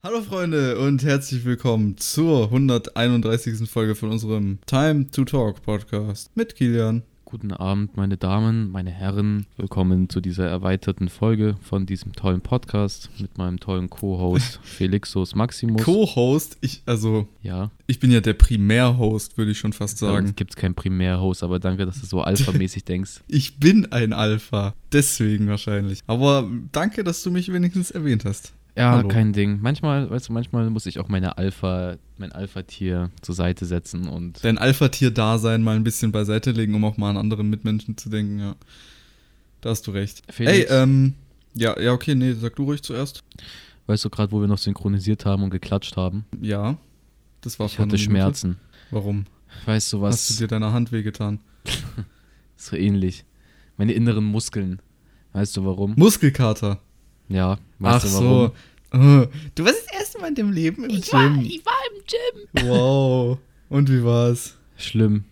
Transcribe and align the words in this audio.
Hallo 0.00 0.22
Freunde 0.22 0.78
und 0.78 1.02
herzlich 1.02 1.44
willkommen 1.44 1.96
zur 1.96 2.44
131. 2.44 3.68
Folge 3.68 3.96
von 3.96 4.12
unserem 4.12 4.60
Time 4.64 5.10
to 5.10 5.24
Talk 5.24 5.60
Podcast 5.62 6.30
mit 6.36 6.54
Kilian. 6.54 7.02
Guten 7.24 7.50
Abend, 7.50 7.96
meine 7.96 8.16
Damen, 8.16 8.70
meine 8.70 8.92
Herren. 8.92 9.46
Willkommen 9.56 10.08
zu 10.08 10.20
dieser 10.20 10.46
erweiterten 10.46 11.08
Folge 11.08 11.56
von 11.60 11.84
diesem 11.84 12.12
tollen 12.12 12.42
Podcast 12.42 13.10
mit 13.18 13.38
meinem 13.38 13.58
tollen 13.58 13.90
Co-Host 13.90 14.60
Felixus 14.62 15.34
Maximus. 15.34 15.82
Co-Host, 15.82 16.58
ich, 16.60 16.82
also, 16.86 17.26
ja, 17.42 17.72
ich 17.88 17.98
bin 17.98 18.12
ja 18.12 18.20
der 18.20 18.34
Primär-Host, 18.34 19.36
würde 19.36 19.50
ich 19.50 19.58
schon 19.58 19.72
fast 19.72 19.98
sagen. 19.98 20.26
es 20.26 20.36
gibt 20.36 20.54
keinen 20.54 20.76
Primär-Host, 20.76 21.42
aber 21.42 21.58
danke, 21.58 21.84
dass 21.86 22.00
du 22.00 22.06
so 22.06 22.20
alphamäßig 22.20 22.84
denkst. 22.86 23.22
Ich 23.26 23.58
bin 23.58 23.90
ein 23.90 24.12
Alpha, 24.12 24.74
deswegen 24.92 25.48
wahrscheinlich. 25.48 26.02
Aber 26.06 26.48
danke, 26.70 27.02
dass 27.02 27.24
du 27.24 27.32
mich 27.32 27.52
wenigstens 27.52 27.90
erwähnt 27.90 28.24
hast. 28.24 28.52
Ja, 28.78 28.92
Hallo. 28.92 29.08
kein 29.08 29.32
Ding. 29.32 29.58
Manchmal, 29.60 30.08
weißt 30.08 30.28
du, 30.28 30.32
manchmal 30.32 30.70
muss 30.70 30.86
ich 30.86 30.98
auch 31.00 31.08
meine 31.08 31.36
Alpha, 31.36 31.96
mein 32.16 32.30
Alpha-Tier 32.32 33.10
zur 33.22 33.34
Seite 33.34 33.66
setzen 33.66 34.08
und 34.08 34.42
Dein 34.44 34.56
Alpha-Tier-Dasein 34.56 35.62
mal 35.62 35.74
ein 35.76 35.82
bisschen 35.84 36.12
beiseite 36.12 36.52
legen, 36.52 36.74
um 36.74 36.84
auch 36.84 36.96
mal 36.96 37.10
an 37.10 37.16
andere 37.16 37.42
Mitmenschen 37.44 37.96
zu 37.96 38.08
denken, 38.08 38.38
ja. 38.38 38.54
Da 39.60 39.70
hast 39.70 39.86
du 39.88 39.90
recht. 39.90 40.22
Felix, 40.30 40.70
Ey, 40.70 40.82
ähm, 40.82 41.14
ja, 41.54 41.78
ja, 41.80 41.92
okay, 41.92 42.14
nee, 42.14 42.32
sag 42.34 42.54
du 42.54 42.64
ruhig 42.64 42.82
zuerst. 42.82 43.24
weißt 43.88 44.04
du 44.04 44.10
gerade, 44.10 44.30
wo 44.30 44.40
wir 44.40 44.46
noch 44.46 44.58
synchronisiert 44.58 45.24
haben 45.26 45.42
und 45.42 45.50
geklatscht 45.50 45.96
haben? 45.96 46.24
Ja, 46.40 46.76
das 47.40 47.58
war 47.58 47.66
Ich 47.66 47.78
hatte. 47.80 47.98
Schmerzen. 47.98 48.58
Warum? 48.92 49.24
Weißt 49.66 49.92
du 49.92 50.02
Hast 50.06 50.28
du 50.30 50.32
was? 50.34 50.38
dir 50.38 50.46
deine 50.46 50.72
Hand 50.72 50.92
wehgetan? 50.92 51.40
So 52.60 52.76
ähnlich. 52.76 53.24
Meine 53.76 53.92
inneren 53.92 54.24
Muskeln. 54.24 54.82
Weißt 55.32 55.56
du 55.56 55.64
warum? 55.64 55.94
Muskelkater. 55.96 56.80
Ja, 57.28 57.58
weißt 57.78 58.06
Ach 58.06 58.08
du 58.10 58.14
warum? 58.14 58.26
so. 58.28 58.52
Oh, 58.90 59.26
Du 59.54 59.64
warst 59.64 59.82
das 59.86 60.00
erste 60.00 60.18
Mal 60.20 60.28
in 60.28 60.34
deinem 60.34 60.52
Leben 60.52 60.84
im 60.84 60.90
Ich 60.90 61.12
war, 61.12 61.28
Gym. 61.28 61.40
ich 61.44 61.62
war 61.66 61.74
im 61.92 62.02
Gym. 62.62 62.68
Wow. 62.70 63.38
Und 63.68 63.90
wie 63.90 64.02
war's? 64.02 64.56
Schlimm. 64.76 65.24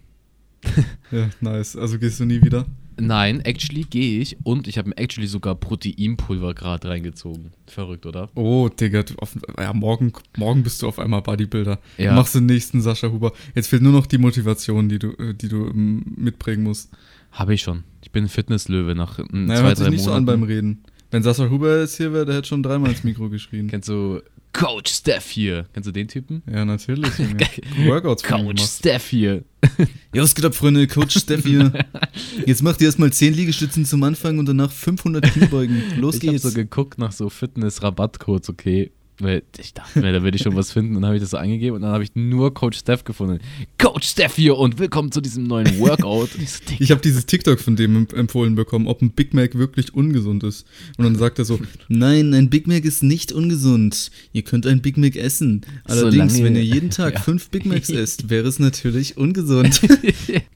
Ja, 1.12 1.31
nice. 1.41 1.77
Also 1.77 1.98
gehst 1.98 2.19
du 2.19 2.25
nie 2.25 2.43
wieder? 2.43 2.67
Nein, 2.98 3.41
actually 3.43 3.84
gehe 3.84 4.21
ich 4.21 4.37
und 4.43 4.67
ich 4.67 4.79
habe 4.79 4.89
mir 4.89 4.97
actually 4.97 5.29
sogar 5.29 5.55
Proteinpulver 5.55 6.55
gerade 6.55 6.89
reingezogen. 6.89 7.53
Verrückt, 7.67 8.06
oder? 8.06 8.31
Oh, 8.34 8.69
Digga, 8.69 9.03
du 9.05 9.15
auf, 9.19 9.37
ja, 9.59 9.73
morgen, 9.73 10.12
morgen 10.37 10.62
bist 10.62 10.83
du 10.83 10.89
auf 10.89 10.99
einmal 10.99 11.23
Bodybuilder. 11.23 11.78
Ja. 11.99 12.15
Machst 12.15 12.34
den 12.34 12.47
nächsten 12.47 12.81
Sascha 12.81 13.09
Huber. 13.12 13.33
Jetzt 13.55 13.69
fehlt 13.69 13.83
nur 13.83 13.93
noch 13.93 14.06
die 14.06 14.19
Motivation, 14.19 14.89
die 14.89 14.99
du, 14.99 15.11
äh, 15.12 15.34
die 15.34 15.49
du 15.49 15.67
ähm, 15.69 16.03
mitbringen 16.17 16.62
musst. 16.65 16.91
Habe 17.33 17.55
ich 17.55 17.62
schon. 17.62 17.84
Ich 18.03 18.11
bin 18.11 18.25
ein 18.25 18.28
Fitnesslöwe 18.28 18.95
nach 18.95 19.19
Naja, 19.31 19.61
zwei, 19.61 19.67
hört 19.69 19.77
sich 19.77 19.84
drei 19.87 19.91
nicht 19.91 20.03
so 20.03 20.11
Monaten. 20.11 20.28
an 20.31 20.41
beim 20.41 20.43
Reden. 20.43 20.83
Wenn 21.11 21.23
Sascha 21.23 21.49
Huber 21.49 21.81
jetzt 21.81 21.97
hier 21.97 22.12
wäre, 22.12 22.27
der 22.27 22.37
hätte 22.37 22.49
schon 22.49 22.62
dreimal 22.62 22.91
ins 22.91 23.05
Mikro 23.05 23.29
geschrien. 23.29 23.69
Kennst 23.69 23.89
du 23.89 24.21
Coach 24.53 24.91
Steph 24.93 25.27
hier? 25.31 25.67
Kennst 25.75 25.87
du 25.87 25.93
den 25.93 26.09
Typen? 26.09 26.43
Ja, 26.51 26.65
natürlich. 26.65 27.12
Workouts 27.87 28.23
Coach. 28.23 28.62
Steph 28.62 29.09
hier. 29.09 29.45
Ja, 30.15 30.23
was 30.23 30.34
geht 30.34 30.47
ab, 30.47 30.55
Freunde? 30.55 30.87
Coach 30.87 31.19
Steff 31.19 31.45
hier. 31.45 31.71
Jetzt 32.47 32.62
macht 32.62 32.81
ihr 32.81 32.87
erstmal 32.87 33.12
10 33.12 33.34
Liegestützen 33.34 33.84
zum 33.84 34.03
Anfang 34.03 34.39
und 34.39 34.47
danach 34.47 34.71
500 34.71 35.23
Kniebeugen. 35.31 35.83
Los 35.99 36.15
ich 36.15 36.23
habe 36.23 36.33
geht's. 36.33 36.45
so 36.45 36.53
geguckt 36.53 36.97
nach 36.99 37.12
so 37.12 37.29
Fitness-Rabattcodes, 37.29 38.49
okay. 38.49 38.93
Weil 39.19 39.45
ich 39.59 39.72
dachte 39.72 40.00
mir, 40.00 40.12
da 40.12 40.22
würde 40.22 40.36
ich 40.36 40.42
schon 40.42 40.56
was 40.56 40.72
finden. 40.72 40.95
Und 40.95 41.00
dann 41.03 41.06
habe 41.06 41.17
ich 41.17 41.22
das 41.22 41.31
so 41.31 41.39
eingegeben 41.39 41.77
und 41.77 41.81
dann 41.83 41.91
habe 41.92 42.05
ich 42.05 42.11
nur 42.14 42.53
Coach 42.53 42.78
Steph 42.78 43.03
gefunden. 43.05 43.39
Coach 43.78 44.06
Steph 44.06 44.34
hier 44.36 44.59
und 44.59 44.78
willkommen 44.78 45.11
zu 45.11 45.22
diesem 45.22 45.45
neuen 45.45 45.78
Workout. 45.78 46.28
Ich 46.78 46.91
habe 46.91 47.00
dieses 47.00 47.25
TikTok 47.25 47.59
von 47.59 47.77
dem 47.77 47.97
emp- 48.06 48.14
empfohlen 48.14 48.56
bekommen, 48.56 48.87
ob 48.87 49.00
ein 49.00 49.11
Big 49.12 49.33
Mac 49.33 49.55
wirklich 49.55 49.94
ungesund 49.94 50.44
ist. 50.44 50.67
Und 50.98 51.05
dann 51.06 51.17
sagt 51.17 51.39
er 51.39 51.47
so, 51.47 51.59
nein, 51.89 52.34
ein 52.34 52.50
Big 52.50 52.67
Mac 52.67 52.84
ist 52.84 53.03
nicht 53.03 53.33
ungesund. 53.33 54.11
Ihr 54.34 54.42
könnt 54.42 54.67
ein 54.67 54.83
Big 54.83 54.98
Mac 54.98 55.17
essen. 55.17 55.62
Allerdings, 55.84 56.34
Solange- 56.34 56.44
wenn 56.44 56.56
ihr 56.56 56.64
jeden 56.64 56.91
Tag 56.91 57.14
Ja. 57.14 57.20
fünf 57.20 57.48
Big 57.48 57.64
Macs 57.64 57.89
esst, 57.89 58.28
wäre 58.28 58.47
es 58.47 58.59
natürlich 58.59 59.17
ungesund. 59.17 59.81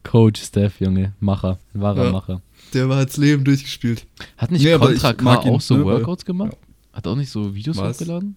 Coach 0.03 0.43
Steph, 0.43 0.81
Junge. 0.81 1.15
Macher. 1.21 1.59
Wahrer 1.73 2.05
Ja. 2.07 2.13
Macher. 2.13 2.43
Der 2.75 2.89
war 2.91 2.99
hat's 2.99 3.17
Leben 3.17 3.43
durchgespielt. 3.43 4.05
Hat 4.37 4.51
nicht 4.51 4.63
Nee, 4.65 4.77
Contra 4.77 5.15
K 5.15 5.37
auch 5.39 5.61
so 5.63 5.77
ne, 5.79 5.85
Workouts 5.87 6.27
gemacht? 6.27 6.57
Hat 6.93 7.07
er 7.07 7.13
auch 7.13 7.17
nicht 7.17 7.31
so 7.31 7.55
Videos 7.55 7.77
Was? 7.79 7.97
hochgeladen? 8.01 8.37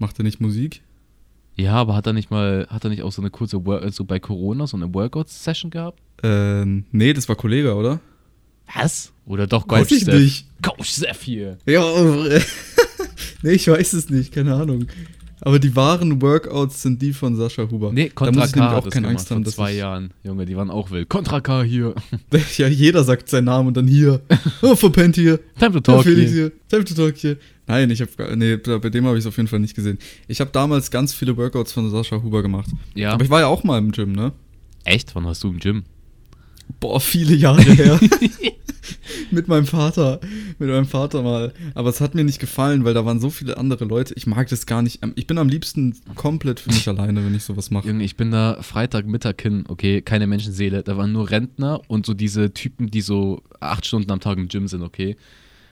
Macht 0.00 0.18
er 0.18 0.24
nicht 0.24 0.40
Musik? 0.40 0.80
Ja, 1.56 1.74
aber 1.74 1.94
hat 1.94 2.06
er 2.06 2.14
nicht 2.14 2.30
mal, 2.30 2.66
hat 2.70 2.84
er 2.84 2.90
nicht 2.90 3.02
auch 3.02 3.12
so 3.12 3.20
eine 3.20 3.30
kurze, 3.30 3.64
Wor 3.66 3.88
so 3.92 4.04
bei 4.04 4.18
Corona 4.18 4.66
so 4.66 4.76
eine 4.78 4.92
Workout-Session 4.92 5.70
gehabt? 5.70 6.00
Ähm, 6.22 6.84
nee, 6.90 7.12
das 7.12 7.28
war 7.28 7.36
Kollege, 7.36 7.74
oder? 7.74 8.00
Was? 8.74 9.12
Oder 9.26 9.46
doch 9.46 9.68
Weiß 9.68 9.80
Coach 9.88 9.92
ich 9.92 10.02
Steph? 10.04 10.14
nicht. 10.18 10.46
Coach 10.62 10.88
Steph 10.90 11.22
hier. 11.22 11.58
Ja, 11.66 11.84
nee, 13.42 13.52
ich 13.52 13.68
weiß 13.68 13.92
es 13.92 14.08
nicht, 14.10 14.32
keine 14.32 14.54
Ahnung. 14.54 14.86
Aber 15.42 15.58
die 15.58 15.74
wahren 15.74 16.20
Workouts 16.20 16.82
sind 16.82 17.00
die 17.00 17.12
von 17.14 17.34
Sascha 17.34 17.68
Huber. 17.70 17.92
Nee, 17.92 18.08
da 18.08 18.14
Contra 18.14 18.40
muss 18.40 18.48
ich 18.50 18.54
K 18.54 18.60
nämlich 18.60 18.84
auch 18.84 18.90
keine 18.90 19.08
Angst 19.08 19.30
haben, 19.30 19.42
vor 19.44 19.52
zwei 19.52 19.72
Jahren. 19.72 20.10
Junge, 20.22 20.44
die 20.44 20.54
waren 20.56 20.70
auch 20.70 20.90
wild. 20.90 21.08
Contra 21.08 21.40
K 21.40 21.62
hier. 21.62 21.94
Ja, 22.56 22.68
jeder 22.68 23.04
sagt 23.04 23.28
seinen 23.28 23.46
Namen 23.46 23.68
und 23.68 23.76
dann 23.76 23.86
hier. 23.86 24.20
Oh, 24.62 24.74
verpennt 24.76 25.16
hier. 25.16 25.40
Time 25.58 25.72
to 25.72 25.78
Oh, 25.78 25.80
talk 25.80 26.02
Felix 26.04 26.30
hier. 26.30 26.42
hier. 26.42 26.52
Time 26.68 26.84
to 26.84 26.94
talk 26.94 27.16
hier. 27.16 27.36
Nein, 27.70 27.88
ich 27.90 28.00
habe 28.00 28.36
nee, 28.36 28.56
bei 28.56 28.90
dem 28.90 29.06
habe 29.06 29.16
ich 29.16 29.22
es 29.22 29.28
auf 29.28 29.36
jeden 29.36 29.48
Fall 29.48 29.60
nicht 29.60 29.76
gesehen. 29.76 29.98
Ich 30.26 30.40
habe 30.40 30.50
damals 30.50 30.90
ganz 30.90 31.14
viele 31.14 31.36
Workouts 31.36 31.72
von 31.72 31.88
Sascha 31.88 32.20
Huber 32.20 32.42
gemacht. 32.42 32.68
Ja. 32.94 33.12
Aber 33.12 33.22
ich 33.22 33.30
war 33.30 33.38
ja 33.38 33.46
auch 33.46 33.62
mal 33.62 33.78
im 33.78 33.92
Gym, 33.92 34.10
ne? 34.10 34.32
Echt? 34.82 35.14
Wann 35.14 35.24
warst 35.24 35.44
du 35.44 35.50
im 35.50 35.60
Gym? 35.60 35.84
Boah, 36.80 37.00
viele 37.00 37.32
Jahre 37.34 37.62
her. 37.62 38.00
mit 39.30 39.46
meinem 39.46 39.66
Vater. 39.66 40.18
Mit 40.58 40.68
meinem 40.68 40.86
Vater 40.86 41.22
mal. 41.22 41.52
Aber 41.74 41.90
es 41.90 42.00
hat 42.00 42.16
mir 42.16 42.24
nicht 42.24 42.40
gefallen, 42.40 42.84
weil 42.84 42.94
da 42.94 43.04
waren 43.04 43.20
so 43.20 43.30
viele 43.30 43.56
andere 43.56 43.84
Leute. 43.84 44.14
Ich 44.16 44.26
mag 44.26 44.48
das 44.48 44.66
gar 44.66 44.82
nicht. 44.82 44.98
Ähm, 45.04 45.12
Ich 45.14 45.28
bin 45.28 45.38
am 45.38 45.48
liebsten 45.48 45.94
komplett 46.16 46.58
für 46.58 46.70
mich 46.70 46.88
alleine, 46.88 47.24
wenn 47.24 47.36
ich 47.36 47.44
sowas 47.44 47.70
mache. 47.70 47.86
Junge, 47.86 48.02
ich 48.02 48.16
bin 48.16 48.32
da 48.32 48.58
Freitagmittag 48.62 49.40
hin, 49.40 49.64
okay, 49.68 50.02
keine 50.02 50.26
Menschenseele. 50.26 50.82
Da 50.82 50.96
waren 50.96 51.12
nur 51.12 51.30
Rentner 51.30 51.82
und 51.86 52.04
so 52.04 52.14
diese 52.14 52.52
Typen, 52.52 52.90
die 52.90 53.00
so 53.00 53.42
acht 53.60 53.86
Stunden 53.86 54.10
am 54.10 54.18
Tag 54.18 54.38
im 54.38 54.48
Gym 54.48 54.66
sind, 54.66 54.82
okay. 54.82 55.16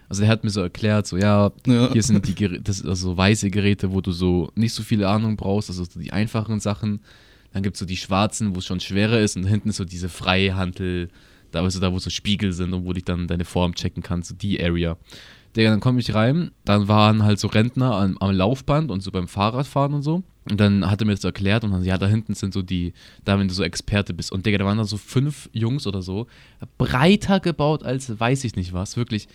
Also 0.09 0.23
der 0.23 0.31
hat 0.31 0.43
mir 0.45 0.51
so 0.51 0.61
erklärt, 0.61 1.07
so 1.07 1.17
ja, 1.17 1.51
Ja. 1.67 1.93
hier 1.93 2.03
sind 2.03 2.27
die 2.27 2.35
Geräte, 2.35 2.63
das 2.63 2.79
sind 2.79 2.89
also 2.89 3.11
so 3.11 3.17
weiße 3.17 3.51
Geräte, 3.51 3.93
wo 3.93 4.01
du 4.01 4.13
so 4.13 4.51
nicht 4.55 4.73
so 4.73 4.83
viele 4.83 5.09
Ahnung 5.09 5.37
brauchst, 5.37 5.69
also 5.69 5.85
so 5.85 6.01
die 6.01 6.13
einfachen 6.13 6.61
Sachen. 6.61 7.01
Dann 7.53 7.63
gibt 7.63 7.77
es 7.77 7.81
so 7.81 7.87
die 7.87 7.97
schwarzen, 7.97 8.55
wo 8.55 8.59
es 8.59 8.67
schon 8.67 8.81
schwerer 8.81 9.21
ist 9.21 9.37
und 9.37 9.45
hinten 9.45 9.71
ist 9.71 9.77
so 9.77 9.85
diese 9.85 10.09
freie 10.09 10.55
Hantel, 10.57 11.09
da 11.51 11.63
weißt 11.65 11.77
du, 11.77 11.81
da 11.81 11.93
wo 11.93 11.99
so 11.99 12.11
Spiegel 12.11 12.53
sind 12.53 12.73
und 12.75 12.85
wo 12.85 12.93
dich 12.93 13.05
dann 13.05 13.27
deine 13.27 13.45
Form 13.45 13.75
checken 13.75 14.03
kannst, 14.03 14.31
so 14.31 14.35
die 14.35 14.63
Area. 14.63 14.97
Digga, 15.57 15.71
dann 15.71 15.81
komme 15.81 15.99
ich 16.01 16.15
rein, 16.15 16.51
dann 16.67 16.89
waren 16.89 17.23
halt 17.23 17.39
so 17.41 17.49
Rentner 17.49 17.95
am, 17.97 18.19
am 18.19 18.31
Laufband 18.33 18.91
und 18.91 19.03
so 19.03 19.11
beim 19.11 19.29
Fahrradfahren 19.29 19.95
und 19.95 20.03
so. 20.03 20.23
Und 20.51 20.61
dann 20.61 20.89
hat 20.91 21.01
er 21.03 21.07
mir 21.07 21.15
das 21.15 21.25
erklärt 21.25 21.65
und 21.65 21.73
dann, 21.73 21.85
ja, 21.85 21.99
da 21.99 22.07
hinten 22.07 22.35
sind 22.35 22.55
so 22.55 22.63
die, 22.63 22.93
da 23.25 23.39
wenn 23.39 23.49
du 23.49 23.55
so 23.55 23.63
Experte 23.63 24.15
bist. 24.15 24.31
Und 24.33 24.47
Digga, 24.47 24.59
da 24.59 24.65
waren 24.65 24.79
da 24.79 24.85
so 24.85 24.97
fünf 24.99 25.49
Jungs 25.53 25.87
oder 25.87 26.01
so, 26.03 26.27
breiter 26.77 27.41
gebaut 27.41 27.83
als 27.83 28.19
weiß 28.21 28.45
ich 28.45 28.57
nicht 28.57 28.73
was, 28.73 28.97
wirklich. 28.97 29.29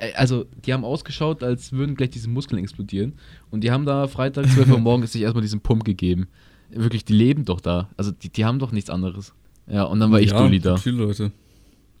Äh, 0.00 0.12
Also, 0.14 0.46
die 0.64 0.72
haben 0.72 0.84
ausgeschaut, 0.84 1.42
als 1.42 1.72
würden 1.72 1.94
gleich 1.94 2.10
diese 2.10 2.28
Muskeln 2.28 2.58
explodieren. 2.62 3.12
Und 3.50 3.62
die 3.62 3.70
haben 3.70 3.84
da 3.86 4.06
Freitag 4.08 4.48
12 4.50 4.70
Uhr 4.70 4.78
morgens 4.80 5.12
sich 5.12 5.22
erstmal 5.22 5.42
diesen 5.42 5.60
Pump 5.60 5.84
gegeben. 5.84 6.26
Wirklich, 6.70 7.04
die 7.04 7.12
leben 7.14 7.44
doch 7.44 7.60
da. 7.60 7.88
Also, 7.96 8.10
die, 8.10 8.28
die 8.30 8.44
haben 8.44 8.58
doch 8.58 8.72
nichts 8.72 8.90
anderes. 8.90 9.32
Ja, 9.66 9.84
und 9.84 10.00
dann 10.00 10.10
war 10.10 10.20
ich 10.20 10.30
ja, 10.30 10.38
Dulli 10.38 10.52
gibt 10.56 10.66
da. 10.66 10.76
Viele 10.76 10.96
Leute. 11.04 11.30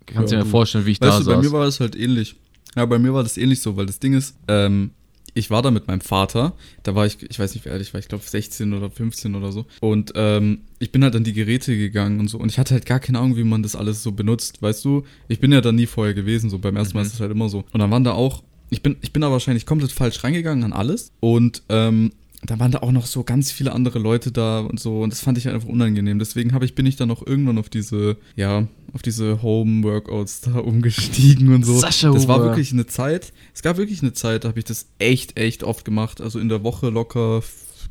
Kannst 0.06 0.32
du 0.32 0.36
Ja, 0.36 0.40
dir 0.40 0.44
gut. 0.44 0.50
vorstellen, 0.50 0.86
wie 0.86 0.90
ich 0.92 1.00
Weißt 1.00 1.18
da 1.20 1.22
du, 1.22 1.26
bei 1.30 1.36
mir 1.36 1.44
saß? 1.44 1.52
war 1.52 1.64
das 1.66 1.80
halt 1.80 1.94
ähnlich. 1.96 2.34
Ja, 2.76 2.84
bei 2.86 2.98
mir 2.98 3.12
war 3.14 3.22
das 3.22 3.36
ähnlich 3.36 3.60
so, 3.60 3.76
weil 3.76 3.86
das 3.86 3.98
Ding 4.00 4.12
ist, 4.14 4.36
ähm, 4.48 4.90
ich 5.34 5.50
war 5.50 5.62
da 5.62 5.70
mit 5.70 5.86
meinem 5.88 6.00
Vater, 6.00 6.54
da 6.82 6.94
war 6.94 7.06
ich, 7.06 7.18
ich 7.28 7.38
weiß 7.38 7.54
nicht, 7.54 7.64
wie 7.64 7.70
alt 7.70 7.82
ich 7.82 7.92
war, 7.94 8.00
ich 8.00 8.08
glaube 8.08 8.24
16 8.26 8.72
oder 8.72 8.90
15 8.90 9.34
oder 9.34 9.52
so. 9.52 9.66
Und 9.80 10.12
ähm, 10.14 10.60
ich 10.78 10.92
bin 10.92 11.02
halt 11.04 11.14
an 11.16 11.24
die 11.24 11.32
Geräte 11.32 11.76
gegangen 11.76 12.20
und 12.20 12.28
so. 12.28 12.38
Und 12.38 12.48
ich 12.50 12.58
hatte 12.58 12.74
halt 12.74 12.86
gar 12.86 13.00
keine 13.00 13.18
Ahnung, 13.18 13.36
wie 13.36 13.44
man 13.44 13.62
das 13.62 13.76
alles 13.76 14.02
so 14.02 14.12
benutzt, 14.12 14.62
weißt 14.62 14.84
du? 14.84 15.04
Ich 15.28 15.40
bin 15.40 15.52
ja 15.52 15.60
da 15.60 15.72
nie 15.72 15.86
vorher 15.86 16.14
gewesen, 16.14 16.50
so 16.50 16.58
beim 16.58 16.76
ersten 16.76 16.94
Mal 16.96 17.02
Mhm. 17.02 17.06
ist 17.08 17.14
es 17.14 17.20
halt 17.20 17.30
immer 17.32 17.48
so. 17.48 17.64
Und 17.72 17.80
dann 17.80 17.90
waren 17.90 18.04
da 18.04 18.12
auch, 18.12 18.42
ich 18.70 18.82
bin, 18.82 18.96
ich 19.00 19.12
bin 19.12 19.22
da 19.22 19.30
wahrscheinlich 19.30 19.66
komplett 19.66 19.92
falsch 19.92 20.22
reingegangen 20.22 20.64
an 20.64 20.72
alles. 20.72 21.12
Und 21.20 21.62
ähm, 21.68 22.12
da 22.46 22.58
waren 22.58 22.70
da 22.72 22.78
auch 22.78 22.92
noch 22.92 23.06
so 23.06 23.22
ganz 23.22 23.52
viele 23.52 23.72
andere 23.72 23.98
Leute 23.98 24.32
da 24.32 24.60
und 24.60 24.80
so 24.80 25.02
und 25.02 25.12
das 25.12 25.20
fand 25.20 25.36
ich 25.38 25.48
einfach 25.48 25.68
unangenehm. 25.68 26.18
Deswegen 26.18 26.52
habe 26.52 26.64
ich 26.64 26.74
bin 26.74 26.86
ich 26.86 26.96
dann 26.96 27.10
auch 27.10 27.26
irgendwann 27.26 27.58
auf 27.58 27.68
diese 27.68 28.16
ja 28.34 28.66
auf 28.92 29.02
diese 29.02 29.42
Home 29.42 29.82
Workouts 29.84 30.40
da 30.42 30.58
umgestiegen 30.58 31.54
und 31.54 31.64
so. 31.64 31.78
Sascha 31.78 32.10
das 32.10 32.28
war 32.28 32.42
wirklich 32.42 32.72
eine 32.72 32.86
Zeit. 32.86 33.32
Es 33.54 33.62
gab 33.62 33.76
wirklich 33.76 34.02
eine 34.02 34.12
Zeit, 34.12 34.44
da 34.44 34.48
habe 34.48 34.58
ich 34.58 34.64
das 34.64 34.88
echt 34.98 35.38
echt 35.38 35.64
oft 35.64 35.84
gemacht. 35.84 36.20
Also 36.20 36.38
in 36.38 36.48
der 36.48 36.64
Woche 36.64 36.88
locker 36.88 37.42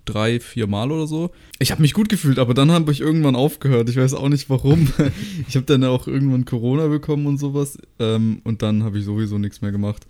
drei 0.05 0.39
vier 0.39 0.65
Mal 0.65 0.91
oder 0.91 1.05
so. 1.05 1.29
Ich 1.59 1.71
habe 1.71 1.81
mich 1.83 1.93
gut 1.93 2.09
gefühlt, 2.09 2.39
aber 2.39 2.55
dann 2.55 2.71
habe 2.71 2.91
ich 2.91 3.01
irgendwann 3.01 3.35
aufgehört. 3.35 3.89
Ich 3.89 3.97
weiß 3.97 4.15
auch 4.15 4.29
nicht 4.29 4.49
warum. 4.49 4.91
ich 5.47 5.55
habe 5.55 5.65
dann 5.67 5.83
auch 5.83 6.07
irgendwann 6.07 6.45
Corona 6.45 6.87
bekommen 6.87 7.27
und 7.27 7.37
sowas 7.37 7.77
ähm, 7.99 8.41
und 8.43 8.63
dann 8.63 8.83
habe 8.83 8.97
ich 8.97 9.05
sowieso 9.05 9.37
nichts 9.37 9.61
mehr 9.61 9.71
gemacht. 9.71 10.07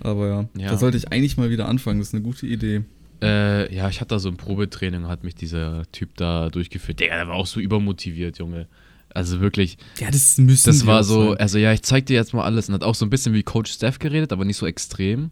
Aber 0.00 0.28
ja, 0.28 0.48
Ja. 0.58 0.70
da 0.70 0.78
sollte 0.78 0.98
ich 0.98 1.10
eigentlich 1.12 1.38
mal 1.38 1.48
wieder 1.50 1.66
anfangen. 1.68 1.98
Das 1.98 2.08
ist 2.08 2.14
eine 2.14 2.22
gute 2.22 2.46
Idee. 2.46 2.82
Äh, 3.22 3.74
ja, 3.74 3.88
ich 3.88 4.00
hatte 4.00 4.14
da 4.14 4.18
so 4.18 4.28
ein 4.28 4.36
Probetraining, 4.36 5.06
hat 5.08 5.24
mich 5.24 5.34
dieser 5.34 5.82
Typ 5.92 6.16
da 6.16 6.48
durchgeführt. 6.50 7.00
Digga, 7.00 7.16
der 7.16 7.28
war 7.28 7.34
auch 7.34 7.46
so 7.46 7.60
übermotiviert, 7.60 8.38
Junge. 8.38 8.66
Also 9.12 9.40
wirklich, 9.40 9.76
Ja, 9.98 10.10
das 10.10 10.38
müssen 10.38 10.68
das 10.68 10.86
war 10.86 11.02
so, 11.02 11.32
also 11.32 11.58
ja, 11.58 11.72
ich 11.72 11.82
zeig 11.82 12.06
dir 12.06 12.14
jetzt 12.14 12.32
mal 12.32 12.44
alles 12.44 12.68
und 12.68 12.74
hat 12.74 12.84
auch 12.84 12.94
so 12.94 13.04
ein 13.04 13.10
bisschen 13.10 13.34
wie 13.34 13.42
Coach 13.42 13.72
Steph 13.72 13.98
geredet, 13.98 14.32
aber 14.32 14.44
nicht 14.44 14.56
so 14.56 14.66
extrem. 14.66 15.30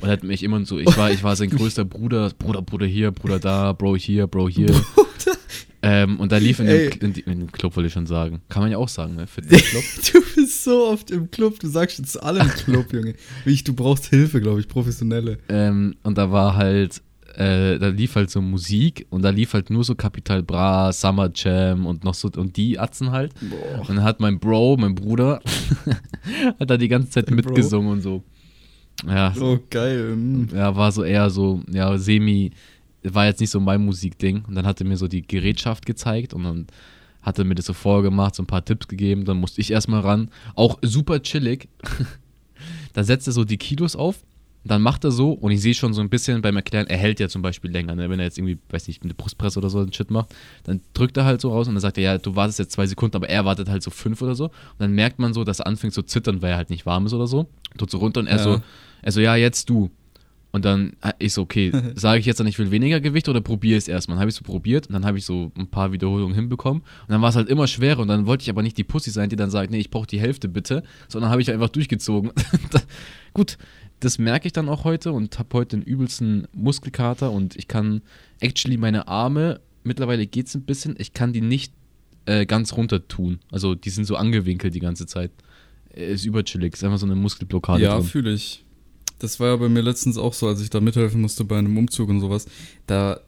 Und 0.00 0.10
hat 0.10 0.22
mich 0.22 0.42
immer 0.42 0.62
so, 0.66 0.78
ich 0.78 0.94
war, 0.98 1.10
ich 1.10 1.22
war 1.22 1.34
sein 1.36 1.48
größter 1.48 1.86
Bruder, 1.86 2.30
Bruder, 2.38 2.60
Bruder 2.60 2.84
hier, 2.84 3.12
Bruder 3.12 3.38
da, 3.38 3.72
Bro 3.72 3.96
hier, 3.96 4.26
Bro 4.26 4.50
hier. 4.50 4.74
Ähm, 5.82 6.18
und 6.18 6.32
da 6.32 6.38
lief 6.38 6.58
in 6.58 6.66
dem, 6.66 6.90
in, 7.00 7.14
in 7.14 7.38
dem 7.40 7.52
Club, 7.52 7.76
wollte 7.76 7.86
ich 7.86 7.92
schon 7.92 8.06
sagen. 8.06 8.40
Kann 8.48 8.62
man 8.62 8.72
ja 8.72 8.78
auch 8.78 8.88
sagen, 8.88 9.14
ne? 9.14 9.26
Fitnessclub. 9.26 9.84
Du 10.12 10.20
bist 10.34 10.64
so 10.64 10.88
oft 10.88 11.10
im 11.10 11.30
Club, 11.30 11.60
du 11.60 11.68
sagst 11.68 11.98
jetzt 11.98 12.20
alle 12.22 12.40
im 12.40 12.48
Club, 12.48 12.86
Junge. 12.92 13.14
Wie 13.44 13.52
ich, 13.52 13.62
du 13.62 13.72
brauchst 13.72 14.06
Hilfe, 14.06 14.40
glaube 14.40 14.60
ich, 14.60 14.68
professionelle. 14.68 15.38
ähm, 15.48 15.94
und 16.02 16.18
da 16.18 16.30
war 16.32 16.56
halt, 16.56 17.02
äh, 17.36 17.78
da 17.78 17.88
lief 17.88 18.14
halt 18.16 18.30
so 18.30 18.40
Musik 18.40 19.06
und 19.10 19.22
da 19.22 19.30
lief 19.30 19.52
halt 19.52 19.70
nur 19.70 19.84
so 19.84 19.94
Capital 19.94 20.42
Bra, 20.42 20.92
Summer 20.92 21.30
Jam 21.34 21.86
und 21.86 22.02
noch 22.04 22.14
so, 22.14 22.30
und 22.36 22.56
die 22.56 22.78
Atzen 22.78 23.10
halt. 23.10 23.34
Boah. 23.40 23.80
Und 23.80 23.90
dann 23.90 24.02
hat 24.02 24.20
mein 24.20 24.38
Bro, 24.38 24.78
mein 24.78 24.94
Bruder, 24.94 25.40
hat 26.58 26.70
da 26.70 26.76
die 26.76 26.88
ganze 26.88 27.10
Zeit 27.10 27.26
Bro? 27.26 27.34
mitgesungen 27.36 27.92
und 27.92 28.00
so. 28.00 28.22
Ja, 29.06 29.34
Oh, 29.38 29.58
geil. 29.68 30.16
mm. 30.16 30.48
ja, 30.54 30.74
war 30.74 30.90
so 30.90 31.04
eher 31.04 31.28
so, 31.28 31.60
ja, 31.70 31.98
semi, 31.98 32.52
war 33.02 33.26
jetzt 33.26 33.40
nicht 33.40 33.50
so 33.50 33.60
mein 33.60 33.84
Musikding. 33.84 34.42
Und 34.46 34.54
dann 34.54 34.64
hat 34.66 34.80
er 34.80 34.86
mir 34.86 34.96
so 34.96 35.06
die 35.06 35.22
Gerätschaft 35.26 35.84
gezeigt 35.84 36.32
und 36.32 36.44
dann 36.44 36.66
hat 37.20 37.38
er 37.38 37.44
mir 37.44 37.54
das 37.56 37.66
so 37.66 37.74
vorgemacht, 37.74 38.34
so 38.34 38.42
ein 38.42 38.46
paar 38.46 38.64
Tipps 38.64 38.88
gegeben. 38.88 39.24
Dann 39.26 39.36
musste 39.36 39.60
ich 39.60 39.70
erstmal 39.70 40.00
ran. 40.00 40.30
Auch 40.54 40.78
super 40.80 41.20
chillig. 41.20 41.68
da 42.94 43.04
setzt 43.04 43.26
er 43.26 43.32
so 43.34 43.44
die 43.44 43.58
Kilos 43.58 43.94
auf, 43.94 44.22
dann 44.70 44.82
macht 44.82 45.04
er 45.04 45.10
so 45.10 45.32
und 45.32 45.50
ich 45.52 45.60
sehe 45.60 45.74
schon 45.74 45.92
so 45.94 46.00
ein 46.00 46.08
bisschen 46.08 46.42
beim 46.42 46.56
Erklären, 46.56 46.86
er 46.86 46.96
hält 46.96 47.20
ja 47.20 47.28
zum 47.28 47.42
Beispiel 47.42 47.70
länger, 47.70 47.94
ne? 47.94 48.08
wenn 48.10 48.18
er 48.18 48.24
jetzt 48.24 48.38
irgendwie, 48.38 48.58
weiß 48.70 48.88
nicht, 48.88 49.02
eine 49.02 49.14
Brustpresse 49.14 49.58
oder 49.58 49.70
so 49.70 49.78
einen 49.78 49.92
Shit 49.92 50.10
macht, 50.10 50.34
dann 50.64 50.80
drückt 50.94 51.16
er 51.16 51.24
halt 51.24 51.40
so 51.40 51.50
raus 51.50 51.68
und 51.68 51.74
dann 51.74 51.80
sagt 51.80 51.98
er, 51.98 52.04
ja, 52.04 52.18
du 52.18 52.36
wartest 52.36 52.58
jetzt 52.58 52.72
zwei 52.72 52.86
Sekunden, 52.86 53.16
aber 53.16 53.28
er 53.28 53.44
wartet 53.44 53.68
halt 53.68 53.82
so 53.82 53.90
fünf 53.90 54.22
oder 54.22 54.34
so. 54.34 54.44
Und 54.46 54.52
dann 54.78 54.92
merkt 54.92 55.18
man 55.18 55.34
so, 55.34 55.44
dass 55.44 55.60
er 55.60 55.66
anfängt 55.66 55.94
zu 55.94 56.02
zittern, 56.02 56.42
weil 56.42 56.50
er 56.52 56.56
halt 56.56 56.70
nicht 56.70 56.86
warm 56.86 57.06
ist 57.06 57.12
oder 57.12 57.26
so. 57.26 57.46
Tut 57.78 57.90
so 57.90 57.98
runter 57.98 58.20
und 58.20 58.26
er 58.26 58.38
Ja. 58.38 58.42
so, 58.42 58.60
er 59.02 59.12
so, 59.12 59.20
ja, 59.20 59.36
jetzt 59.36 59.68
du. 59.70 59.90
Und 60.52 60.64
dann 60.64 60.94
äh, 61.02 61.12
ich 61.18 61.34
so, 61.34 61.42
okay, 61.42 61.70
sage 61.96 62.18
ich 62.20 62.24
jetzt 62.24 62.40
dann, 62.40 62.46
ich 62.46 62.58
will 62.58 62.70
weniger 62.70 62.98
Gewicht 63.00 63.28
oder 63.28 63.42
probiere 63.42 63.76
es 63.76 63.88
erstmal? 63.88 64.14
Dann 64.16 64.20
habe 64.20 64.30
ich 64.30 64.36
so 64.36 64.42
probiert 64.42 64.86
und 64.86 64.94
dann 64.94 65.04
habe 65.04 65.18
ich 65.18 65.26
so 65.26 65.52
ein 65.58 65.66
paar 65.66 65.92
Wiederholungen 65.92 66.34
hinbekommen. 66.34 66.80
Und 66.82 67.10
dann 67.10 67.20
war 67.20 67.28
es 67.28 67.36
halt 67.36 67.50
immer 67.50 67.66
schwerer 67.66 67.98
und 68.00 68.08
dann 68.08 68.24
wollte 68.26 68.42
ich 68.42 68.48
aber 68.50 68.62
nicht 68.62 68.78
die 68.78 68.84
Pussy 68.84 69.10
sein, 69.10 69.28
die 69.28 69.36
dann 69.36 69.50
sagt, 69.50 69.70
nee, 69.70 69.78
ich 69.78 69.90
brauche 69.90 70.06
die 70.06 70.18
Hälfte 70.18 70.48
bitte, 70.48 70.82
sondern 71.08 71.30
habe 71.30 71.42
ich 71.42 71.50
einfach 71.50 71.68
durchgezogen. 71.68 72.32
Gut, 73.34 73.58
das 74.00 74.18
merke 74.18 74.46
ich 74.46 74.52
dann 74.52 74.68
auch 74.68 74.84
heute 74.84 75.12
und 75.12 75.38
habe 75.38 75.48
heute 75.54 75.76
den 75.78 75.82
übelsten 75.82 76.46
Muskelkater 76.52 77.30
und 77.30 77.56
ich 77.56 77.68
kann 77.68 78.02
actually 78.40 78.76
meine 78.76 79.08
Arme, 79.08 79.60
mittlerweile 79.84 80.26
geht 80.26 80.48
es 80.48 80.54
ein 80.54 80.62
bisschen, 80.62 80.96
ich 80.98 81.12
kann 81.12 81.32
die 81.32 81.40
nicht 81.40 81.72
äh, 82.26 82.44
ganz 82.44 82.74
runter 82.74 83.06
tun. 83.08 83.38
Also 83.50 83.74
die 83.74 83.90
sind 83.90 84.04
so 84.04 84.16
angewinkelt 84.16 84.74
die 84.74 84.80
ganze 84.80 85.06
Zeit. 85.06 85.30
Äh, 85.94 86.12
Ist 86.12 86.24
überchillig, 86.26 86.74
ist 86.74 86.84
einfach 86.84 86.98
so 86.98 87.06
eine 87.06 87.14
Muskelblockade 87.14 87.82
Ja, 87.82 88.00
fühle 88.02 88.32
ich. 88.34 88.64
Das 89.18 89.40
war 89.40 89.48
ja 89.48 89.56
bei 89.56 89.70
mir 89.70 89.80
letztens 89.80 90.18
auch 90.18 90.34
so, 90.34 90.46
als 90.46 90.60
ich 90.60 90.68
da 90.68 90.80
mithelfen 90.80 91.20
musste 91.22 91.44
bei 91.44 91.58
einem 91.58 91.78
Umzug 91.78 92.10
und 92.10 92.20
sowas. 92.20 92.46
Da 92.86 93.20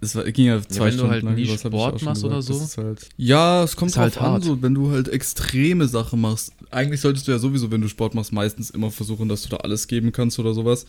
es 0.00 0.14
war, 0.14 0.24
ging 0.24 0.46
ja 0.46 0.60
zwei 0.62 0.86
wenn 0.86 0.90
du 0.90 0.92
Stunden 0.94 1.10
halt 1.12 1.22
lang. 1.22 1.34
nie 1.34 1.46
Sport 1.46 2.02
machst 2.02 2.24
oder 2.24 2.42
so. 2.42 2.82
Halt, 2.82 3.08
ja, 3.16 3.64
es 3.64 3.76
kommt 3.76 3.96
halt 3.96 4.18
an, 4.18 4.32
hart. 4.32 4.44
so, 4.44 4.60
wenn 4.62 4.74
du 4.74 4.90
halt 4.90 5.08
extreme 5.08 5.88
Sachen 5.88 6.20
machst. 6.20 6.52
Eigentlich 6.70 7.00
solltest 7.00 7.26
du 7.26 7.32
ja 7.32 7.38
sowieso, 7.38 7.70
wenn 7.70 7.80
du 7.80 7.88
Sport 7.88 8.14
machst, 8.14 8.32
meistens 8.32 8.70
immer 8.70 8.90
versuchen, 8.90 9.28
dass 9.28 9.42
du 9.42 9.48
da 9.48 9.58
alles 9.58 9.86
geben 9.88 10.12
kannst 10.12 10.38
oder 10.38 10.52
sowas. 10.52 10.86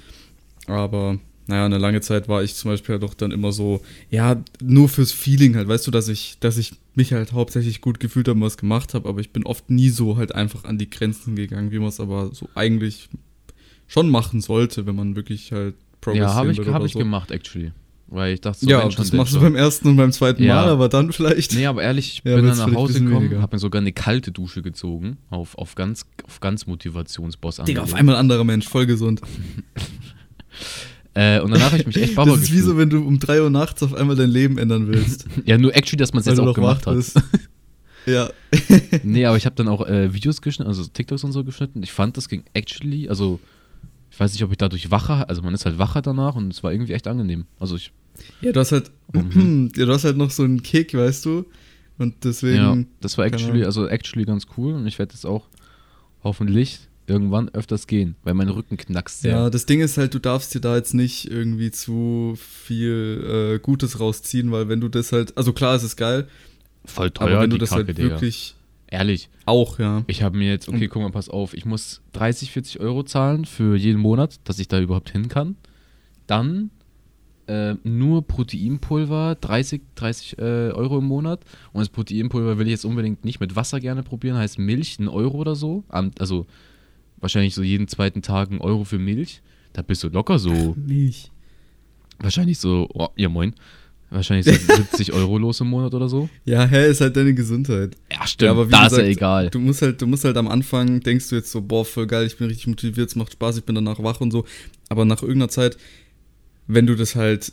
Aber 0.68 1.20
naja, 1.48 1.66
eine 1.66 1.78
lange 1.78 2.02
Zeit 2.02 2.28
war 2.28 2.44
ich 2.44 2.56
zum 2.56 2.72
Beispiel 2.72 2.94
halt 2.94 3.04
doch 3.04 3.14
dann 3.14 3.32
immer 3.32 3.54
so, 3.54 3.82
ja, 4.10 4.42
nur 4.62 4.90
fürs 4.90 5.14
Feeling 5.14 5.56
halt, 5.56 5.70
weißt 5.70 5.88
du, 5.88 5.92
dass 5.92 6.10
ich, 6.10 6.38
dass 6.42 6.58
ich 6.58 6.74
mich 6.94 7.14
halt 7.14 7.32
hauptsächlich 7.32 7.80
gut 7.80 8.02
gefühlt 8.02 8.28
habe 8.28 8.38
und 8.38 8.46
was 8.46 8.58
gemacht 8.58 8.94
habe, 8.94 9.08
aber 9.08 9.22
ich 9.22 9.32
bin 9.32 9.46
oft 9.46 9.70
nie 9.70 9.90
so 9.90 10.18
halt 10.18 10.36
einfach 10.36 10.66
an 10.66 10.78
die 10.78 10.90
Grenzen 10.90 11.38
gegangen, 11.38 11.72
wie 11.72 11.80
man 11.80 11.88
es 11.88 12.02
aber 12.02 12.32
so 12.34 12.50
eigentlich 12.56 13.08
schon 13.88 14.10
machen 14.10 14.42
sollte, 14.42 14.86
wenn 14.86 14.96
man 14.96 15.16
wirklich 15.16 15.54
halt 15.54 15.76
Ja, 16.14 16.34
habe 16.34 16.52
ich, 16.52 16.60
hab 16.60 16.68
oder 16.76 16.86
ich 16.86 16.94
so. 16.94 17.00
gemacht, 17.00 17.32
actually. 17.32 17.72
Weil 18.10 18.36
ich 18.36 18.42
dachte 18.42 18.62
so, 18.62 18.70
ja, 18.70 18.82
wenn 18.84 18.92
schon, 18.92 19.04
das 19.04 19.12
machst 19.12 19.36
du 19.36 19.42
beim 19.42 19.56
ersten 19.56 19.90
und 19.90 19.98
beim 19.98 20.14
zweiten 20.14 20.42
Ja. 20.42 20.56
Mal, 20.56 20.70
aber 20.70 20.88
dann 20.88 21.12
vielleicht. 21.12 21.54
Nee, 21.54 21.66
aber 21.66 21.84
ehrlich, 21.84 22.14
ich 22.14 22.30
Ja, 22.30 22.38
bin 22.38 22.48
dann 22.48 22.58
nach 22.58 22.74
Hause 22.74 23.02
gekommen, 23.04 23.42
habe 23.42 23.56
mir 23.56 23.60
sogar 23.60 23.82
eine 23.82 23.92
kalte 23.92 24.32
Dusche 24.32 24.62
gezogen, 24.62 25.18
auf, 25.30 25.58
auf 25.58 25.76
ganz, 25.76 26.06
auf 26.26 26.40
ganz 26.40 26.68
Motivationsboss 26.68 27.58
Digga, 27.68 27.84
auf 27.84 27.94
einmal 27.94 28.16
anderer 28.16 28.46
Mensch, 28.46 28.68
voll 28.68 28.86
gesund. 28.86 29.22
Äh, 31.14 31.40
und 31.42 31.50
danach 31.50 31.72
habe 31.72 31.80
ich 31.80 31.88
mich 31.88 31.98
echt 31.98 32.16
Baba 32.16 32.30
Das 32.30 32.42
ist 32.42 32.54
wie 32.54 32.60
so, 32.60 32.78
wenn 32.78 32.92
du 32.92 33.04
um 33.04 33.18
3 33.18 33.42
Uhr 33.42 33.50
nachts 33.50 33.82
auf 33.82 33.96
einmal 33.96 34.16
dein 34.16 34.30
Leben 34.30 34.60
ändern 34.60 34.88
willst. 34.88 35.26
Ja, 35.46 35.58
nur 35.58 35.76
actually, 35.76 35.98
dass 35.98 36.14
man 36.14 36.20
es 36.20 36.28
jetzt 36.28 36.40
auch 36.40 36.54
gemacht 36.54 36.86
hat. 36.86 36.98
Ja. 38.06 38.30
Nee, 39.04 39.26
aber 39.26 39.36
ich 39.36 39.46
habe 39.46 39.56
dann 39.56 39.68
auch 39.68 39.86
äh, 39.86 40.14
Videos 40.14 40.42
geschnitten, 40.42 40.70
also 40.70 40.86
TikToks 40.86 41.26
und 41.26 41.34
so 41.34 41.44
geschnitten. 41.44 41.84
Ich 41.84 41.92
fand, 41.92 42.16
das 42.16 42.30
ging 42.30 42.44
actually, 42.54 43.10
also 43.10 43.42
ich 44.18 44.20
weiß 44.20 44.34
nicht, 44.34 44.44
ob 44.44 44.50
ich 44.50 44.58
dadurch 44.58 44.90
wacher, 44.90 45.30
also 45.30 45.44
man 45.44 45.54
ist 45.54 45.66
halt 45.66 45.78
wacher 45.78 46.02
danach 46.02 46.34
und 46.34 46.52
es 46.52 46.64
war 46.64 46.72
irgendwie 46.72 46.94
echt 46.94 47.06
angenehm. 47.08 47.46
Also 47.60 47.76
ich, 47.76 47.92
Ja, 48.42 48.52
du 48.52 48.60
hast 48.60 48.72
halt, 48.72 48.90
Mhm. 49.14 49.70
ja, 49.76 49.86
du 49.86 49.94
hast 49.94 50.06
halt 50.06 50.18
noch 50.18 50.32
so 50.32 50.42
einen 50.42 50.64
Kick, 50.64 50.96
weißt 50.96 51.24
du? 51.28 51.46
Und 52.00 52.16
deswegen. 52.24 52.56
ja, 52.56 52.78
das 53.00 53.20
war 53.20 53.26
actually, 53.26 53.64
also 53.64 53.88
actually 53.88 54.26
ganz 54.26 54.48
cool 54.58 54.74
und 54.74 54.88
ich 54.88 54.98
werde 54.98 55.14
jetzt 55.14 55.26
auch 55.26 55.46
hoffentlich 56.24 56.80
irgendwann 57.06 57.50
öfters 57.50 57.86
gehen, 57.86 58.16
weil 58.24 58.34
mein 58.34 58.50
Rücken 58.50 58.76
knackst 58.76 59.22
sehr. 59.22 59.34
Ja, 59.34 59.50
das 59.52 59.68
Ding 59.68 59.82
ist 59.82 60.00
halt, 60.00 60.16
du 60.16 60.20
darfst 60.20 60.56
dir 60.56 60.62
da 60.62 60.76
jetzt 60.76 60.96
nicht 60.96 61.30
irgendwie 61.30 61.70
zu 61.70 62.34
viel 62.38 63.54
äh, 63.56 63.60
Gutes 63.60 64.00
rausziehen, 64.00 64.52
weil 64.52 64.68
wenn 64.68 64.82
du 64.82 64.90
das 64.90 65.12
halt, 65.12 65.38
also 65.38 65.54
klar, 65.54 65.76
es 65.76 65.84
ist 65.84 65.96
geil, 65.96 66.28
Voll 66.86 67.12
teuer, 67.12 67.28
aber 67.34 67.42
wenn 67.42 67.52
du 67.52 67.58
die 67.58 67.62
das 67.62 67.70
Kacke, 67.70 67.86
halt 67.86 67.98
wirklich 68.00 68.56
Ehrlich, 68.90 69.30
auch, 69.46 69.80
ja. 69.80 70.04
ich 70.08 70.24
habe 70.24 70.38
mir 70.38 70.50
jetzt, 70.50 70.70
okay, 70.70 70.88
guck 70.88 71.02
mal, 71.02 71.12
pass 71.12 71.28
auf, 71.28 71.54
ich 71.54 71.66
muss 71.66 72.02
30, 72.14 72.52
40 72.52 72.80
Euro 72.80 73.04
zahlen 73.04 73.46
für 73.46 73.76
jeden 73.76 74.00
Monat, 74.00 74.40
dass 74.46 74.60
ich 74.60 74.70
da 74.70 74.80
überhaupt 74.80 75.10
hin 75.10 75.28
kann. 75.28 75.58
Dann 76.26 76.72
äh, 77.48 77.76
nur 77.84 78.28
Proteinpulver, 78.28 79.36
30, 79.36 79.82
30 79.96 80.38
äh, 80.38 80.42
Euro 80.72 81.00
im 81.00 81.06
Monat. 81.06 81.42
Und 81.74 81.82
das 81.82 81.90
Proteinpulver 81.90 82.58
will 82.58 82.68
ich 82.68 82.72
jetzt 82.72 82.86
unbedingt 82.86 83.26
nicht 83.26 83.40
mit 83.40 83.56
Wasser 83.56 83.80
gerne 83.80 84.04
probieren, 84.04 84.38
heißt 84.38 84.60
Milch, 84.60 85.00
ein 85.00 85.08
Euro 85.08 85.38
oder 85.38 85.56
so. 85.56 85.84
Also 85.90 86.46
wahrscheinlich 87.18 87.56
so 87.56 87.64
jeden 87.64 87.88
zweiten 87.88 88.22
Tag 88.22 88.52
ein 88.52 88.62
Euro 88.62 88.84
für 88.84 89.00
Milch. 89.00 89.42
Da 89.74 89.82
bist 89.82 90.04
du 90.04 90.10
locker 90.10 90.40
so, 90.40 90.76
Milch. 90.76 91.32
wahrscheinlich 92.20 92.58
so, 92.58 92.90
oh, 92.94 93.10
ja 93.16 93.30
moin, 93.30 93.54
wahrscheinlich 94.10 94.46
so 94.46 94.52
70 94.76 95.14
Euro 95.14 95.38
los 95.38 95.60
im 95.62 95.68
Monat 95.68 95.94
oder 95.94 96.08
so. 96.10 96.30
Ja, 96.46 96.66
hä, 96.66 96.90
ist 96.90 97.02
halt 97.02 97.16
deine 97.16 97.34
Gesundheit. 97.34 97.96
Ja, 98.12 98.26
stimmt, 98.26 98.46
Ja, 98.46 98.52
aber 98.52 98.68
wie 98.68 98.72
da 98.72 98.86
ist 98.88 98.92
ja 98.94 98.98
gesagt, 99.00 99.18
egal. 99.18 99.50
Du 99.50 99.60
musst 99.60 99.82
halt, 99.82 100.02
du 100.02 100.08
musst 100.08 100.24
halt 100.24 100.38
am 100.38 100.48
Anfang, 100.48 101.00
denkst 101.02 101.30
du 101.30 101.36
jetzt 101.36 101.52
so, 101.52 101.62
boah, 101.62 101.86
voll 101.86 102.08
geil, 102.08 102.26
ich 102.26 102.38
bin 102.38 102.48
richtig 102.48 102.68
motiviert, 102.68 103.10
es 103.10 103.16
macht 103.16 103.34
Spaß, 103.34 103.58
ich 103.58 103.64
bin 103.64 103.76
danach 103.76 104.02
wach 104.02 104.22
und 104.22 104.32
so. 104.32 104.46
Aber 104.90 105.06
nach 105.06 105.22
irgendeiner 105.22 105.50
Zeit, 105.50 105.78
wenn 106.68 106.86
du 106.86 106.96
das 106.96 107.16
halt 107.16 107.52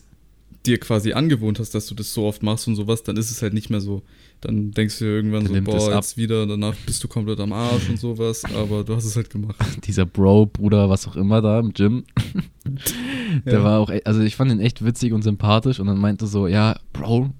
dir 0.67 0.79
quasi 0.79 1.13
angewohnt 1.13 1.59
hast, 1.59 1.75
dass 1.75 1.87
du 1.87 1.95
das 1.95 2.13
so 2.15 2.25
oft 2.27 2.43
machst 2.43 2.67
und 2.69 2.77
sowas, 2.77 3.03
dann 3.03 3.17
ist 3.17 3.31
es 3.31 3.43
halt 3.43 3.53
nicht 3.55 3.71
mehr 3.71 3.81
so. 3.81 4.03
Dann 4.41 4.73
denkst 4.73 4.99
du 4.99 5.05
irgendwann 5.05 5.45
Dann 5.45 5.65
so, 5.67 5.71
boah, 5.71 5.95
jetzt 5.95 6.17
wieder, 6.17 6.47
danach 6.47 6.75
bist 6.87 7.03
du 7.05 7.09
komplett 7.09 7.41
am 7.41 7.53
Arsch 7.53 7.89
und 7.89 7.99
sowas, 7.99 8.45
aber 8.55 8.85
du 8.85 8.95
hast 8.97 9.05
es 9.05 9.17
halt 9.17 9.31
gemacht. 9.31 9.57
dieser 9.85 10.07
Bro, 10.07 10.47
Bruder, 10.47 10.89
was 10.91 11.07
auch 11.09 11.17
immer 11.17 11.41
da 11.43 11.61
im 11.61 11.73
Gym, 11.73 12.05
der 13.45 13.55
Ja. 13.55 13.65
war 13.65 13.79
auch, 13.79 13.91
e- 13.91 14.03
also 14.05 14.21
ich 14.21 14.37
fand 14.37 14.51
ihn 14.53 14.61
echt 14.61 14.85
witzig 14.85 15.13
und 15.13 15.23
sympathisch 15.23 15.81
und 15.81 15.87
dann 15.87 15.99
meinte 15.99 16.27
so, 16.27 16.47
ja, 16.47 16.79
Bro, 16.93 17.31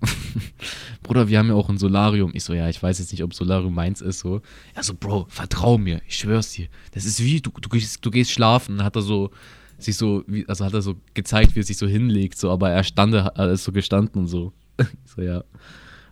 Bruder, 1.03 1.29
wir 1.29 1.39
haben 1.39 1.49
ja 1.49 1.55
auch 1.55 1.69
ein 1.69 1.79
Solarium. 1.79 2.33
Ich 2.35 2.45
so, 2.45 2.55
ja, 2.55 2.69
ich 2.69 2.83
weiß 2.83 2.99
jetzt 2.99 3.13
nicht, 3.13 3.23
ob 3.23 3.35
Solarium 3.35 3.75
meins 3.75 4.01
ist, 4.01 4.21
so. 4.21 4.41
Ja, 4.77 4.83
so, 4.83 4.95
Bro, 4.95 5.27
vertrau 5.29 5.79
mir, 5.79 6.01
ich 6.09 6.17
schwör's 6.19 6.53
dir. 6.53 6.67
Das 6.93 7.05
ist 7.05 7.23
wie, 7.23 7.41
du, 7.41 7.51
du, 7.61 7.69
gehst, 7.69 8.05
du 8.05 8.11
gehst 8.11 8.31
schlafen, 8.31 8.79
dann 8.79 8.87
hat 8.87 8.97
er 8.97 9.03
so, 9.03 9.31
sich 9.79 9.97
so, 9.97 10.25
wie, 10.27 10.49
also 10.49 10.65
hat 10.65 10.75
er 10.75 10.83
so 10.83 10.97
gezeigt, 11.15 11.55
wie 11.55 11.61
er 11.61 11.65
sich 11.65 11.77
so 11.77 11.87
hinlegt, 11.87 12.39
so, 12.39 12.51
aber 12.51 12.71
er 12.71 12.85
stand, 12.85 13.15
er 13.15 13.51
ist 13.51 13.65
so 13.65 13.73
gestanden 13.73 14.23
und 14.23 14.29
so. 14.29 14.53
Ich 14.79 14.87
so, 15.17 15.23
ja, 15.23 15.45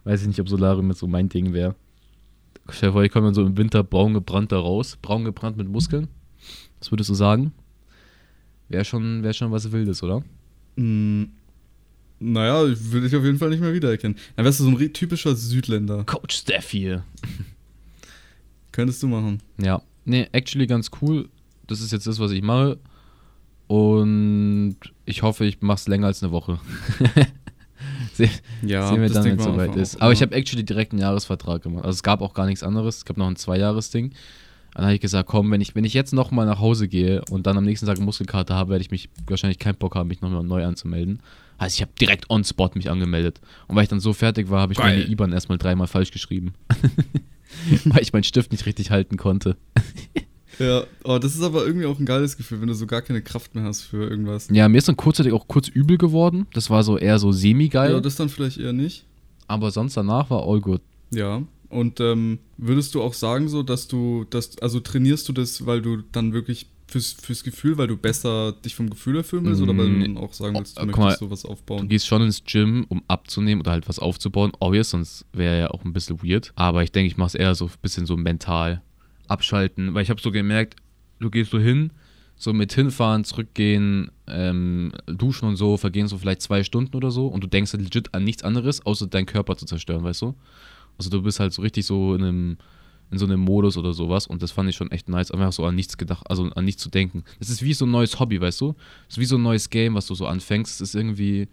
weiß 0.05 0.23
ich 0.23 0.29
nicht, 0.29 0.41
ob 0.41 0.49
Solarium 0.49 0.89
jetzt 0.89 1.01
so 1.01 1.07
mein 1.07 1.29
Ding 1.29 1.53
wäre. 1.53 1.75
Stell 2.69 2.91
dir 2.91 2.93
vor, 2.93 3.05
ich 3.05 3.11
komme 3.11 3.27
dann 3.27 3.35
so 3.35 3.45
im 3.45 3.57
Winter 3.57 3.83
braun 3.83 4.15
gebrannt 4.15 4.53
da 4.53 4.59
raus, 4.59 4.97
braun 5.03 5.25
gebrannt 5.25 5.57
mit 5.57 5.69
Muskeln. 5.69 6.09
Was 6.79 6.91
würdest 6.91 7.11
du 7.11 7.15
sagen? 7.15 7.53
Wäre 8.69 8.85
schon, 8.85 9.23
wär 9.23 9.33
schon 9.33 9.51
was 9.51 9.71
Wildes, 9.71 10.03
oder? 10.03 10.23
Mm, 10.77 11.25
naja, 12.21 12.63
würde 12.63 13.07
ich 13.07 13.17
auf 13.17 13.25
jeden 13.25 13.39
Fall 13.39 13.51
nicht 13.51 13.61
mehr 13.61 13.75
wiedererkennen. 13.75 14.17
Dann 14.37 14.45
wärst 14.45 14.61
du 14.61 14.65
so 14.65 14.71
ein 14.71 14.93
typischer 14.93 15.35
Südländer. 15.35 16.05
Coach 16.05 16.45
hier. 16.69 17.05
Könntest 18.73 19.03
du 19.03 19.09
machen. 19.09 19.41
Ja, 19.61 19.83
nee, 20.05 20.29
actually 20.33 20.67
ganz 20.67 20.91
cool. 21.01 21.29
Das 21.67 21.81
ist 21.81 21.93
jetzt 21.93 22.07
das, 22.07 22.19
was 22.19 22.31
ich 22.31 22.43
mache. 22.43 22.79
Und 23.73 24.77
ich 25.07 25.23
hoffe, 25.23 25.47
ich 25.47 25.63
mache 25.63 25.77
es 25.77 25.89
länger 25.89 26.09
als 26.09 26.23
eine 26.23 26.31
Woche. 26.31 26.59
Se 28.13 28.29
Ja, 28.61 28.87
sehen 28.89 29.01
wir 29.01 29.09
dann, 29.09 29.25
wenn 29.25 29.39
es 29.39 29.45
soweit 29.45 29.77
ist. 29.77 30.03
Aber 30.03 30.13
ich 30.13 30.21
habe 30.21 30.35
actually 30.35 30.63
direkt 30.63 30.93
einen 30.93 31.01
Jahresvertrag 31.01 31.63
gemacht. 31.63 31.87
Also 31.87 31.97
es 31.97 32.03
gab 32.03 32.21
auch 32.21 32.35
gar 32.35 32.45
nichts 32.45 32.63
anderes. 32.63 32.99
Es 32.99 33.05
gab 33.07 33.17
noch 33.17 33.27
ein 33.27 33.37
Zwei-Jahres-Ding. 33.37 34.13
Dann 34.75 34.85
habe 34.85 34.95
ich 34.95 35.01
gesagt, 35.01 35.27
komm, 35.27 35.51
wenn 35.51 35.63
ich, 35.63 35.75
wenn 35.75 35.85
ich 35.85 35.95
jetzt 35.95 36.13
nochmal 36.13 36.45
nach 36.45 36.61
Hause 36.61 36.87
gehe 36.87 37.23
und 37.31 37.47
dann 37.47 37.57
am 37.57 37.65
nächsten 37.65 37.87
Tag 37.87 37.97
eine 37.97 38.05
Muskelkarte 38.05 38.53
habe, 38.55 38.73
werde 38.73 38.83
ich 38.83 38.91
mich 38.91 39.09
wahrscheinlich 39.27 39.59
keinen 39.59 39.77
Bock 39.77 39.95
haben, 39.95 40.09
mich 40.09 40.21
nochmal 40.21 40.45
neu 40.45 40.67
anzumelden. 40.67 41.21
Also 41.57 41.77
ich 41.77 41.81
habe 41.81 41.93
direkt 41.99 42.29
on 42.29 42.45
spot 42.45 42.73
mich 42.75 42.91
angemeldet. 42.91 43.41
Und 43.69 43.77
weil 43.77 43.85
ich 43.85 43.89
dann 43.89 44.01
so 44.01 44.13
fertig 44.13 44.51
war, 44.51 44.61
habe 44.61 44.75
ich 44.75 44.81
Geil. 44.81 44.99
meine 44.99 45.11
IBAN 45.11 45.33
erstmal 45.33 45.57
dreimal 45.57 45.87
falsch 45.87 46.11
geschrieben. 46.11 46.53
weil 47.87 48.03
ich 48.03 48.13
meinen 48.13 48.25
Stift 48.25 48.53
nicht 48.53 48.67
richtig 48.67 48.91
halten 48.91 49.17
konnte. 49.17 49.57
Ja, 50.59 50.85
oh, 51.05 51.19
das 51.19 51.35
ist 51.35 51.43
aber 51.43 51.65
irgendwie 51.67 51.87
auch 51.87 51.99
ein 51.99 52.05
geiles 52.07 52.37
Gefühl, 52.37 52.61
wenn 52.61 52.69
du 52.69 52.75
so 52.75 52.87
gar 52.87 53.03
keine 53.03 53.23
Kraft 53.23 53.55
mehr 53.55 53.65
hast 53.65 53.83
für 53.83 54.09
irgendwas. 54.09 54.49
Ja, 54.51 54.69
mir 54.69 54.79
ist 54.79 54.89
dann 54.89 54.97
kurzzeitig 54.97 55.33
auch 55.33 55.49
kurz 55.49 55.69
übel 55.69 55.97
geworden. 55.99 56.47
Das 56.53 56.69
war 56.71 56.83
so 56.85 56.99
eher 56.99 57.19
so 57.19 57.33
semi-geil. 57.33 57.93
Ja, 57.93 58.01
das 58.01 58.17
dann 58.17 58.29
vielleicht 58.29 58.59
eher 58.59 58.73
nicht. 58.73 59.05
aber 59.49 59.71
sonst 59.71 59.97
danach 59.97 60.31
war 60.31 60.47
all 60.47 60.61
good. 60.61 60.81
Ja. 61.11 61.43
Und 61.69 62.01
ähm, 62.01 62.39
würdest 62.59 62.95
du 62.95 63.01
auch 63.03 63.15
sagen, 63.15 63.49
so, 63.49 63.63
dass 63.63 63.89
du, 63.89 64.25
dass, 64.29 64.59
also 64.59 64.79
trainierst 64.81 65.27
du 65.29 65.33
das, 65.33 65.65
weil 65.65 65.81
du 65.81 66.03
dann 66.13 66.35
wirklich 66.35 66.67
fürs, 66.87 67.13
fürs 67.13 67.43
Gefühl, 67.45 67.79
weil 67.79 67.87
du 67.87 67.97
besser 67.97 68.53
dich 68.53 68.75
vom 68.75 68.91
Gefühl 68.91 69.17
erfüllen 69.17 69.47
willst, 69.47 69.63
oder 69.63 69.75
weil 69.79 69.87
du 69.89 69.95
Mm, 69.97 70.01
dann 70.01 70.17
auch 70.19 70.35
sagen 70.35 70.59
willst, 70.59 70.77
du 70.77 70.83
oh, 70.83 70.85
möchtest 70.85 71.01
mal, 71.01 71.17
sowas 71.17 71.43
Du 71.43 71.49
aufbauen? 71.49 71.89
gehst 71.89 72.07
schon 72.07 72.21
ins 72.21 72.45
Gym, 72.45 72.85
um 72.91 73.03
abzunehmen 73.09 73.63
oder 73.63 73.71
halt 73.71 73.89
was 73.89 73.99
aufzubauen. 73.99 74.53
Obvious, 74.61 74.91
sonst 74.91 75.25
wäre 75.33 75.59
ja 75.59 75.71
auch 75.71 75.83
ein 75.87 75.95
bisschen 75.95 76.23
weird. 76.23 76.53
Aber 76.57 76.83
ich 76.83 76.93
denke, 76.93 77.07
ich 77.07 77.17
mache 77.17 77.29
es 77.29 77.35
eher 77.35 77.55
so 77.55 77.65
ein 77.65 77.71
bisschen 77.81 78.05
so 78.05 78.19
mental 78.19 78.83
abschalten. 79.29 79.95
Weil 79.95 80.03
ich 80.03 80.11
habe 80.11 80.21
so 80.21 80.31
gemerkt, 80.31 80.77
du 81.21 81.31
gehst 81.31 81.51
so 81.51 81.59
hin, 81.59 81.93
so 82.37 82.53
mit 82.53 82.73
hinfahren, 82.73 83.25
zurückgehen, 83.25 84.11
ähm, 84.27 84.93
duschen 85.07 85.49
und 85.49 85.57
so, 85.57 85.77
vergehen 85.77 86.09
so 86.09 86.19
vielleicht 86.19 86.43
zwei 86.43 86.65
Stunden 86.65 86.97
oder 86.97 87.11
so. 87.11 87.27
Und 87.27 87.43
du 87.45 87.49
denkst 87.49 87.73
halt 87.73 87.83
legit 87.83 88.15
an 88.15 88.25
nichts 88.25 88.43
anderes, 88.43 88.85
außer 88.85 89.07
deinen 89.07 89.27
Körper 89.27 89.57
zu 89.57 89.67
zerstören, 89.67 90.05
weißt 90.05 90.23
du? 90.23 90.35
Also 90.99 91.11
du 91.11 91.23
bist 91.23 91.41
halt 91.41 91.53
so 91.53 91.63
richtig 91.63 91.87
so 91.87 92.15
in 92.15 92.23
einem 92.23 92.57
in 93.13 93.19
so 93.19 93.27
einem 93.27 93.41
Modus 93.41 93.77
oder 93.77 93.93
sowas 93.93 94.27
und 94.27 94.41
das 94.43 94.53
fand 94.53 94.71
ich 94.71 94.77
schon 94.77 94.91
echt 94.91 95.11
nice, 95.11 95.31
einfach 95.31 95.53
so 95.53 95.67
an 95.67 95.75
nichts 95.75 95.99
gedacht, 95.99 96.25
also 96.31 96.45
an 96.45 96.65
nichts 96.65 96.83
zu 96.83 96.89
denken. 96.89 97.25
Das 97.39 97.51
ist 97.51 97.63
wie 97.63 97.75
so 97.75 97.85
ein 97.85 97.91
neues 97.91 98.19
Hobby, 98.19 98.41
weißt 98.41 98.63
du? 98.63 98.75
Das 99.07 99.17
ist 99.17 99.19
wie 99.19 99.27
so 99.27 99.37
ein 99.37 99.43
neues 99.43 99.69
Game, 99.69 99.95
was 99.95 100.07
du 100.07 100.15
so 100.15 100.27
anfängst. 100.27 100.81
Es 100.81 100.81
ist 100.81 100.95
irgendwie, 100.95 101.47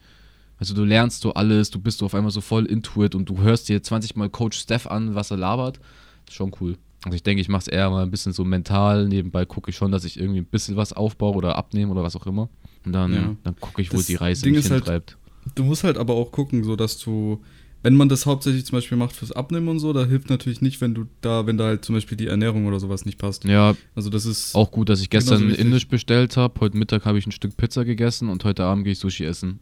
also 0.58 0.74
du 0.74 0.86
lernst 0.86 1.22
so 1.22 1.34
alles, 1.34 1.70
du 1.70 1.80
bist 1.80 1.98
so 1.98 2.06
auf 2.06 2.16
einmal 2.16 2.32
so 2.32 2.40
voll 2.40 2.66
into 2.66 3.04
it 3.04 3.14
und 3.14 3.28
du 3.28 3.40
hörst 3.40 3.68
dir 3.68 3.84
20 3.84 4.16
Mal 4.16 4.30
Coach 4.30 4.58
Steph 4.58 4.88
an, 4.88 5.16
was 5.16 5.32
er 5.32 5.38
labert. 5.38 5.80
Das 6.26 6.34
ist 6.34 6.36
schon 6.36 6.54
cool. 6.62 6.78
Also 7.06 7.16
ich 7.16 7.24
denke, 7.24 7.42
ich 7.42 7.48
mache 7.50 7.62
es 7.62 7.68
eher 7.68 7.90
mal 7.90 8.04
ein 8.04 8.12
bisschen 8.12 8.34
so 8.34 8.44
mental. 8.44 9.08
Nebenbei 9.08 9.46
gucke 9.46 9.70
ich 9.72 9.76
schon, 9.78 9.92
dass 9.92 10.04
ich 10.04 10.20
irgendwie 10.20 10.40
ein 10.42 10.46
bisschen 10.46 10.76
was 10.76 10.92
aufbaue 10.94 11.36
oder 11.36 11.56
abnehme 11.58 11.92
oder 11.92 12.04
was 12.04 12.16
auch 12.16 12.28
immer. 12.28 12.50
Und 12.86 12.92
dann, 12.94 13.14
Ja. 13.14 13.36
dann 13.44 13.56
gucke 13.60 13.82
ich, 13.82 13.92
wo 13.94 13.98
Das 13.98 14.06
die 14.08 14.16
Reise 14.16 14.44
Ding 14.44 14.54
mich 14.56 14.64
halt- 14.70 14.84
hintreibt. 14.84 15.18
Du 15.56 15.64
musst 15.64 15.84
halt 15.84 15.98
aber 15.98 16.14
auch 16.16 16.32
gucken, 16.32 16.64
so 16.64 16.76
dass 16.76 16.98
du, 17.00 17.42
wenn 17.82 17.96
man 17.96 18.10
das 18.10 18.26
hauptsächlich 18.26 18.66
zum 18.66 18.78
Beispiel 18.78 18.98
macht 18.98 19.16
fürs 19.16 19.32
Abnehmen 19.32 19.70
und 19.70 19.80
so, 19.80 19.94
da 19.94 20.06
hilft 20.06 20.30
natürlich 20.30 20.62
nicht, 20.62 20.82
wenn 20.82 20.94
du 20.94 21.06
da, 21.22 21.48
wenn 21.48 21.58
da 21.58 21.64
halt 21.66 21.86
zum 21.86 21.96
Beispiel 21.96 22.18
die 22.18 22.28
Ernährung 22.28 22.66
oder 22.68 22.80
sowas 22.82 23.06
nicht 23.06 23.18
passt. 23.18 23.46
Ja, 23.46 23.76
Also 23.96 24.10
das 24.10 24.26
ist 24.26 24.54
auch 24.54 24.70
gut, 24.70 24.90
dass 24.90 25.00
ich 25.02 25.10
gestern 25.10 25.38
Genauso 25.38 25.52
wichtig. 25.54 25.66
Indisch 25.66 25.88
bestellt 25.88 26.36
habe. 26.36 26.60
Heute 26.60 26.78
Mittag 26.78 27.06
habe 27.06 27.18
ich 27.18 27.26
ein 27.26 27.32
Stück 27.32 27.56
Pizza 27.56 27.86
gegessen 27.86 28.28
und 28.28 28.44
heute 28.44 28.66
Abend 28.66 28.84
gehe 28.84 28.92
ich 28.92 29.00
Sushi 29.00 29.24
essen. 29.24 29.60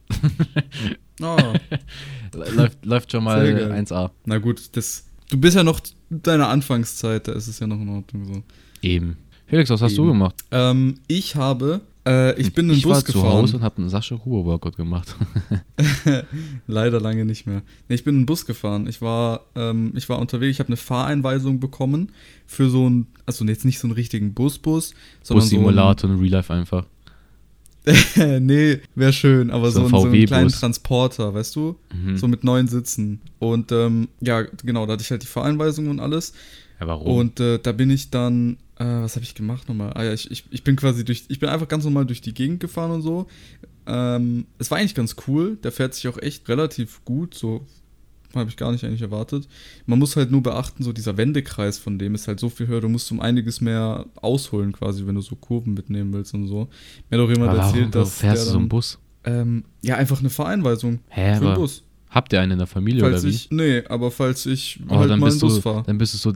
Ah, 1.22 1.54
läuft, 2.56 2.84
läuft 2.86 3.12
schon 3.12 3.24
mal 3.24 3.46
Sehr 3.46 3.54
geil. 3.70 3.72
1A. 3.86 4.10
na 4.26 4.38
gut, 4.40 4.76
das. 4.76 5.06
Du 5.30 5.38
bist 5.40 5.56
ja 5.56 5.64
noch 5.64 5.80
deiner 6.10 6.50
Anfangszeit, 6.50 7.28
da 7.28 7.34
ist 7.34 7.48
es 7.48 7.60
ja 7.60 7.68
noch 7.68 7.80
in 7.80 7.90
Ordnung 7.90 8.26
so. 8.26 8.44
Eben. 8.82 9.18
Felix, 9.48 9.70
was 9.70 9.82
hast 9.82 9.98
du 9.98 10.06
gemacht? 10.06 10.36
Ähm, 10.52 10.96
ich 11.08 11.38
habe, 11.38 11.80
äh, 12.06 12.40
ich 12.40 12.54
bin 12.54 12.66
in 12.66 12.72
den 12.72 12.78
ich 12.80 12.84
Bus 12.84 12.96
war 12.96 13.02
gefahren. 13.04 13.24
zu 13.24 13.30
Hause 13.30 13.58
und 13.58 13.64
habe 13.64 13.78
einen 13.78 13.90
Sascha 13.90 14.16
Ruhe 14.16 14.44
Workout 14.44 14.76
gemacht. 14.76 15.16
Leider 16.68 17.00
lange 17.00 17.24
nicht 17.24 17.48
mehr. 17.48 17.62
Nee, 17.88 17.96
ich 17.96 18.04
bin 18.04 18.16
in 18.16 18.22
den 18.22 18.26
Bus 18.26 18.46
gefahren. 18.46 18.88
Ich 18.88 19.02
war, 19.02 19.46
ähm, 19.56 19.94
ich 19.96 20.10
war 20.10 20.20
unterwegs, 20.20 20.56
ich 20.56 20.60
habe 20.60 20.68
eine 20.68 20.78
Fahreinweisung 20.78 21.62
bekommen 21.62 22.12
für 22.46 22.70
so 22.70 22.86
einen, 22.86 23.08
also 23.26 23.46
jetzt 23.46 23.64
nicht 23.64 23.80
so 23.80 23.88
einen 23.88 23.94
richtigen 23.94 24.34
Busbus, 24.34 24.94
sondern 25.24 25.44
Bus-Simulator 25.46 26.10
und 26.10 26.20
Real 26.20 26.32
Life 26.32 26.54
einfach. 26.54 26.86
nee, 28.40 28.80
wäre 28.96 29.14
schön, 29.14 29.50
aber 29.52 29.72
So 29.72 29.80
so, 29.80 29.80
ein 29.80 29.86
einen, 29.86 30.02
so 30.02 30.08
einen 30.08 30.26
kleinen. 30.26 30.50
Transporter, 30.50 31.34
weißt 31.34 31.56
du? 31.56 31.76
Mhm. 31.94 32.18
So 32.18 32.28
mit 32.28 32.44
neun 32.44 32.68
Sitzen. 32.68 33.22
Und 33.40 33.72
ähm, 33.72 34.10
ja, 34.20 34.42
genau, 34.64 34.86
da 34.86 34.94
hatte 34.94 35.04
ich 35.04 35.12
halt 35.12 35.24
die 35.24 35.28
Fahreinweisung 35.28 35.88
und 35.90 36.00
alles. 36.00 36.34
ja, 36.80 36.88
warum? 36.88 37.08
Und 37.18 37.40
äh, 37.40 37.60
da 37.60 37.72
bin 37.72 37.90
ich 37.90 38.10
dann, 38.10 38.58
äh, 38.78 38.86
was 38.86 39.16
habe 39.16 39.24
ich 39.24 39.36
gemacht 39.36 39.68
nochmal? 39.70 39.94
Ah 39.94 40.04
ja, 40.04 40.14
ich, 40.14 40.30
ich, 40.32 40.46
ich 40.50 40.64
bin 40.64 40.76
quasi 40.76 41.06
durch, 41.06 41.26
ich 41.28 41.40
bin 41.40 41.50
einfach 41.50 41.68
ganz 41.68 41.84
normal 41.84 42.06
durch 42.06 42.22
die 42.22 42.34
Gegend 42.34 42.60
gefahren 42.60 42.92
und 42.92 43.02
so. 43.02 43.28
Ähm, 43.86 44.46
es 44.60 44.70
war 44.70 44.78
eigentlich 44.78 44.96
ganz 44.96 45.16
cool. 45.28 45.58
Der 45.64 45.72
fährt 45.72 45.94
sich 45.94 46.08
auch 46.08 46.18
echt 46.18 46.50
relativ 46.50 47.04
gut, 47.06 47.34
so 47.36 47.66
habe 48.36 48.50
ich 48.50 48.58
gar 48.58 48.72
nicht 48.72 48.84
eigentlich 48.84 49.02
erwartet. 49.02 49.48
Man 49.86 50.00
muss 50.00 50.16
halt 50.16 50.32
nur 50.32 50.42
beachten, 50.44 50.84
so 50.84 50.94
dieser 50.94 51.18
Wendekreis 51.18 51.78
von 51.78 51.98
dem 51.98 52.14
ist 52.16 52.28
halt 52.28 52.40
so 52.40 52.50
viel 52.50 52.68
höher. 52.68 52.82
Du 52.82 52.90
musst 52.90 53.12
um 53.12 53.20
einiges 53.22 53.62
mehr 53.62 54.06
ausholen 54.16 54.72
quasi, 54.74 55.06
wenn 55.08 55.16
du 55.16 55.22
so 55.22 55.36
Kurven 55.36 55.74
mitnehmen 55.74 56.14
willst 56.14 56.34
und 56.34 56.48
so. 56.48 56.68
Mir 57.10 57.18
hat 57.18 57.26
auch 57.26 57.30
jemand 57.30 57.50
Aber 57.52 57.60
warum 57.60 57.74
erzählt, 57.76 57.96
dass 57.96 58.18
fährst 58.20 58.38
der 58.44 58.46
du 58.46 58.52
so 58.52 58.58
einen 58.60 58.70
Bus? 58.70 59.00
ähm, 59.24 59.64
ja 59.82 59.96
einfach 59.96 60.20
eine 60.20 60.30
Fahreinweisung 60.30 61.00
Hä, 61.10 61.36
für 61.38 61.46
aber 61.48 61.56
Bus. 61.56 61.84
habt 62.10 62.32
ihr 62.34 62.40
einen 62.42 62.54
in 62.54 62.58
der 62.60 62.68
Familie 62.68 63.02
Falls 63.02 63.24
oder 63.24 63.32
wie? 63.32 63.36
ich, 63.36 63.50
nee, 63.52 63.84
aber 63.88 64.10
falls 64.12 64.46
ich 64.46 64.80
Oh, 64.88 64.98
halt 64.98 65.10
dann 65.10 65.20
mal 65.20 65.32
einen 65.32 65.40
Bus 65.40 65.60
fahre, 65.60 65.84
dann 65.86 65.98
bist 65.98 66.14
du 66.14 66.18
so, 66.18 66.34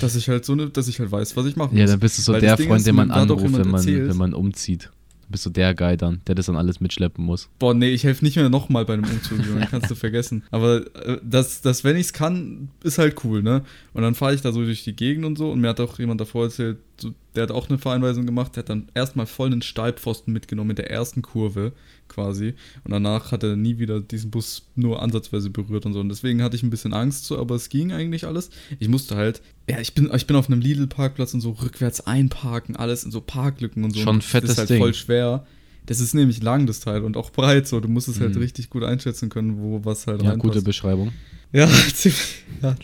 dass 0.00 0.14
ich 0.16 0.28
halt 0.28 0.44
so 0.44 0.54
ne, 0.54 0.68
dass 0.70 0.88
ich 0.88 0.98
halt 1.00 1.10
weiß, 1.10 1.36
was 1.36 1.46
ich 1.46 1.56
machen 1.56 1.76
ja, 1.76 1.82
muss. 1.84 1.90
dann 1.90 2.00
bist 2.00 2.18
du 2.18 2.22
so 2.22 2.32
Weil 2.32 2.40
der 2.40 2.56
Freund, 2.58 2.86
den 2.86 2.94
man 2.94 3.10
anruft, 3.10 3.44
wenn 3.44 3.52
man, 3.52 3.74
erzählt- 3.74 4.08
wenn 4.08 4.16
man 4.16 4.34
umzieht. 4.34 4.90
Bist 5.28 5.44
du 5.44 5.50
der 5.50 5.74
Guy 5.74 5.96
dann, 5.96 6.20
der 6.26 6.34
das 6.34 6.46
dann 6.46 6.56
alles 6.56 6.80
mitschleppen 6.80 7.24
muss. 7.24 7.48
Boah, 7.58 7.74
nee, 7.74 7.90
ich 7.90 8.04
helfe 8.04 8.24
nicht 8.24 8.36
mehr 8.36 8.48
nochmal 8.48 8.84
bei 8.84 8.94
einem 8.94 9.04
Umzug, 9.04 9.44
Junge, 9.44 9.66
kannst 9.70 9.90
du 9.90 9.94
vergessen. 9.94 10.44
Aber 10.50 10.86
äh, 11.04 11.18
das, 11.22 11.62
das 11.62 11.82
wenn 11.84 11.96
ich 11.96 12.06
es 12.06 12.12
kann, 12.12 12.68
ist 12.82 12.98
halt 12.98 13.24
cool, 13.24 13.42
ne? 13.42 13.62
Und 13.92 14.02
dann 14.02 14.14
fahre 14.14 14.34
ich 14.34 14.42
da 14.42 14.52
so 14.52 14.64
durch 14.64 14.84
die 14.84 14.94
Gegend 14.94 15.24
und 15.24 15.36
so 15.36 15.50
und 15.50 15.60
mir 15.60 15.68
hat 15.68 15.80
auch 15.80 15.98
jemand 15.98 16.20
davor 16.20 16.44
erzählt, 16.44 16.78
so, 17.00 17.12
der 17.34 17.44
hat 17.44 17.50
auch 17.50 17.68
eine 17.68 17.78
Vereinweisung 17.78 18.24
gemacht, 18.24 18.56
der 18.56 18.62
hat 18.62 18.70
dann 18.70 18.88
erstmal 18.94 19.26
voll 19.26 19.48
einen 19.48 19.62
Stahlpfosten 19.62 20.32
mitgenommen 20.32 20.70
in 20.70 20.76
der 20.76 20.90
ersten 20.90 21.22
Kurve 21.22 21.72
quasi 22.08 22.54
und 22.84 22.90
danach 22.92 23.32
hat 23.32 23.42
er 23.42 23.56
nie 23.56 23.78
wieder 23.78 24.00
diesen 24.00 24.30
Bus 24.30 24.66
nur 24.74 25.02
ansatzweise 25.02 25.50
berührt 25.50 25.86
und 25.86 25.92
so 25.92 26.00
und 26.00 26.08
deswegen 26.08 26.42
hatte 26.42 26.56
ich 26.56 26.62
ein 26.62 26.70
bisschen 26.70 26.92
Angst 26.94 27.24
so, 27.26 27.38
aber 27.38 27.54
es 27.54 27.68
ging 27.68 27.92
eigentlich 27.92 28.26
alles. 28.26 28.50
Ich 28.78 28.88
musste 28.88 29.16
halt, 29.16 29.42
ja, 29.68 29.78
ich 29.80 29.94
bin, 29.94 30.10
ich 30.14 30.26
bin 30.26 30.36
auf 30.36 30.48
einem 30.48 30.60
Lidl-Parkplatz 30.60 31.34
und 31.34 31.40
so 31.40 31.50
rückwärts 31.50 32.06
einparken, 32.06 32.76
alles 32.76 33.04
in 33.04 33.10
so 33.10 33.20
Parklücken 33.20 33.84
und 33.84 33.94
so. 33.94 34.00
Schon 34.00 34.16
und 34.16 34.24
fettes 34.24 34.48
Das 34.48 34.54
ist 34.54 34.58
halt 34.60 34.70
Ding. 34.70 34.78
voll 34.78 34.94
schwer. 34.94 35.46
Das 35.86 36.00
ist 36.00 36.14
nämlich 36.14 36.42
lang, 36.42 36.66
das 36.66 36.80
Teil, 36.80 37.04
und 37.04 37.16
auch 37.16 37.30
breit 37.30 37.68
so. 37.68 37.78
Du 37.78 37.86
musst 37.88 38.08
es 38.08 38.18
halt 38.18 38.34
Mhm. 38.34 38.40
richtig 38.40 38.70
gut 38.70 38.82
einschätzen 38.82 39.28
können, 39.28 39.58
wo 39.60 39.84
was 39.84 40.08
halt 40.08 40.20
Ja, 40.22 40.30
reinpasst. 40.30 40.52
gute 40.54 40.62
Beschreibung. 40.64 41.12
Ja, 41.52 41.68
ja, 42.62 42.74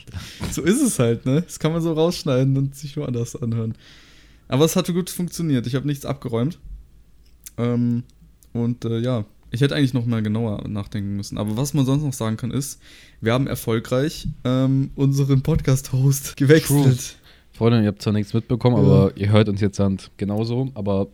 so 0.53 0.63
ist 0.63 0.81
es 0.81 1.01
halt, 1.01 1.27
ne? 1.27 1.43
Das 1.43 1.59
kann 1.59 1.73
man 1.73 1.83
so 1.83 1.93
rausschneiden 1.95 2.57
und 2.57 2.77
sich 2.77 2.97
woanders 2.97 3.35
anhören. 3.35 3.75
Aber 4.47 4.65
es 4.65 4.77
hatte 4.77 4.93
gut 4.93 5.11
funktioniert. 5.11 5.67
Ich 5.67 5.75
habe 5.75 5.87
nichts 5.89 6.05
abgeräumt. 6.05 6.59
Ähm, 7.59 8.05
und 8.53 8.85
äh, 8.85 8.99
ja, 9.01 9.25
ich 9.51 9.61
hätte 9.61 9.75
eigentlich 9.75 9.93
noch 9.93 10.07
mal 10.07 10.23
genauer 10.23 10.67
nachdenken 10.69 11.15
müssen. 11.17 11.37
Aber 11.37 11.57
was 11.57 11.75
man 11.75 11.85
sonst 11.85 12.03
noch 12.03 12.13
sagen 12.15 12.37
kann, 12.37 12.51
ist, 12.51 12.81
wir 13.21 13.33
haben 13.35 13.47
erfolgreich 13.47 14.27
ähm, 14.45 14.91
unseren 14.97 15.43
Podcast-Host 15.43 16.37
gewechselt. 16.37 17.17
Freunde, 17.53 17.83
ihr 17.83 17.89
habt 17.89 18.01
zwar 18.01 18.15
nichts 18.15 18.33
mitbekommen, 18.33 18.77
Ja. 18.77 18.83
aber 18.83 19.13
ihr 19.17 19.31
hört 19.31 19.49
uns 19.51 19.61
jetzt 19.61 19.81
genauso, 20.17 20.71
aber 20.75 21.09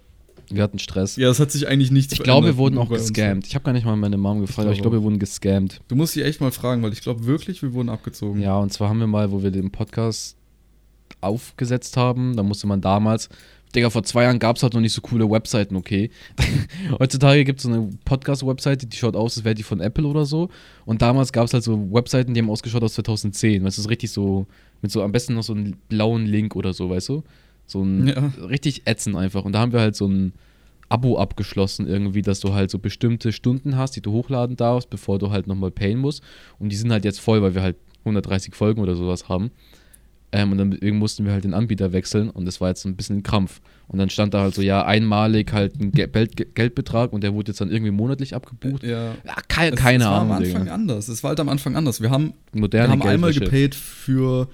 wir 0.51 0.63
hatten 0.63 0.79
Stress. 0.79 1.17
Ja, 1.17 1.29
es 1.29 1.41
hat 1.41 1.51
sich 1.51 1.67
eigentlich 1.69 1.91
nichts 1.91 2.13
ich 2.13 2.23
glaube, 2.23 2.47
wir 2.47 2.57
wurden 2.57 2.79
auch 2.79 2.89
gescammt. 2.89 3.47
Ich 3.47 3.55
habe 3.55 3.65
gar 3.65 3.73
nicht 3.73 3.85
mal 3.85 3.97
meine 3.97 4.17
Mom 4.17 4.41
gefragt, 4.41 4.61
aber 4.67 4.73
ich 4.73 4.79
glaube 4.79 4.93
glaube, 4.93 5.03
wir 5.03 5.05
wurden 5.11 5.19
gescammt. 5.19 5.81
Du 5.89 5.97
musst 5.97 6.15
sie 6.15 6.23
echt 6.23 6.41
mal 6.41 6.53
fragen, 6.53 6.83
weil 6.83 6.93
ich 6.93 7.01
glaube 7.03 7.27
wirklich, 7.27 7.61
wir 7.63 7.73
wurden 7.75 7.89
abgezogen. 7.89 8.41
Ja, 8.41 8.57
und 8.59 8.73
zwar 8.73 8.89
haben 8.89 9.01
wir 9.01 9.07
mal, 9.07 9.31
wo 9.31 9.43
wir 9.43 9.51
den 9.51 9.71
Podcast 9.71 10.37
aufgesetzt 11.21 11.97
haben, 11.97 12.37
da 12.37 12.43
musste 12.43 12.67
man 12.67 12.81
damals, 12.81 13.29
Digga, 13.75 13.91
vor 13.91 14.03
zwei 14.03 14.23
Jahren 14.25 14.39
gab 14.39 14.57
es 14.57 14.63
halt 14.63 14.75
noch 14.75 14.81
nicht 14.81 14.93
so 14.93 15.01
coole 15.01 15.31
Webseiten, 15.31 15.77
okay. 15.77 16.11
Heutzutage 16.99 17.45
gibt 17.45 17.59
es 17.61 17.65
so 17.65 17.71
eine 17.71 17.91
Podcast-Webseite, 18.05 18.87
die 18.87 18.97
schaut 18.97 19.15
aus, 19.17 19.37
als 19.37 19.45
wäre 19.45 19.55
die 19.55 19.63
von 19.63 19.81
Apple 19.81 20.07
oder 20.07 20.25
so. 20.25 20.49
Und 20.87 21.03
damals 21.03 21.33
gab 21.33 21.45
es 21.45 21.53
halt 21.53 21.65
so 21.65 21.93
Webseiten, 21.93 22.35
die 22.35 22.41
haben 22.41 22.51
ausgeschaut 22.51 22.83
aus 22.83 22.95
2010. 22.95 23.65
Weißt 23.65 23.77
du, 23.79 23.83
so 23.83 23.89
richtig 23.89 24.11
so, 24.11 24.47
mit 24.81 24.91
so 24.91 25.03
am 25.03 25.13
besten 25.13 25.35
noch 25.35 25.43
so 25.43 25.53
einem 25.53 25.77
blauen 25.89 26.25
Link 26.27 26.57
oder 26.57 26.73
so, 26.73 26.89
weißt 26.89 27.11
du? 27.11 27.25
So 27.67 27.83
ein 27.83 28.09
Ja. 28.09 28.33
richtig 28.47 28.83
ätzend 28.87 29.17
einfach. 29.17 29.45
Und 29.45 29.53
da 29.53 29.59
haben 29.61 29.73
wir 29.73 29.81
halt 29.81 29.97
so 29.97 30.07
ein 30.07 30.33
Abo 30.89 31.19
abgeschlossen 31.19 31.87
irgendwie, 31.87 32.23
dass 32.23 32.41
du 32.41 32.55
halt 32.55 32.71
so 32.71 32.79
bestimmte 32.79 33.31
Stunden 33.33 33.77
hast, 33.77 33.95
die 33.97 34.01
du 34.01 34.13
hochladen 34.13 34.57
darfst, 34.57 34.89
bevor 34.89 35.19
du 35.19 35.31
halt 35.31 35.47
nochmal 35.47 35.71
payen 35.71 35.99
musst. 35.99 36.23
Und 36.59 36.71
die 36.71 36.77
sind 36.77 36.91
halt 36.91 37.05
jetzt 37.05 37.21
voll, 37.21 37.43
weil 37.43 37.55
wir 37.55 37.61
halt 37.63 37.77
130 38.05 38.55
Folgen 38.55 38.81
oder 38.81 38.95
sowas 38.97 39.29
haben. 39.29 39.51
Ähm, 40.31 40.53
und 40.53 40.59
dann 40.59 40.79
mussten 40.99 41.25
wir 41.25 41.33
halt 41.33 41.45
den 41.45 41.55
Anbieter 41.55 41.93
wechseln 41.95 42.29
und 42.29 42.45
das 42.45 42.61
war 42.61 42.69
jetzt 42.69 42.83
so 42.83 42.89
ein 42.89 42.97
bisschen 42.97 43.19
ein 43.19 43.23
Krampf. 43.23 43.61
Und 43.87 43.99
dann 43.99 44.11
stand 44.11 44.35
da 44.35 44.43
halt 44.43 44.55
so, 44.55 44.61
ja, 44.61 44.85
einmalig 44.85 45.53
halt 45.55 45.81
ein 45.81 45.91
Ge 45.93 46.07
Geld 46.07 46.55
Geldbetrag 46.55 47.15
und 47.15 47.23
der 47.25 47.33
wurde 47.33 47.53
jetzt 47.53 47.61
dann 47.63 47.71
irgendwie 47.71 47.91
monatlich 47.93 48.35
abgebucht. 48.35 48.83
Ja. 48.83 49.15
Ja, 49.25 49.37
keine, 49.49 49.75
Es- 49.77 49.81
keine 49.81 50.05
es 50.05 50.11
war 50.11 50.21
Ahnung, 50.21 50.33
am 50.33 50.37
Anfang 50.43 50.63
Digga. 50.65 50.75
anders. 50.75 51.09
Es 51.09 51.23
war 51.23 51.31
halt 51.31 51.41
am 51.41 51.49
Anfang 51.49 51.77
anders. 51.77 52.03
Wir 52.03 52.11
haben 52.11 52.35
Moderne 52.53 52.89
wir 52.89 53.01
haben 53.01 53.09
einmal 53.09 53.33
gepaid 53.33 53.75
für 53.75 54.49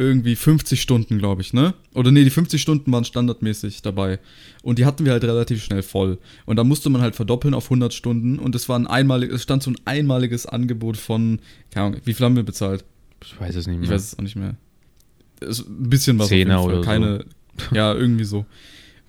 irgendwie 0.00 0.34
50 0.34 0.80
Stunden, 0.82 1.18
glaube 1.18 1.42
ich, 1.42 1.52
ne? 1.52 1.74
Oder 1.94 2.10
nee, 2.10 2.24
die 2.24 2.30
50 2.30 2.60
Stunden 2.60 2.90
waren 2.90 3.04
standardmäßig 3.04 3.82
dabei. 3.82 4.18
Und 4.62 4.78
die 4.80 4.86
hatten 4.86 5.04
wir 5.04 5.12
halt 5.12 5.22
relativ 5.22 5.62
schnell 5.62 5.82
voll. 5.82 6.18
Und 6.46 6.56
da 6.56 6.64
musste 6.64 6.88
man 6.90 7.02
halt 7.02 7.14
verdoppeln 7.14 7.54
auf 7.54 7.66
100 7.66 7.92
Stunden. 7.94 8.38
Und 8.40 8.54
es 8.56 8.68
war 8.68 8.78
ein 8.78 8.86
einmalig, 8.88 9.30
es 9.30 9.42
stand 9.42 9.62
so 9.62 9.70
ein 9.70 9.76
einmaliges 9.84 10.46
Angebot 10.46 10.96
von, 10.96 11.38
keine 11.70 11.86
Ahnung, 11.88 12.00
wie 12.04 12.14
viel 12.14 12.24
haben 12.26 12.34
wir 12.34 12.42
bezahlt? 12.42 12.84
Ich 13.22 13.38
weiß 13.38 13.54
es 13.54 13.66
nicht 13.68 13.76
mehr. 13.76 13.84
Ich 13.84 13.90
weiß 13.94 14.02
es 14.12 14.18
auch 14.18 14.22
nicht 14.22 14.36
mehr. 14.36 14.56
Ein 15.42 15.88
bisschen 15.90 16.18
was 16.18 16.28
Zehner 16.28 16.62
oder. 16.62 16.80
Keine, 16.82 17.24
ja, 17.72 17.94
irgendwie 17.94 18.24
so. 18.24 18.44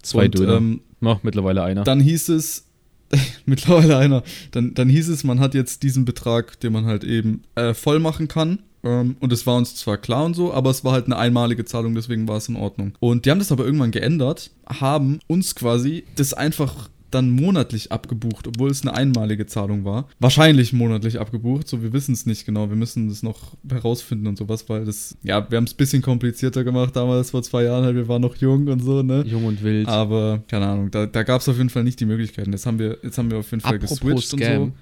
Zwei 0.01 0.25
Und, 0.25 0.38
Döner. 0.38 0.57
Ähm, 0.57 0.81
Noch 1.00 1.23
mittlerweile 1.23 1.63
einer. 1.63 1.83
dann 1.83 2.00
hieß 2.00 2.29
es, 2.29 2.65
mittlerweile 3.45 3.97
einer, 3.97 4.23
dann, 4.51 4.73
dann 4.73 4.89
hieß 4.89 5.09
es, 5.09 5.23
man 5.23 5.39
hat 5.39 5.53
jetzt 5.53 5.83
diesen 5.83 6.05
Betrag, 6.05 6.59
den 6.59 6.73
man 6.73 6.85
halt 6.85 7.03
eben 7.03 7.43
äh, 7.55 7.73
voll 7.73 8.00
machen 8.00 8.27
kann. 8.27 8.59
Ähm, 8.83 9.15
und 9.19 9.31
es 9.31 9.45
war 9.45 9.57
uns 9.57 9.75
zwar 9.75 9.97
klar 9.97 10.25
und 10.25 10.33
so, 10.33 10.53
aber 10.53 10.69
es 10.69 10.83
war 10.83 10.93
halt 10.93 11.05
eine 11.05 11.17
einmalige 11.17 11.65
Zahlung, 11.65 11.93
deswegen 11.93 12.27
war 12.27 12.38
es 12.38 12.50
in 12.50 12.55
Ordnung. 12.55 12.93
Und 13.00 13.25
die 13.25 13.31
haben 13.31 13.39
das 13.39 13.51
aber 13.51 13.65
irgendwann 13.65 13.91
geändert, 13.91 14.51
haben 14.67 15.19
uns 15.27 15.55
quasi 15.55 16.03
das 16.15 16.33
einfach 16.33 16.89
dann 17.11 17.29
monatlich 17.29 17.91
abgebucht, 17.91 18.47
obwohl 18.47 18.71
es 18.71 18.81
eine 18.81 18.93
einmalige 18.93 19.45
Zahlung 19.45 19.85
war. 19.85 20.07
Wahrscheinlich 20.19 20.73
monatlich 20.73 21.19
abgebucht, 21.19 21.67
so 21.67 21.83
wir 21.83 21.93
wissen 21.93 22.13
es 22.13 22.25
nicht 22.25 22.45
genau. 22.45 22.69
Wir 22.69 22.75
müssen 22.75 23.09
das 23.09 23.21
noch 23.23 23.55
herausfinden 23.69 24.27
und 24.27 24.37
sowas, 24.37 24.67
weil 24.69 24.85
das, 24.85 25.15
ja, 25.23 25.49
wir 25.51 25.57
haben 25.57 25.65
es 25.65 25.73
ein 25.73 25.77
bisschen 25.77 26.01
komplizierter 26.01 26.63
gemacht 26.63 26.95
damals 26.95 27.31
vor 27.31 27.43
zwei 27.43 27.63
Jahren, 27.63 27.83
halt, 27.83 27.95
wir 27.95 28.07
waren 28.07 28.21
noch 28.21 28.35
jung 28.37 28.67
und 28.67 28.79
so, 28.81 29.03
ne? 29.03 29.23
Jung 29.27 29.45
und 29.45 29.61
wild. 29.63 29.87
Aber, 29.87 30.41
keine 30.47 30.67
Ahnung, 30.67 30.89
da, 30.91 31.05
da 31.05 31.23
gab 31.23 31.41
es 31.41 31.49
auf 31.49 31.57
jeden 31.57 31.69
Fall 31.69 31.83
nicht 31.83 31.99
die 31.99 32.05
Möglichkeiten. 32.05 32.51
Jetzt 32.51 32.65
haben 32.65 32.79
wir, 32.79 32.97
jetzt 33.03 33.17
haben 33.17 33.29
wir 33.29 33.37
auf 33.39 33.51
jeden 33.51 33.61
Fall 33.61 33.75
Apropos 33.75 33.99
geswitcht 33.99 34.29
Scam. 34.29 34.61
und 34.61 34.67
so. 34.69 34.73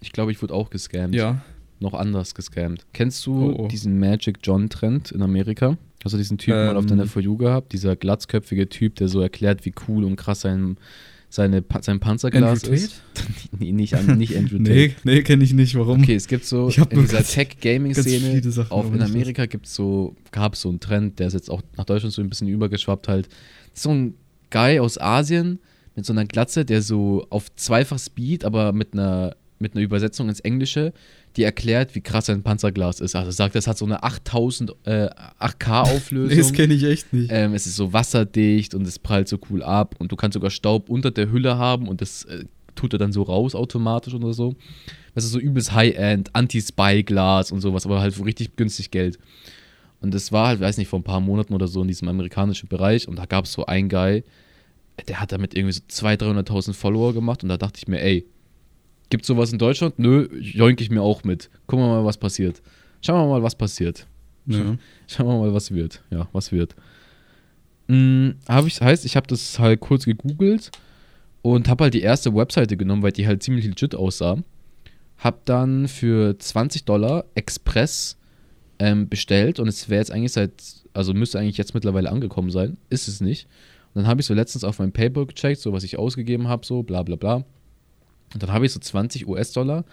Ich 0.00 0.12
glaube, 0.12 0.32
ich 0.32 0.42
wurde 0.42 0.54
auch 0.54 0.70
gescammt. 0.70 1.14
Ja. 1.14 1.42
Noch 1.78 1.94
anders 1.94 2.34
gescammt. 2.34 2.86
Kennst 2.92 3.24
du 3.26 3.34
Oh, 3.50 3.64
oh. 3.64 3.68
diesen 3.68 3.98
Magic 3.98 4.38
John 4.42 4.68
Trend 4.68 5.10
in 5.12 5.22
Amerika? 5.22 5.76
Hast 6.04 6.12
du 6.12 6.18
diesen 6.18 6.38
Typen 6.38 6.64
mal 6.66 6.76
auf 6.76 6.82
Ähm. 6.84 6.88
deiner 6.90 7.06
For 7.06 7.22
You 7.22 7.36
gehabt? 7.36 7.72
Dieser 7.72 7.94
glatzköpfige 7.96 8.68
Typ, 8.68 8.96
der 8.96 9.08
so 9.08 9.20
erklärt, 9.20 9.64
wie 9.64 9.72
cool 9.88 10.04
und 10.04 10.16
krass 10.16 10.40
sein, 10.40 10.76
seine, 11.32 11.64
sein 11.80 11.98
Panzerglas 11.98 12.62
Andrew 12.62 12.74
ist. 12.74 13.00
nee, 13.58 13.72
nicht, 13.72 13.94
nicht 14.16 14.36
Andrew 14.36 14.58
Tate. 14.58 14.70
Nee, 14.70 14.94
nee, 15.04 15.22
kenne 15.22 15.42
ich 15.44 15.54
nicht. 15.54 15.74
Warum? 15.74 16.02
Okay, 16.02 16.14
es 16.14 16.26
gibt 16.26 16.44
so 16.44 16.68
in 16.68 17.00
dieser 17.00 17.24
Tech-Gaming-Szene 17.24 18.42
aber 18.68 18.94
in 18.94 19.00
Amerika 19.00 19.46
gibt's 19.46 19.74
so, 19.74 20.14
gab 20.30 20.52
es 20.52 20.60
so 20.60 20.68
einen 20.68 20.80
Trend, 20.80 21.18
der 21.18 21.28
ist 21.28 21.32
jetzt 21.32 21.50
auch 21.50 21.62
nach 21.78 21.86
Deutschland 21.86 22.12
so 22.12 22.20
ein 22.20 22.28
bisschen 22.28 22.48
übergeschwappt 22.48 23.08
halt. 23.08 23.30
So 23.72 23.88
ein 23.90 24.14
Guy 24.50 24.78
aus 24.78 25.00
Asien 25.00 25.58
mit 25.96 26.04
so 26.04 26.12
einer 26.12 26.26
Glatze, 26.26 26.66
der 26.66 26.82
so 26.82 27.26
auf 27.30 27.54
zweifach 27.56 27.98
Speed, 27.98 28.44
aber 28.44 28.74
mit 28.74 28.92
einer 28.92 29.34
mit 29.58 29.74
einer 29.74 29.84
Übersetzung 29.84 30.28
ins 30.28 30.40
Englische, 30.40 30.92
die 31.36 31.44
erklärt, 31.44 31.94
wie 31.94 32.00
krass 32.00 32.28
ein 32.28 32.42
Panzerglas 32.42 33.00
ist. 33.00 33.16
Also 33.16 33.30
sagt, 33.30 33.54
das 33.54 33.66
hat 33.66 33.78
so 33.78 33.84
eine 33.84 34.02
8000 34.02 34.74
äh, 34.84 35.08
8K 35.40 35.80
Auflösung. 35.96 36.38
Das 36.38 36.52
kenne 36.52 36.74
ich 36.74 36.84
echt 36.84 37.12
nicht. 37.12 37.30
Ähm, 37.32 37.54
es 37.54 37.66
ist 37.66 37.76
so 37.76 37.92
wasserdicht 37.92 38.74
und 38.74 38.86
es 38.86 38.98
prallt 38.98 39.28
so 39.28 39.38
cool 39.50 39.62
ab 39.62 39.94
und 39.98 40.12
du 40.12 40.16
kannst 40.16 40.34
sogar 40.34 40.50
Staub 40.50 40.88
unter 40.88 41.10
der 41.10 41.30
Hülle 41.30 41.56
haben 41.56 41.88
und 41.88 42.00
das 42.00 42.24
äh, 42.24 42.44
tut 42.74 42.92
er 42.92 42.98
dann 42.98 43.12
so 43.12 43.22
raus 43.22 43.54
automatisch 43.54 44.14
oder 44.14 44.32
so. 44.32 44.54
Das 45.14 45.24
ist 45.24 45.32
so 45.32 45.38
übelst 45.38 45.72
High-End, 45.72 46.30
Anti-Spy-Glas 46.34 47.52
und 47.52 47.60
sowas, 47.60 47.84
aber 47.84 48.00
halt 48.00 48.14
für 48.14 48.24
richtig 48.24 48.56
günstig 48.56 48.90
Geld. 48.90 49.18
Und 50.00 50.12
das 50.14 50.32
war 50.32 50.48
halt, 50.48 50.60
weiß 50.60 50.78
nicht, 50.78 50.88
vor 50.88 50.98
ein 50.98 51.04
paar 51.04 51.20
Monaten 51.20 51.54
oder 51.54 51.68
so 51.68 51.82
in 51.82 51.88
diesem 51.88 52.08
amerikanischen 52.08 52.68
Bereich 52.68 53.08
und 53.08 53.16
da 53.16 53.26
gab 53.26 53.44
es 53.44 53.52
so 53.52 53.66
einen 53.66 53.88
Guy, 53.88 54.24
der 55.08 55.20
hat 55.20 55.32
damit 55.32 55.54
irgendwie 55.54 55.72
so 55.72 55.80
200.000, 55.88 56.44
300.000 56.46 56.72
Follower 56.74 57.12
gemacht 57.12 57.42
und 57.42 57.48
da 57.48 57.56
dachte 57.56 57.78
ich 57.78 57.88
mir, 57.88 58.00
ey, 58.00 58.26
gibt's 59.12 59.28
sowas 59.28 59.52
in 59.52 59.58
Deutschland? 59.58 59.98
Nö, 59.98 60.26
joink 60.40 60.80
ich 60.80 60.90
mir 60.90 61.02
auch 61.02 61.22
mit. 61.22 61.50
Gucken 61.66 61.84
wir 61.84 61.88
mal, 61.88 62.04
was 62.04 62.16
passiert. 62.16 62.62
Schauen 63.02 63.20
wir 63.20 63.30
mal, 63.30 63.42
was 63.42 63.54
passiert. 63.54 64.06
Ja. 64.46 64.76
Schauen 65.06 65.26
wir 65.26 65.38
mal, 65.38 65.52
was 65.52 65.70
wird. 65.70 66.02
Ja, 66.10 66.28
was 66.32 66.50
wird. 66.50 66.74
Hm, 67.88 68.36
hab 68.48 68.66
ich, 68.66 68.80
heißt, 68.80 69.04
ich 69.04 69.14
habe 69.14 69.26
das 69.26 69.58
halt 69.58 69.80
kurz 69.80 70.06
gegoogelt 70.06 70.70
und 71.42 71.68
habe 71.68 71.84
halt 71.84 71.94
die 71.94 72.00
erste 72.00 72.34
Webseite 72.34 72.78
genommen, 72.78 73.02
weil 73.02 73.12
die 73.12 73.26
halt 73.26 73.42
ziemlich 73.42 73.66
legit 73.66 73.94
aussah. 73.94 74.38
Hab 75.18 75.44
dann 75.44 75.88
für 75.88 76.38
20 76.38 76.86
Dollar 76.86 77.26
Express 77.34 78.16
ähm, 78.78 79.10
bestellt 79.10 79.60
und 79.60 79.68
es 79.68 79.90
wäre 79.90 80.00
jetzt 80.00 80.10
eigentlich 80.10 80.32
seit, 80.32 80.52
also 80.94 81.12
müsste 81.12 81.38
eigentlich 81.38 81.58
jetzt 81.58 81.74
mittlerweile 81.74 82.10
angekommen 82.10 82.50
sein. 82.50 82.78
Ist 82.88 83.08
es 83.08 83.20
nicht. 83.20 83.46
Und 83.92 84.02
dann 84.02 84.06
habe 84.06 84.22
ich 84.22 84.26
so 84.26 84.32
letztens 84.32 84.64
auf 84.64 84.78
mein 84.78 84.92
PayPal 84.92 85.26
gecheckt, 85.26 85.60
so 85.60 85.74
was 85.74 85.84
ich 85.84 85.98
ausgegeben 85.98 86.48
habe, 86.48 86.64
so 86.64 86.82
bla 86.82 87.02
bla 87.02 87.16
bla. 87.16 87.44
Und 88.34 88.42
dann 88.42 88.52
habe 88.52 88.66
ich 88.66 88.72
so 88.72 88.80
20 88.80 89.26
US-Dollar 89.28 89.84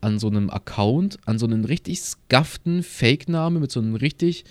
an 0.00 0.18
so 0.18 0.28
einem 0.28 0.50
Account, 0.50 1.18
an 1.26 1.38
so 1.38 1.46
einen 1.46 1.64
richtig 1.64 2.00
scufften 2.00 2.82
Fake-Name 2.82 3.60
mit 3.60 3.70
so 3.70 3.80
einem 3.80 3.94
richtig 3.94 4.44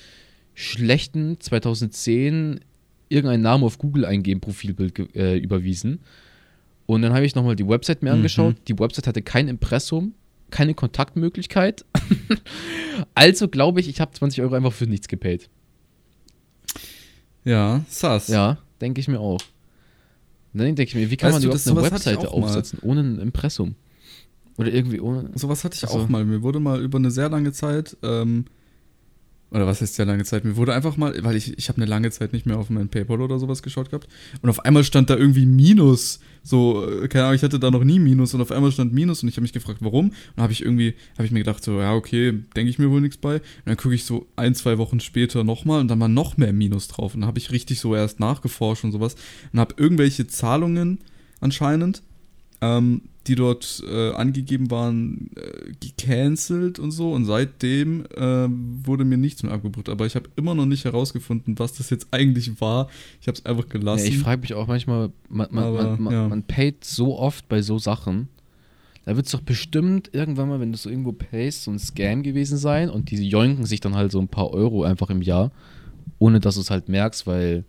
schlechten 0.53 1.39
2010 1.39 2.61
irgendeinen 3.09 3.43
Namen 3.43 3.63
auf 3.63 3.77
Google 3.77 4.05
eingeben 4.05 4.39
Profilbild 4.41 5.15
äh, 5.15 5.37
überwiesen. 5.37 5.99
Und 6.85 7.01
dann 7.01 7.13
habe 7.13 7.25
ich 7.25 7.35
nochmal 7.35 7.55
die 7.55 7.67
Website 7.67 8.01
mir 8.03 8.11
Mhm. 8.11 8.17
angeschaut. 8.17 8.55
Die 8.67 8.77
Website 8.79 9.07
hatte 9.07 9.21
kein 9.21 9.47
Impressum, 9.47 10.13
keine 10.49 10.73
Kontaktmöglichkeit. 10.73 11.83
also 13.15 13.47
glaube 13.47 13.79
ich, 13.81 13.89
ich 13.89 13.99
habe 14.01 14.11
20 14.13 14.41
Euro 14.41 14.55
einfach 14.55 14.73
für 14.73 14.87
nichts 14.87 15.07
gepaid. 15.07 15.49
Ja, 17.43 17.83
sass. 17.89 18.27
Ja, 18.27 18.57
denke 18.79 19.01
ich 19.01 19.07
mir 19.07 19.19
auch. 19.19 19.39
Und 20.53 20.59
dann 20.59 20.67
denke 20.75 20.83
ich 20.83 20.95
mir, 20.95 21.09
wie 21.09 21.17
kann 21.17 21.27
Weißt 21.29 21.35
man 21.35 21.41
du, 21.43 21.47
überhaupt 21.47 21.65
das- 21.65 21.71
eine 21.71 21.81
Webseite 21.91 22.29
auch 22.31 22.37
mal. 22.39 22.45
aufsetzen 22.47 22.79
ohne 22.81 23.01
ein 23.01 23.19
Impressum? 23.19 23.75
Oder 24.57 24.71
irgendwie 24.73 24.99
ohne. 24.99 25.29
Sowas 25.35 25.63
hatte 25.63 25.75
ich 25.75 25.83
Also- 25.83 25.99
auch 25.99 26.09
mal. 26.09 26.25
Mir 26.25 26.41
wurde 26.43 26.59
mal 26.59 26.81
über 26.81 26.97
eine 26.97 27.09
sehr 27.11 27.29
lange 27.29 27.51
Zeit, 27.53 27.95
ähm, 28.03 28.45
oder 29.51 29.67
was 29.67 29.81
heißt 29.81 29.95
sehr 29.95 30.05
lange 30.05 30.23
Zeit? 30.23 30.45
Mir 30.45 30.55
wurde 30.55 30.73
einfach 30.73 30.95
mal, 30.95 31.13
weil 31.23 31.35
ich, 31.35 31.57
ich 31.57 31.67
habe 31.67 31.77
eine 31.77 31.85
lange 31.85 32.09
Zeit 32.09 32.31
nicht 32.31 32.45
mehr 32.45 32.57
auf 32.57 32.69
mein 32.69 32.87
PayPal 32.87 33.19
oder 33.19 33.37
sowas 33.37 33.61
geschaut 33.61 33.89
gehabt. 33.89 34.07
Und 34.41 34.49
auf 34.49 34.63
einmal 34.63 34.85
stand 34.85 35.09
da 35.09 35.17
irgendwie 35.17 35.45
Minus. 35.45 36.21
So, 36.41 36.89
äh, 36.89 37.09
keine 37.09 37.25
Ahnung, 37.25 37.35
ich 37.35 37.43
hatte 37.43 37.59
da 37.59 37.69
noch 37.69 37.83
nie 37.83 37.99
Minus 37.99 38.33
und 38.33 38.41
auf 38.41 38.51
einmal 38.51 38.71
stand 38.71 38.93
Minus 38.93 39.23
und 39.23 39.29
ich 39.29 39.35
habe 39.35 39.41
mich 39.41 39.51
gefragt, 39.51 39.79
warum. 39.81 40.13
Und 40.35 40.41
habe 40.41 40.53
ich 40.53 40.63
irgendwie, 40.63 40.95
habe 41.15 41.25
ich 41.25 41.31
mir 41.31 41.39
gedacht, 41.39 41.63
so, 41.63 41.81
ja, 41.81 41.93
okay, 41.93 42.31
denke 42.55 42.69
ich 42.69 42.79
mir 42.79 42.89
wohl 42.89 43.01
nichts 43.01 43.17
bei. 43.17 43.35
Und 43.35 43.43
dann 43.65 43.75
gucke 43.77 43.93
ich 43.93 44.05
so 44.05 44.25
ein, 44.37 44.55
zwei 44.55 44.77
Wochen 44.77 45.01
später 45.01 45.43
nochmal 45.43 45.81
und 45.81 45.89
dann 45.89 45.99
war 45.99 46.07
noch 46.07 46.37
mehr 46.37 46.53
Minus 46.53 46.87
drauf. 46.87 47.13
Und 47.13 47.21
dann 47.21 47.27
habe 47.27 47.39
ich 47.39 47.51
richtig 47.51 47.81
so 47.81 47.93
erst 47.93 48.21
nachgeforscht 48.21 48.85
und 48.85 48.93
sowas. 48.93 49.15
Und 49.51 49.59
habe 49.59 49.75
irgendwelche 49.77 50.27
Zahlungen 50.27 50.99
anscheinend 51.41 52.03
ähm, 52.61 53.01
die 53.27 53.35
dort 53.35 53.83
äh, 53.87 54.11
angegeben 54.13 54.71
waren, 54.71 55.29
äh, 55.35 55.73
gecancelt 55.79 56.79
und 56.79 56.91
so. 56.91 57.11
Und 57.11 57.25
seitdem 57.25 58.05
äh, 58.15 58.47
wurde 58.49 59.05
mir 59.05 59.17
nichts 59.17 59.43
mehr 59.43 59.51
abgebucht. 59.53 59.89
Aber 59.89 60.05
ich 60.07 60.15
habe 60.15 60.29
immer 60.35 60.55
noch 60.55 60.65
nicht 60.65 60.85
herausgefunden, 60.85 61.59
was 61.59 61.73
das 61.73 61.89
jetzt 61.91 62.07
eigentlich 62.11 62.59
war. 62.61 62.89
Ich 63.21 63.27
habe 63.27 63.37
es 63.37 63.45
einfach 63.45 63.65
Ja, 63.65 63.69
gelassen. 63.79 64.07
ich 64.07 64.17
frage 64.17 64.41
mich 64.41 64.53
auch 64.55 64.67
manchmal, 64.67 65.11
man, 65.29 65.47
man, 65.51 65.63
Aber, 65.63 65.97
man, 65.97 66.13
ja. 66.13 66.27
man 66.27 66.43
paid 66.43 66.83
so 66.83 67.17
oft 67.19 67.47
bei 67.47 67.61
so 67.61 67.77
Sachen. 67.77 68.27
Da 69.05 69.15
wird 69.15 69.25
es 69.27 69.31
doch 69.31 69.41
bestimmt 69.41 70.09
irgendwann 70.13 70.49
mal, 70.49 70.59
wenn 70.59 70.71
du 70.71 70.77
so 70.77 70.89
irgendwo 70.89 71.11
payst, 71.11 71.63
so 71.63 71.71
ein 71.71 71.79
Scam 71.79 72.21
gewesen 72.23 72.57
sein 72.57 72.89
und 72.89 73.09
die 73.11 73.27
joinken 73.27 73.65
sich 73.65 73.79
dann 73.79 73.95
halt 73.95 74.11
so 74.11 74.19
ein 74.19 74.27
paar 74.27 74.51
Euro 74.51 74.83
einfach 74.83 75.09
im 75.09 75.21
Jahr, 75.23 75.51
ohne 76.19 76.39
dass 76.39 76.55
du 76.55 76.61
es 76.61 76.69
halt 76.69 76.87
merkst, 76.87 77.25
weil 77.25 77.65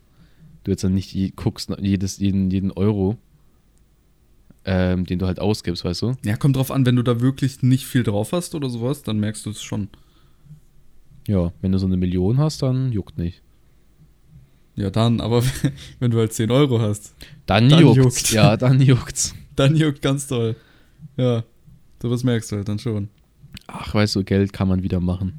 du 0.65 0.71
jetzt 0.71 0.85
dann 0.85 0.95
nicht 0.95 1.12
je, 1.15 1.33
guckst, 1.35 1.71
nach 1.71 1.79
jedes, 1.79 2.19
jeden, 2.19 2.51
jeden 2.51 2.71
Euro, 2.71 3.17
ähm, 4.64 5.05
den 5.07 5.18
du 5.18 5.27
halt 5.27 5.40
ausgibst, 5.40 5.85
weißt 5.85 6.03
du? 6.03 6.14
ja, 6.25 6.37
kommt 6.37 6.57
drauf 6.57 6.70
an, 6.70 6.87
wenn 6.87 6.96
du 6.96 7.03
da 7.03 7.20
wirklich 7.20 7.62
nicht 7.62 7.87
viel 7.87 8.03
drauf 8.03 8.33
hast 8.33 8.55
oder 8.55 8.68
sowas, 8.70 9.03
dann 9.03 9.18
merkst 9.18 9.44
du 9.46 9.51
es 9.51 9.62
schon. 9.62 9.88
Ja, 11.27 11.53
wenn 11.61 11.72
du 11.72 11.79
so 11.79 11.87
eine 11.87 11.96
Million 11.96 12.38
hast, 12.38 12.62
dann 12.62 12.92
juckt 12.92 13.16
nicht. 13.18 13.42
Ja, 14.75 14.90
dann, 14.90 15.20
aber 15.20 15.42
wenn 16.01 16.11
du 16.11 16.18
halt 16.18 16.33
10 16.33 16.51
Euro 16.51 16.81
hast, 16.81 17.14
Dann, 17.46 17.68
Dann 17.68 17.81
juckt's. 17.81 17.96
juckt's. 17.98 18.31
Ja, 18.33 18.57
dann 18.57 18.81
juckt's. 18.81 19.35
dann 19.57 19.77
juckt 19.77 20.01
ganz 20.03 20.27
toll. 20.27 20.57
Ja, 21.16 21.44
sowas 22.01 22.25
merkst 22.25 22.51
du 22.53 22.57
halt 22.57 22.68
dann 22.68 22.79
schon. 22.79 23.09
Ach, 23.66 23.94
weißt 23.94 24.16
du, 24.16 24.25
Geld 24.25 24.53
kann 24.53 24.68
man 24.68 24.83
wieder 24.83 24.98
machen. 25.01 25.38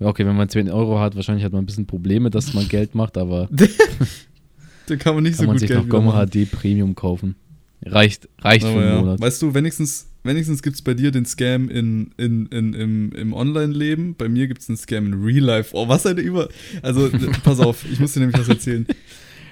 Ja, 0.00 0.06
okay, 0.08 0.24
wenn 0.26 0.36
man 0.36 0.48
10 0.48 0.70
Euro 0.70 1.00
hat, 1.00 1.16
wahrscheinlich 1.16 1.44
hat 1.44 1.52
man 1.52 1.62
ein 1.62 1.66
bisschen 1.66 1.86
Probleme, 1.86 2.30
dass 2.30 2.54
man 2.54 2.68
Geld 2.68 2.94
macht, 2.94 3.16
aber 3.18 3.48
Da 4.86 4.96
kann 4.96 5.14
man 5.14 5.22
nicht 5.24 5.36
kann 5.36 5.44
so 5.44 5.46
man 5.46 5.54
gut 5.54 5.60
sich 5.60 5.68
Geld 5.68 5.82
noch 5.82 5.88
Gomma. 5.88 6.26
HD 6.26 6.50
Premium 6.50 6.94
kaufen. 6.94 7.36
Reicht, 7.84 8.28
reicht 8.40 8.64
Aber 8.64 8.74
für 8.74 8.80
einen 8.80 8.88
ja. 8.94 9.00
Monat. 9.00 9.20
Weißt 9.20 9.42
du, 9.42 9.54
wenigstens, 9.54 10.06
wenigstens 10.22 10.62
gibt 10.62 10.76
es 10.76 10.82
bei 10.82 10.94
dir 10.94 11.10
den 11.10 11.24
Scam 11.26 11.68
in, 11.68 12.12
in, 12.16 12.46
in, 12.46 12.74
im, 12.74 13.12
im 13.12 13.32
Online-Leben. 13.32 14.14
Bei 14.16 14.28
mir 14.28 14.46
gibt 14.46 14.62
es 14.62 14.68
einen 14.68 14.78
Scam 14.78 15.06
in 15.06 15.14
Real 15.22 15.44
Life. 15.44 15.70
Oh, 15.74 15.88
was 15.88 16.06
eine 16.06 16.20
Über. 16.20 16.48
Also, 16.82 17.10
pass 17.44 17.58
auf, 17.60 17.84
ich 17.90 17.98
muss 17.98 18.12
dir 18.12 18.20
nämlich 18.20 18.38
was 18.38 18.48
erzählen. 18.48 18.86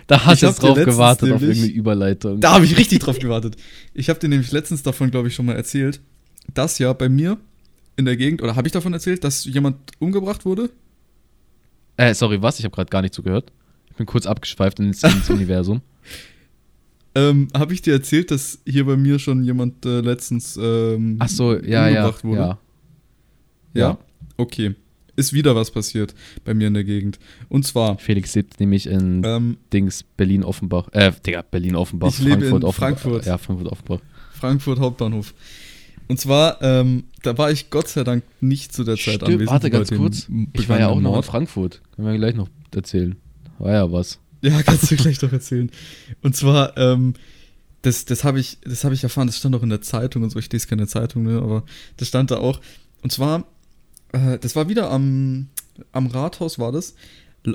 Da 0.06 0.24
hast 0.24 0.42
du 0.42 0.46
jetzt 0.46 0.62
drauf 0.62 0.76
gewartet 0.76 1.32
auf 1.32 1.40
nämlich- 1.40 1.58
irgendeine 1.58 1.78
Überleitung. 1.78 2.40
Da 2.40 2.52
habe 2.52 2.64
ich 2.64 2.76
richtig 2.76 2.98
drauf 3.00 3.18
gewartet. 3.18 3.56
Ich 3.94 4.08
habe 4.08 4.18
dir 4.18 4.28
nämlich 4.28 4.50
letztens 4.52 4.82
davon, 4.82 5.10
glaube 5.10 5.28
ich, 5.28 5.34
schon 5.34 5.46
mal 5.46 5.54
erzählt, 5.56 6.00
dass 6.54 6.78
ja 6.78 6.92
bei 6.92 7.08
mir 7.08 7.36
in 7.96 8.04
der 8.04 8.16
Gegend, 8.16 8.42
oder 8.42 8.56
habe 8.56 8.66
ich 8.66 8.72
davon 8.72 8.92
erzählt, 8.92 9.24
dass 9.24 9.44
jemand 9.44 9.76
umgebracht 9.98 10.44
wurde? 10.44 10.70
Äh, 11.96 12.14
sorry, 12.14 12.40
was? 12.42 12.58
Ich 12.58 12.64
habe 12.64 12.74
gerade 12.74 12.90
gar 12.90 13.02
nicht 13.02 13.14
zugehört. 13.14 13.52
Ich 13.90 13.96
bin 13.96 14.06
kurz 14.06 14.26
abgeschweift 14.26 14.78
ins, 14.80 15.02
ins 15.02 15.28
Universum. 15.30 15.80
Ähm, 17.14 17.48
habe 17.54 17.74
ich 17.74 17.82
dir 17.82 17.92
erzählt, 17.92 18.30
dass 18.30 18.60
hier 18.66 18.86
bei 18.86 18.96
mir 18.96 19.18
schon 19.18 19.42
jemand 19.42 19.84
äh, 19.84 20.00
letztens 20.00 20.56
ähm, 20.60 21.16
Ach 21.18 21.28
so, 21.28 21.54
ja, 21.56 21.88
ja, 21.88 22.02
umgebracht 22.06 22.24
wurde? 22.24 22.40
ja. 22.40 22.58
Ja? 23.74 23.80
Ja. 23.80 23.98
Okay. 24.36 24.74
Ist 25.16 25.32
wieder 25.32 25.54
was 25.54 25.70
passiert 25.70 26.14
bei 26.44 26.54
mir 26.54 26.68
in 26.68 26.74
der 26.74 26.84
Gegend. 26.84 27.18
Und 27.48 27.66
zwar, 27.66 27.98
Felix 27.98 28.34
lebt 28.34 28.58
nämlich 28.60 28.86
in 28.86 29.22
ähm, 29.24 29.58
Dings 29.72 30.02
Berlin-Offenbach. 30.16 30.88
Äh, 30.92 31.12
Digga, 31.26 31.42
Berlin-Offenbach. 31.42 32.08
Ich 32.08 32.20
lebe 32.20 32.46
in 32.46 32.52
Offenbach. 32.54 32.74
Frankfurt. 32.74 33.26
Ja, 33.26 33.36
Frankfurt-Offenbach. 33.36 34.00
Frankfurt 34.32 34.78
Hauptbahnhof. 34.78 35.34
Und 36.08 36.18
zwar, 36.18 36.60
ähm, 36.62 37.04
da 37.22 37.36
war 37.36 37.50
ich 37.52 37.70
Gott 37.70 37.88
sei 37.88 38.02
Dank 38.02 38.24
nicht 38.40 38.72
zu 38.72 38.82
der 38.82 38.94
Zeit 38.94 39.16
Stimmt, 39.16 39.24
anwesend. 39.24 39.50
warte 39.50 39.70
ganz 39.70 39.90
kurz. 39.90 40.28
Ich 40.54 40.68
war 40.68 40.80
ja 40.80 40.88
auch 40.88 41.00
noch 41.00 41.16
in. 41.16 41.22
Frankfurt. 41.22 41.82
Können 41.94 42.08
wir 42.08 42.16
gleich 42.16 42.34
noch 42.34 42.48
erzählen. 42.74 43.16
War 43.58 43.72
ja 43.72 43.92
was. 43.92 44.18
Ja, 44.50 44.62
kannst 44.62 44.90
du 44.90 44.96
gleich 44.96 45.20
noch 45.20 45.32
erzählen. 45.32 45.70
Und 46.22 46.34
zwar, 46.34 46.76
ähm, 46.78 47.12
das, 47.82 48.06
das 48.06 48.24
habe 48.24 48.40
ich, 48.40 48.58
das 48.62 48.84
habe 48.84 48.94
ich 48.94 49.02
erfahren, 49.02 49.26
das 49.26 49.36
stand 49.36 49.54
auch 49.54 49.62
in 49.62 49.68
der 49.68 49.82
Zeitung 49.82 50.22
und 50.22 50.30
so, 50.30 50.38
ich 50.38 50.50
lese 50.50 50.66
keine 50.66 50.86
Zeitung, 50.86 51.24
ne, 51.24 51.40
aber 51.42 51.64
das 51.98 52.08
stand 52.08 52.30
da 52.30 52.38
auch. 52.38 52.60
Und 53.02 53.12
zwar 53.12 53.46
äh, 54.12 54.38
das 54.38 54.56
war 54.56 54.68
wieder 54.68 54.90
am, 54.90 55.48
am 55.92 56.06
Rathaus, 56.06 56.58
war 56.58 56.72
das. 56.72 56.94
Äh, 57.44 57.52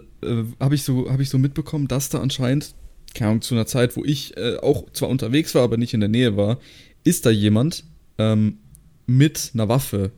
Habe 0.60 0.76
ich, 0.76 0.84
so, 0.84 1.10
hab 1.10 1.20
ich 1.20 1.30
so 1.30 1.38
mitbekommen, 1.38 1.88
dass 1.88 2.10
da 2.10 2.20
anscheinend, 2.20 2.74
keine 3.14 3.32
Ahnung, 3.32 3.42
zu 3.42 3.56
einer 3.56 3.66
Zeit, 3.66 3.96
wo 3.96 4.04
ich 4.04 4.36
äh, 4.38 4.58
auch 4.58 4.90
zwar 4.92 5.10
unterwegs 5.10 5.56
war, 5.56 5.64
aber 5.64 5.78
nicht 5.78 5.94
in 5.94 6.00
der 6.00 6.10
Nähe 6.10 6.38
war, 6.38 6.60
ist 7.04 7.26
da 7.26 7.30
jemand 7.30 7.84
ähm, 8.18 8.58
mit 9.06 9.52
einer 9.54 9.70
Waffe 9.70 10.12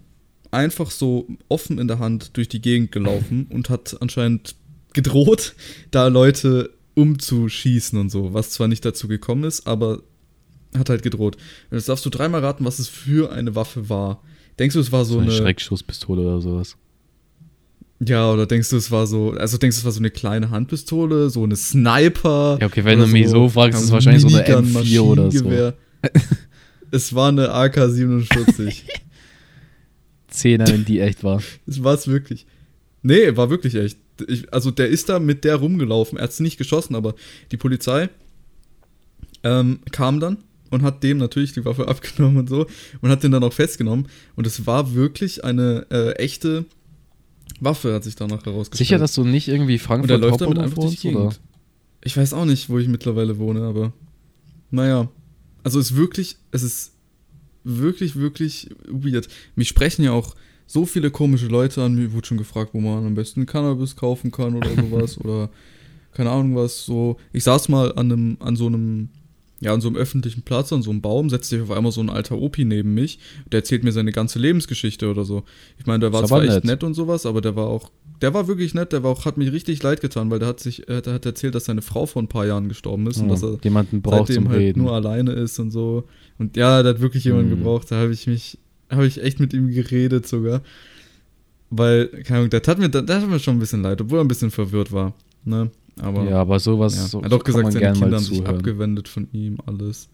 einfach 0.51 0.91
so 0.91 1.27
offen 1.49 1.77
in 1.77 1.87
der 1.87 1.99
Hand 1.99 2.37
durch 2.37 2.47
die 2.47 2.61
Gegend 2.61 2.91
gelaufen 2.93 3.47
und 3.49 3.69
hat 3.69 3.97
anscheinend 3.99 4.55
gedroht, 4.97 5.55
da 5.91 6.07
Leute 6.07 6.71
umzuschießen 6.95 7.97
und 7.97 8.09
so, 8.09 8.33
was 8.33 8.49
zwar 8.49 8.67
nicht 8.67 8.83
dazu 8.83 9.07
gekommen 9.07 9.45
ist, 9.45 9.67
aber 9.67 10.01
hat 10.77 10.89
halt 10.89 11.03
gedroht. 11.03 11.37
Und 11.69 11.77
jetzt 11.77 11.87
darfst 11.87 12.05
du 12.05 12.09
dreimal 12.09 12.41
raten, 12.43 12.65
was 12.65 12.79
es 12.79 12.89
für 12.89 13.31
eine 13.31 13.55
Waffe 13.55 13.87
war. 13.87 14.21
Denkst 14.59 14.73
du, 14.73 14.79
es 14.79 14.91
war 14.91 15.05
so, 15.05 15.13
So 15.13 15.19
eine 15.19 15.31
eine. 15.31 15.37
Schreckschusspistole 15.37 16.21
oder 16.21 16.41
sowas. 16.41 16.75
Ja, 17.99 18.31
oder 18.31 18.45
denkst 18.45 18.69
du, 18.69 18.77
es 18.77 18.91
war 18.91 19.07
so. 19.07 19.31
Also 19.31 19.57
denkst 19.57 19.77
du, 19.77 19.79
es 19.81 19.85
war 19.85 19.91
so 19.91 19.99
eine 19.99 20.11
kleine 20.11 20.49
Handpistole, 20.49 21.29
so 21.29 21.43
eine 21.43 21.55
Sniper? 21.55 22.57
Ja, 22.59 22.67
okay, 22.67 22.83
wenn 22.83 22.99
du 22.99 23.07
mich 23.07 23.29
so 23.29 23.49
fragst, 23.49 23.79
ist 23.79 23.85
es 23.85 23.91
wahrscheinlich 23.91 24.21
so 24.21 24.27
eine 24.27 24.45
M4 24.45 24.99
oder 24.99 25.31
so. 25.31 25.49
Es 26.89 27.13
war 27.13 27.29
eine 27.29 27.53
AK-47. 27.53 28.83
Zehner, 30.29 30.67
wenn 30.67 30.85
die 30.85 31.01
echt 31.01 31.21
war. 31.21 31.41
Es 31.65 31.83
war 31.83 31.93
es 31.95 32.07
wirklich. 32.07 32.45
Nee, 33.01 33.35
war 33.35 33.49
wirklich 33.49 33.75
echt. 33.75 33.97
Ich, 34.27 34.53
also 34.53 34.71
der 34.71 34.87
ist 34.87 35.09
da 35.09 35.19
mit 35.19 35.43
der 35.43 35.55
rumgelaufen. 35.55 36.17
Er 36.17 36.23
hat 36.23 36.31
es 36.31 36.39
nicht 36.39 36.57
geschossen, 36.57 36.95
aber 36.95 37.15
die 37.51 37.57
Polizei 37.57 38.09
ähm, 39.43 39.79
kam 39.91 40.19
dann 40.19 40.37
und 40.69 40.81
hat 40.81 41.03
dem 41.03 41.17
natürlich 41.17 41.53
die 41.53 41.65
Waffe 41.65 41.87
abgenommen 41.87 42.37
und 42.37 42.49
so 42.49 42.67
und 43.01 43.09
hat 43.09 43.23
den 43.23 43.31
dann 43.31 43.43
auch 43.43 43.53
festgenommen. 43.53 44.07
Und 44.35 44.47
es 44.47 44.65
war 44.65 44.93
wirklich 44.93 45.43
eine 45.43 45.85
äh, 45.89 46.11
echte 46.13 46.65
Waffe, 47.59 47.93
hat 47.93 48.03
sich 48.03 48.15
danach 48.15 48.45
herausgestellt. 48.45 48.87
Sicher, 48.87 48.97
dass 48.97 49.13
du 49.13 49.23
nicht 49.23 49.47
irgendwie 49.47 49.73
und 49.73 49.81
er 49.81 49.85
Frankfurt 49.85 50.21
läuft 50.21 50.41
damit 50.41 50.59
einfach 50.59 50.75
durch 50.83 50.95
die 50.99 51.07
wohnst, 51.07 51.17
oder? 51.17 51.29
Gegend. 51.29 51.39
Ich 52.03 52.15
weiß 52.15 52.33
auch 52.33 52.45
nicht, 52.45 52.69
wo 52.69 52.77
ich 52.77 52.87
mittlerweile 52.87 53.37
wohne, 53.37 53.61
aber 53.63 53.93
naja. 54.71 55.09
Also 55.63 55.79
es 55.79 55.91
ist 55.91 55.97
wirklich, 55.97 56.37
es 56.51 56.63
ist 56.63 56.93
wirklich, 57.63 58.15
wirklich 58.15 58.69
weird. 58.87 59.27
Mich 59.55 59.67
sprechen 59.67 60.03
ja 60.03 60.11
auch 60.11 60.35
so 60.67 60.85
viele 60.85 61.09
komische 61.11 61.47
Leute 61.47 61.81
an. 61.81 61.95
Mir 61.95 62.11
wurde 62.13 62.27
schon 62.27 62.37
gefragt, 62.37 62.71
wo 62.73 62.79
man 62.81 63.05
am 63.05 63.15
besten 63.15 63.45
Cannabis 63.45 63.95
kaufen 63.95 64.31
kann 64.31 64.55
oder 64.55 64.69
sowas 64.75 65.17
oder 65.23 65.49
keine 66.13 66.29
Ahnung 66.31 66.55
was. 66.55 66.85
So, 66.85 67.17
ich 67.33 67.43
saß 67.43 67.69
mal 67.69 67.93
an 67.93 68.11
einem, 68.11 68.37
an 68.39 68.55
so 68.55 68.67
einem, 68.67 69.09
ja, 69.59 69.73
an 69.73 69.81
so 69.81 69.87
einem 69.87 69.97
öffentlichen 69.97 70.41
Platz, 70.43 70.71
an 70.73 70.81
so 70.83 70.91
einem 70.91 71.01
Baum, 71.01 71.29
setzt 71.29 71.49
sich 71.49 71.61
auf 71.61 71.71
einmal 71.71 71.91
so 71.91 72.01
ein 72.01 72.09
alter 72.11 72.37
Opi 72.37 72.65
neben 72.65 72.93
mich. 72.93 73.17
Der 73.51 73.59
erzählt 73.61 73.83
mir 73.83 73.91
seine 73.91 74.11
ganze 74.11 74.37
Lebensgeschichte 74.39 75.09
oder 75.09 75.25
so. 75.25 75.43
Ich 75.79 75.85
meine, 75.87 75.99
der 75.99 76.13
war 76.13 76.25
zwar 76.25 76.39
aber 76.39 76.45
echt 76.47 76.55
nett. 76.57 76.65
nett 76.65 76.83
und 76.83 76.93
sowas, 76.95 77.25
aber 77.25 77.41
der 77.41 77.55
war 77.55 77.67
auch, 77.67 77.89
der 78.21 78.33
war 78.33 78.47
wirklich 78.47 78.73
nett. 78.75 78.91
Der 78.93 79.03
war 79.03 79.11
auch, 79.11 79.25
hat 79.25 79.37
mich 79.37 79.51
richtig 79.51 79.81
leid 79.83 80.01
getan, 80.01 80.29
weil 80.29 80.39
der 80.39 80.47
hat 80.49 80.59
sich, 80.59 80.83
der 80.87 81.01
hat 81.13 81.25
erzählt, 81.25 81.55
dass 81.55 81.65
seine 81.65 81.81
Frau 81.81 82.05
vor 82.05 82.21
ein 82.21 82.27
paar 82.27 82.45
Jahren 82.45 82.67
gestorben 82.67 83.07
ist 83.07 83.19
und 83.19 83.29
dass 83.29 83.41
er 83.43 83.57
jemanden 83.63 84.01
braucht 84.01 84.27
seitdem 84.27 84.49
halt 84.49 84.59
Reden. 84.59 84.81
nur 84.83 84.91
alleine 84.93 85.31
ist 85.31 85.57
und 85.59 85.71
so. 85.71 86.03
Und 86.37 86.55
ja, 86.57 86.83
da 86.83 86.89
hat 86.89 86.99
wirklich 86.99 87.23
jemand 87.23 87.45
Mhm. 87.47 87.57
gebraucht. 87.57 87.89
Da 87.91 87.95
habe 87.95 88.13
ich 88.13 88.27
mich, 88.27 88.59
habe 88.89 89.07
ich 89.07 89.21
echt 89.21 89.39
mit 89.39 89.53
ihm 89.53 89.69
geredet 89.69 90.27
sogar. 90.27 90.61
Weil, 91.69 92.07
keine 92.07 92.39
Ahnung, 92.39 92.49
der 92.49 92.61
tat 92.61 92.79
mir, 92.79 92.89
der 92.89 93.05
tat 93.05 93.27
mir 93.27 93.39
schon 93.39 93.57
ein 93.57 93.59
bisschen 93.59 93.81
leid, 93.81 93.99
obwohl 93.99 94.19
er 94.19 94.23
ein 94.23 94.29
bisschen 94.29 94.51
verwirrt 94.51 94.91
war. 94.91 95.13
Ne? 95.43 95.69
Aber 95.99 96.23
ja, 96.23 96.41
aber 96.41 96.59
sowas 96.59 96.95
ja. 96.95 97.07
so, 97.07 97.19
er 97.19 97.25
hat 97.25 97.33
auch 97.33 97.43
gesagt, 97.43 97.71
seine 97.73 97.91
Kinder 97.93 98.17
haben 98.17 98.23
sich 98.23 98.45
abgewendet 98.45 99.07
von 99.07 99.27
ihm, 99.33 99.57
alles. 99.65 100.09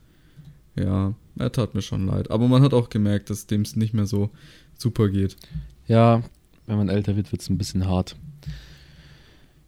Ja, 0.75 1.13
er 1.37 1.51
tat 1.51 1.75
mir 1.75 1.81
schon 1.81 2.07
leid. 2.07 2.31
Aber 2.31 2.47
man 2.47 2.63
hat 2.63 2.73
auch 2.73 2.89
gemerkt, 2.89 3.29
dass 3.29 3.45
dem 3.45 3.61
es 3.61 3.75
nicht 3.75 3.93
mehr 3.93 4.05
so 4.05 4.29
super 4.77 5.09
geht. 5.09 5.35
Ja, 5.87 6.23
wenn 6.65 6.77
man 6.77 6.89
älter 6.89 7.15
wird, 7.15 7.31
wird 7.31 7.41
es 7.41 7.49
ein 7.49 7.57
bisschen 7.57 7.87
hart. 7.87 8.15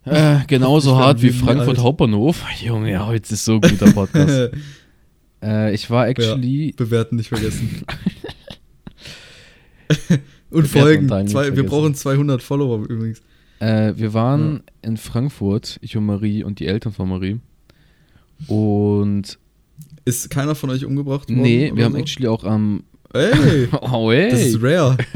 Äh, 0.08 0.42
genauso 0.46 1.00
hart 1.00 1.24
wie 1.24 1.32
Frankfurt 1.32 1.78
alt. 1.78 1.80
Hauptbahnhof. 1.80 2.44
Junge, 2.64 2.92
ja, 2.92 3.08
heute 3.08 3.34
ist 3.34 3.44
so 3.44 3.56
ein 3.56 3.62
guter 3.62 3.92
Podcast. 3.92 4.52
äh, 5.42 5.74
ich 5.74 5.90
war 5.90 6.08
actually. 6.08 6.74
Bewerten 6.78 7.16
nicht 7.16 7.30
vergessen. 7.30 7.84
Und 10.52 10.68
folgen. 10.68 11.08
Zwei, 11.28 11.56
wir 11.56 11.66
brauchen 11.66 11.96
200 11.96 12.42
Follower 12.42 12.86
übrigens. 12.88 13.22
Äh, 13.60 13.94
wir 13.96 14.14
waren 14.14 14.64
in 14.82 14.98
Frankfurt, 14.98 15.78
ich 15.82 15.98
und 15.98 16.06
Marie 16.06 16.44
und 16.44 16.60
die 16.60 16.68
Eltern 16.68 16.94
von 16.94 17.10
Marie. 17.10 17.40
Und 18.48 19.38
Ist 20.06 20.30
keiner 20.30 20.56
von 20.56 20.70
euch 20.70 20.86
umgebracht 20.86 21.30
worden? 21.30 21.42
nee, 21.42 21.72
wir 21.74 21.86
haben 21.86 21.94
so? 21.94 22.00
actually 22.00 22.28
auch 22.28 22.44
am. 22.44 22.84
Ey, 23.14 23.68
oh, 23.82 24.12
ey. 24.12 24.30
das 24.32 24.42
ist 24.48 24.62
rare. 24.62 24.98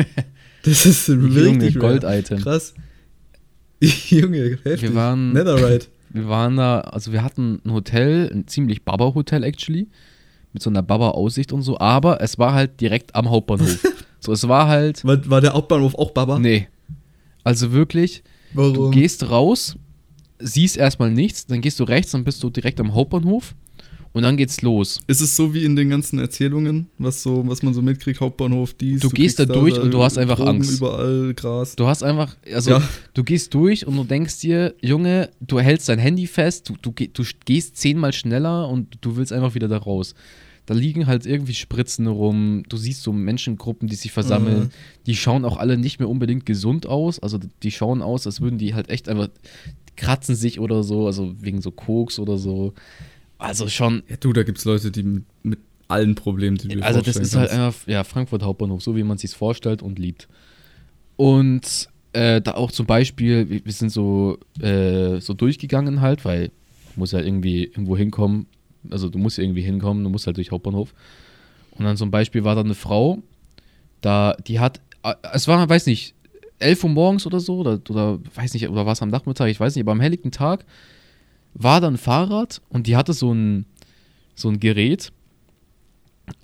Das 0.63 0.85
ist 0.85 1.07
rare. 1.09 1.71
Gold-Item. 1.71 2.39
Krass. 2.39 2.73
Junge, 3.79 4.57
heftig. 4.63 4.81
Wir 4.81 4.95
waren- 4.95 5.31
Netherite. 5.31 5.87
Wir 6.09 6.27
waren 6.27 6.57
da, 6.57 6.81
also 6.81 7.13
wir 7.13 7.23
hatten 7.23 7.61
ein 7.63 7.71
Hotel, 7.71 8.29
ein 8.33 8.45
ziemlich 8.47 8.83
Baba-Hotel 8.83 9.43
actually, 9.45 9.87
mit 10.51 10.61
so 10.61 10.69
einer 10.69 10.81
Baba-Aussicht 10.83 11.53
und 11.53 11.61
so, 11.61 11.79
aber 11.79 12.19
es 12.21 12.37
war 12.39 12.53
halt 12.53 12.81
direkt 12.81 13.15
am 13.15 13.29
Hauptbahnhof. 13.29 13.79
So, 14.19 14.31
es 14.33 14.47
war 14.47 14.67
halt, 14.67 15.03
War, 15.05 15.29
war 15.29 15.41
der 15.41 15.53
Hauptbahnhof 15.53 15.95
auch 15.95 16.11
Baba? 16.11 16.39
nee. 16.39 16.67
Also 17.43 17.71
wirklich, 17.71 18.23
Warum? 18.53 18.73
du 18.73 18.89
gehst 18.91 19.29
raus, 19.29 19.75
siehst 20.39 20.77
erstmal 20.77 21.09
nichts, 21.11 21.45
dann 21.45 21.61
gehst 21.61 21.79
du 21.79 21.83
rechts, 21.85 22.11
dann 22.11 22.23
bist 22.23 22.43
du 22.43 22.49
direkt 22.49 22.79
am 22.79 22.93
Hauptbahnhof 22.93 23.55
und 24.11 24.23
dann 24.23 24.35
geht's 24.37 24.61
los. 24.61 24.99
Ist 25.07 25.21
es 25.21 25.35
so 25.35 25.53
wie 25.53 25.63
in 25.63 25.75
den 25.75 25.89
ganzen 25.89 26.19
Erzählungen, 26.19 26.87
was 26.97 27.23
so, 27.23 27.47
was 27.47 27.63
man 27.63 27.73
so 27.73 27.81
mitkriegt, 27.81 28.19
Hauptbahnhof, 28.19 28.73
dies. 28.73 28.99
Du 29.01 29.09
gehst 29.09 29.37
kriegst 29.37 29.39
da 29.39 29.45
durch 29.45 29.79
und 29.79 29.91
du 29.93 30.03
hast 30.03 30.17
einfach 30.17 30.35
Drogen 30.37 30.49
Angst. 30.57 30.77
Überall 30.77 31.33
Gras. 31.33 31.75
Du 31.75 31.87
hast 31.87 32.03
einfach, 32.03 32.35
also 32.53 32.71
Ja. 32.71 32.81
du 33.13 33.23
gehst 33.23 33.53
durch 33.53 33.87
und 33.87 33.95
du 33.95 34.03
denkst 34.03 34.39
dir, 34.41 34.75
Junge, 34.81 35.29
du 35.39 35.59
hältst 35.59 35.87
dein 35.89 35.99
Handy 35.99 36.27
fest, 36.27 36.67
du, 36.69 36.75
du, 36.81 36.91
du 36.91 37.23
gehst 37.45 37.77
zehnmal 37.77 38.11
schneller 38.13 38.67
und 38.67 38.97
du 39.01 39.15
willst 39.15 39.31
einfach 39.31 39.55
wieder 39.55 39.67
da 39.69 39.77
raus. 39.77 40.13
Da 40.69 40.75
liegen 40.75 41.07
halt 41.07 41.25
irgendwie 41.25 41.55
Spritzen 41.55 42.05
rum, 42.05 42.61
du 42.69 42.77
siehst 42.77 43.01
so 43.01 43.11
Menschengruppen, 43.11 43.87
die 43.87 43.95
sich 43.95 44.11
versammeln. 44.11 44.65
Mhm. 44.65 44.69
Die 45.07 45.15
schauen 45.15 45.43
auch 45.43 45.57
alle 45.57 45.79
nicht 45.79 45.97
mehr 45.97 46.07
unbedingt 46.07 46.45
gesund 46.45 46.85
aus. 46.85 47.17
Also 47.17 47.39
die 47.63 47.71
schauen 47.71 48.03
aus, 48.03 48.27
als 48.27 48.39
würden 48.39 48.59
die 48.59 48.75
halt 48.75 48.91
echt 48.91 49.09
einfach 49.09 49.29
kratzen 49.95 50.35
sich 50.35 50.59
oder 50.59 50.83
so, 50.83 51.07
also 51.07 51.33
wegen 51.41 51.59
so 51.63 51.71
Koks 51.71 52.19
oder 52.19 52.37
so. 52.37 52.75
Also 53.39 53.67
schon, 53.67 54.03
Ja, 54.09 54.17
du, 54.17 54.31
da 54.31 54.43
gibt 54.43 54.59
es 54.59 54.65
Leute, 54.65 54.91
die 54.91 55.01
mit, 55.01 55.23
mit 55.41 55.59
allen 55.87 56.13
Problemen, 56.13 56.57
die 56.57 56.67
du 56.67 56.83
also 56.83 57.01
das 57.01 57.15
ist 57.15 57.35
halt 57.35 57.49
einfach, 57.49 57.87
ja, 57.87 58.03
Frankfurt 58.03 58.43
Hauptbahnhof, 58.43 58.83
so 58.83 58.95
wie 58.95 59.01
man 59.01 59.17
sich 59.17 59.31
vorstellt 59.31 59.81
und 59.81 59.97
liebt. 59.97 60.27
Und 61.15 61.89
äh, 62.13 62.41
da 62.41 62.53
auch 62.53 62.71
zum 62.71 62.85
Beispiel, 62.85 63.49
wir, 63.49 63.65
wir 63.65 63.73
sind 63.73 63.91
so, 63.91 64.37
äh, 64.59 65.19
so 65.19 65.33
durchgegangen 65.33 66.01
halt, 66.01 66.25
weil 66.25 66.51
muss 66.95 67.11
ja 67.11 67.21
irgendwie 67.21 67.63
irgendwo 67.63 67.97
hinkommen. 67.97 68.45
Also 68.91 69.09
du 69.09 69.17
musst 69.17 69.39
irgendwie 69.39 69.61
hinkommen, 69.61 70.03
du 70.03 70.09
musst 70.09 70.27
halt 70.27 70.37
durch 70.37 70.51
Hauptbahnhof. 70.51 70.93
Und 71.71 71.85
dann 71.85 71.97
zum 71.97 72.11
Beispiel 72.11 72.43
war 72.43 72.55
da 72.55 72.61
eine 72.61 72.75
Frau, 72.75 73.19
da, 74.01 74.35
die 74.47 74.59
hat, 74.59 74.81
äh, 75.03 75.13
es 75.33 75.47
war, 75.47 75.67
weiß 75.67 75.85
nicht, 75.85 76.15
11 76.59 76.83
Uhr 76.83 76.89
morgens 76.89 77.25
oder 77.25 77.39
so, 77.39 77.59
oder, 77.59 77.79
oder 77.89 78.19
weiß 78.35 78.53
nicht, 78.53 78.67
oder 78.67 78.85
was 78.85 79.01
am 79.01 79.09
Nachmittag, 79.09 79.47
ich 79.47 79.59
weiß 79.59 79.75
nicht, 79.75 79.83
aber 79.83 79.93
am 79.93 80.01
helllichten 80.01 80.31
Tag 80.31 80.65
war 81.53 81.81
da 81.81 81.87
ein 81.87 81.97
Fahrrad 81.97 82.61
und 82.69 82.87
die 82.87 82.95
hatte 82.95 83.13
so 83.13 83.33
ein, 83.33 83.65
so 84.35 84.49
ein 84.49 84.59
Gerät, 84.59 85.11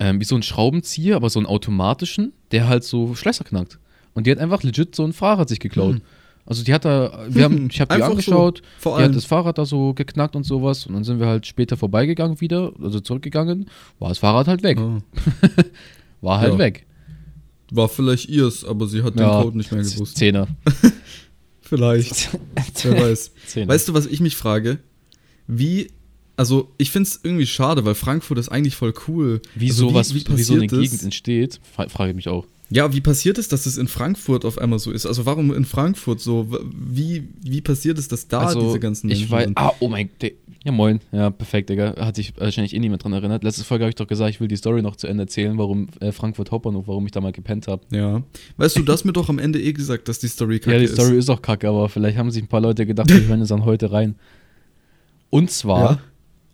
ähm, 0.00 0.20
wie 0.20 0.24
so 0.24 0.34
ein 0.34 0.42
Schraubenzieher, 0.42 1.16
aber 1.16 1.30
so 1.30 1.38
einen 1.38 1.46
automatischen, 1.46 2.32
der 2.50 2.68
halt 2.68 2.84
so 2.84 3.14
Schlösser 3.14 3.44
knackt. 3.44 3.78
Und 4.14 4.26
die 4.26 4.30
hat 4.30 4.38
einfach 4.38 4.62
legit 4.62 4.94
so 4.94 5.04
ein 5.04 5.12
Fahrrad 5.12 5.48
sich 5.48 5.60
geklaut. 5.60 5.96
Hm. 5.96 6.02
Also 6.46 6.62
die 6.62 6.72
hat 6.72 6.84
da, 6.84 7.26
wir 7.28 7.44
haben, 7.44 7.68
ich 7.72 7.80
habe 7.80 7.94
die 7.94 8.00
so, 8.00 8.06
angeschaut, 8.06 8.62
vor 8.78 8.98
die 8.98 9.04
hat 9.04 9.14
das 9.16 9.24
Fahrrad 9.24 9.58
da 9.58 9.66
so 9.66 9.92
geknackt 9.94 10.36
und 10.36 10.44
sowas 10.44 10.86
und 10.86 10.94
dann 10.94 11.02
sind 11.04 11.18
wir 11.20 11.26
halt 11.26 11.46
später 11.46 11.76
vorbeigegangen 11.76 12.40
wieder, 12.40 12.72
also 12.80 13.00
zurückgegangen, 13.00 13.66
war 13.98 14.08
das 14.10 14.18
Fahrrad 14.18 14.46
halt 14.48 14.62
weg. 14.62 14.78
Ah. 14.78 14.98
War 16.22 16.40
halt 16.40 16.52
Ja. 16.54 16.58
weg. 16.58 16.86
War 17.72 17.88
vielleicht 17.88 18.28
ihrs, 18.30 18.64
aber 18.64 18.86
sie 18.86 19.02
hat 19.02 19.18
den 19.18 19.26
Code 19.26 19.56
nicht 19.58 19.70
mehr 19.70 19.82
gewusst. 19.82 20.16
Zehner. 20.16 20.46
Vielleicht. 21.60 22.30
Wer 22.82 23.00
weiß. 23.02 23.32
Zehner. 23.46 23.68
Weißt 23.68 23.88
du, 23.88 23.94
was 23.94 24.06
ich 24.06 24.20
mich 24.20 24.36
frage? 24.36 24.78
Wie, 25.48 25.88
also 26.36 26.72
ich 26.78 26.90
finde 26.90 27.08
es 27.08 27.20
irgendwie 27.22 27.46
schade, 27.46 27.84
weil 27.84 27.94
Frankfurt 27.94 28.38
ist 28.38 28.48
eigentlich 28.48 28.76
voll 28.76 28.94
cool. 29.08 29.40
wie 29.54 29.68
also 29.70 29.88
sowas, 29.88 30.14
wie, 30.14 30.20
so 30.20 30.26
eine 30.54 30.66
passiert 30.66 30.72
es- 30.72 30.78
Gegend 30.90 31.02
entsteht, 31.02 31.60
fra- 31.74 31.88
frage 31.88 32.10
ich 32.10 32.16
mich 32.16 32.28
auch. 32.28 32.46
Ja, 32.68 32.92
wie 32.92 33.00
passiert 33.00 33.38
es, 33.38 33.48
dass 33.48 33.64
es 33.66 33.78
in 33.78 33.86
Frankfurt 33.86 34.44
auf 34.44 34.58
einmal 34.58 34.78
so 34.80 34.90
ist? 34.90 35.06
Also 35.06 35.24
warum 35.24 35.54
in 35.54 35.64
Frankfurt 35.64 36.20
so? 36.20 36.48
Wie, 36.74 37.28
wie 37.42 37.60
passiert 37.60 37.96
es, 37.98 38.08
dass 38.08 38.26
da 38.26 38.40
also, 38.40 38.60
diese 38.60 38.80
ganzen 38.80 39.06
Menschen 39.06 39.24
ich 39.24 39.30
weiß, 39.30 39.44
sind? 39.44 39.58
ah, 39.58 39.72
oh 39.78 39.88
mein 39.88 40.10
Gott. 40.20 40.32
Ja, 40.64 40.72
moin. 40.72 40.98
Ja, 41.12 41.30
perfekt, 41.30 41.70
Digga. 41.70 41.94
Hat 41.96 42.16
sich 42.16 42.32
wahrscheinlich 42.36 42.74
eh 42.74 42.80
niemand 42.80 43.04
dran 43.04 43.12
erinnert. 43.12 43.44
Letzte 43.44 43.62
Folge 43.62 43.84
habe 43.84 43.90
ich 43.90 43.94
doch 43.94 44.08
gesagt, 44.08 44.30
ich 44.30 44.40
will 44.40 44.48
die 44.48 44.56
Story 44.56 44.82
noch 44.82 44.96
zu 44.96 45.06
Ende 45.06 45.22
erzählen, 45.22 45.56
warum 45.58 45.86
äh, 46.00 46.10
Frankfurt 46.10 46.50
Hauptbahnhof, 46.50 46.88
warum 46.88 47.06
ich 47.06 47.12
da 47.12 47.20
mal 47.20 47.30
gepennt 47.30 47.68
habe. 47.68 47.82
Ja. 47.92 48.24
Weißt 48.56 48.76
du, 48.76 48.82
du 48.82 48.92
hast 48.92 49.04
mir 49.04 49.12
doch 49.12 49.28
am 49.28 49.38
Ende 49.38 49.60
eh 49.62 49.72
gesagt, 49.72 50.08
dass 50.08 50.18
die 50.18 50.26
Story 50.26 50.58
kacke 50.58 50.72
Ja, 50.72 50.78
die 50.80 50.86
ist. 50.86 50.94
Story 50.94 51.16
ist 51.18 51.30
auch 51.30 51.40
kacke, 51.40 51.68
aber 51.68 51.88
vielleicht 51.88 52.18
haben 52.18 52.32
sich 52.32 52.42
ein 52.42 52.48
paar 52.48 52.60
Leute 52.60 52.84
gedacht, 52.84 53.08
wir 53.14 53.28
hören 53.28 53.42
es 53.42 53.48
dann 53.50 53.64
heute 53.64 53.92
rein. 53.92 54.16
Und 55.30 55.52
zwar, 55.52 55.90
Ja. 55.92 55.98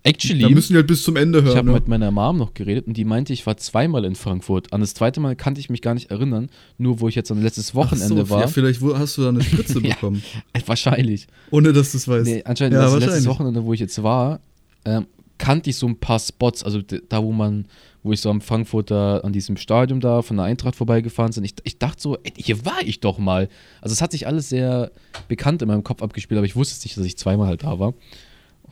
Actually, 0.04 0.40
Da 0.42 0.48
müssen 0.48 0.72
die 0.72 0.78
halt 0.78 0.88
bis 0.88 1.04
zum 1.04 1.14
Ende 1.16 1.38
ich 1.38 1.44
hören. 1.44 1.56
habe 1.58 1.68
ne? 1.68 1.74
mit 1.74 1.86
meiner 1.86 2.10
Mom 2.10 2.36
noch 2.36 2.54
geredet 2.54 2.88
und 2.88 2.96
die 2.96 3.04
meinte, 3.04 3.32
ich 3.32 3.46
war 3.46 3.56
zweimal 3.56 4.04
in 4.04 4.16
Frankfurt. 4.16 4.72
An 4.72 4.80
das 4.80 4.94
zweite 4.94 5.20
Mal 5.20 5.36
kannte 5.36 5.60
ich 5.60 5.70
mich 5.70 5.80
gar 5.80 5.94
nicht 5.94 6.10
erinnern, 6.10 6.50
nur 6.76 6.98
wo 7.00 7.08
ich 7.08 7.14
jetzt 7.14 7.30
an 7.30 7.40
letztes 7.40 7.74
Wochenende 7.76 8.22
Ach 8.22 8.26
so, 8.26 8.30
war. 8.30 8.40
Ja, 8.40 8.46
vielleicht 8.48 8.82
hast 8.82 9.16
du 9.18 9.22
da 9.22 9.28
eine 9.28 9.42
Spritze 9.44 9.78
Ja. 9.80 9.94
bekommen, 9.94 10.22
Äh, 10.52 10.60
Wahrscheinlich. 10.66 11.28
ohne 11.52 11.72
dass 11.72 11.92
du 11.92 11.98
es 11.98 12.08
weißt. 12.08 12.26
Nee, 12.26 12.42
anscheinend 12.44 12.74
ja, 12.74 12.82
das 12.82 12.98
letztes. 12.98 13.26
Wochenende, 13.26 13.64
wo 13.64 13.72
ich 13.74 13.80
jetzt 13.80 14.02
war, 14.02 14.40
ähm, 14.84 15.06
kannte 15.38 15.70
ich 15.70 15.76
so 15.76 15.86
ein 15.86 15.96
paar 15.96 16.18
Spots, 16.18 16.64
also 16.64 16.80
da, 16.82 17.22
wo 17.22 17.30
man, 17.32 17.66
wo 18.02 18.12
ich 18.12 18.20
so 18.20 18.28
am 18.30 18.40
Frankfurter, 18.40 19.24
an 19.24 19.32
diesem 19.32 19.56
Stadion 19.56 20.00
da 20.00 20.22
von 20.22 20.36
der 20.36 20.46
Eintracht 20.46 20.74
vorbeigefahren 20.74 21.32
bin. 21.32 21.44
Ich, 21.44 21.54
ich 21.62 21.78
dachte 21.78 22.00
so, 22.02 22.16
ey, 22.24 22.32
hier 22.36 22.64
war 22.64 22.78
ich 22.84 22.98
doch 22.98 23.18
mal. 23.18 23.48
Also 23.80 23.92
es 23.92 24.02
hat 24.02 24.10
sich 24.10 24.26
alles 24.26 24.48
sehr 24.48 24.90
bekannt 25.28 25.62
in 25.62 25.68
meinem 25.68 25.84
Kopf 25.84 26.02
abgespielt, 26.02 26.38
aber 26.38 26.46
ich 26.46 26.56
wusste 26.56 26.74
es 26.76 26.84
nicht, 26.84 26.96
dass 26.96 27.04
ich 27.06 27.16
zweimal 27.16 27.46
halt 27.46 27.62
da 27.62 27.78
war. 27.78 27.94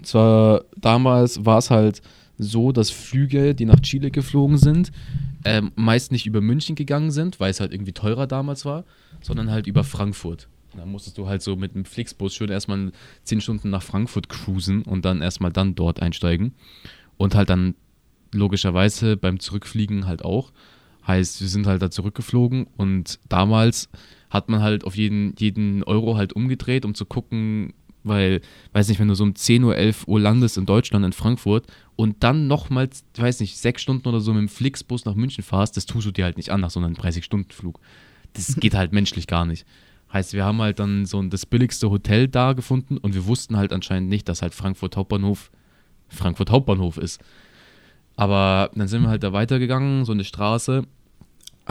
Und 0.01 0.07
zwar 0.07 0.65
damals 0.79 1.45
war 1.45 1.59
es 1.59 1.69
halt 1.69 2.01
so, 2.39 2.73
dass 2.73 2.89
Flüge, 2.89 3.55
die 3.55 3.67
nach 3.67 3.81
Chile 3.81 4.11
geflogen 4.11 4.57
sind, 4.57 4.93
ähm, 5.45 5.73
meist 5.77 6.11
nicht 6.11 6.27
über 6.27 6.41
München 6.41 6.75
gegangen 6.75 7.11
sind, 7.11 7.39
weil 7.39 7.51
es 7.51 7.61
halt 7.61 7.75
irgendwie 7.75 7.93
teurer 7.93 8.27
damals 8.27 8.65
war, 8.65 8.85
sondern 9.21 9.51
halt 9.51 9.67
über 9.67 9.85
Frankfurt. 9.85 10.49
Da 10.75 10.87
musstest 10.87 11.19
du 11.19 11.29
halt 11.29 11.43
so 11.43 11.55
mit 11.55 11.75
einem 11.75 11.85
Flixbus 11.85 12.35
schön 12.35 12.49
erstmal 12.49 12.93
10 13.25 13.43
Stunden 13.43 13.69
nach 13.69 13.83
Frankfurt 13.83 14.31
cruisen 14.31 14.85
und 14.85 15.05
dann 15.05 15.21
erstmal 15.21 15.53
dann 15.53 15.75
dort 15.75 16.01
einsteigen. 16.01 16.55
Und 17.19 17.35
halt 17.35 17.51
dann 17.51 17.75
logischerweise 18.33 19.19
beim 19.19 19.39
Zurückfliegen 19.39 20.07
halt 20.07 20.25
auch. 20.25 20.51
Heißt, 21.07 21.43
wir 21.43 21.49
sind 21.49 21.67
halt 21.67 21.83
da 21.83 21.91
zurückgeflogen 21.91 22.69
und 22.79 23.21
damals 23.29 23.91
hat 24.31 24.49
man 24.49 24.63
halt 24.63 24.85
auf 24.85 24.97
jeden, 24.97 25.35
jeden 25.39 25.83
Euro 25.83 26.17
halt 26.17 26.33
umgedreht, 26.33 26.87
um 26.87 26.95
zu 26.95 27.05
gucken, 27.05 27.75
weil, 28.05 28.41
weiß 28.73 28.89
nicht, 28.89 28.99
wenn 29.01 29.09
du 29.09 29.15
so 29.15 29.25
um 29.25 29.35
10 29.35 29.63
Uhr, 29.65 29.77
11 29.77 30.07
Uhr 30.09 30.21
landest 30.21 30.57
in 30.59 30.67
Deutschland, 30.67 31.05
in 31.05 31.13
Frankfurt 31.13 31.67
und 31.97 32.23
dann 32.23 32.47
nochmals, 32.47 33.05
weiß 33.17 33.41
nicht, 33.41 33.57
sechs 33.59 33.83
Stunden 33.83 34.09
oder 34.09 34.21
so 34.21 34.33
mit 34.33 34.41
dem 34.43 34.49
Flixbus 34.49 35.05
nach 35.05 35.15
München 35.15 35.45
fahrst, 35.45 35.77
das 35.77 35.87
tust 35.87 36.07
du 36.07 36.11
dir 36.11 36.25
halt 36.25 36.37
nicht 36.37 36.51
an 36.51 36.61
nach 36.61 36.71
so 36.71 36.81
einem 36.81 36.95
30-Stunden-Flug. 36.95 37.79
Das 38.33 38.57
geht 38.61 38.75
halt 38.75 38.93
menschlich 38.93 39.27
gar 39.27 39.45
nicht. 39.45 39.67
Heißt, 40.13 40.33
wir 40.33 40.45
haben 40.45 40.61
halt 40.61 40.79
dann 40.79 41.07
so 41.07 41.21
ein- 41.21 41.31
das 41.31 41.47
billigste 41.47 41.91
Hotel 41.91 42.27
da 42.29 42.53
gefunden 42.55 42.97
und 42.99 43.15
wir 43.15 43.27
wussten 43.27 43.57
halt 43.57 43.73
anscheinend 43.73 44.09
nicht, 44.09 44.29
dass 44.29 44.43
halt 44.43 44.55
Frankfurt 44.55 44.97
Hauptbahnhof 44.97 45.51
Frankfurt 46.09 46.51
Hauptbahnhof 46.51 46.97
ist. 46.99 47.21
Aber 48.17 48.71
dann 48.75 48.89
sind 48.89 49.03
wir 49.03 49.09
halt 49.09 49.23
da 49.23 49.33
weitergegangen, 49.33 50.05
so 50.05 50.13
eine 50.13 50.25
Straße. 50.25 50.83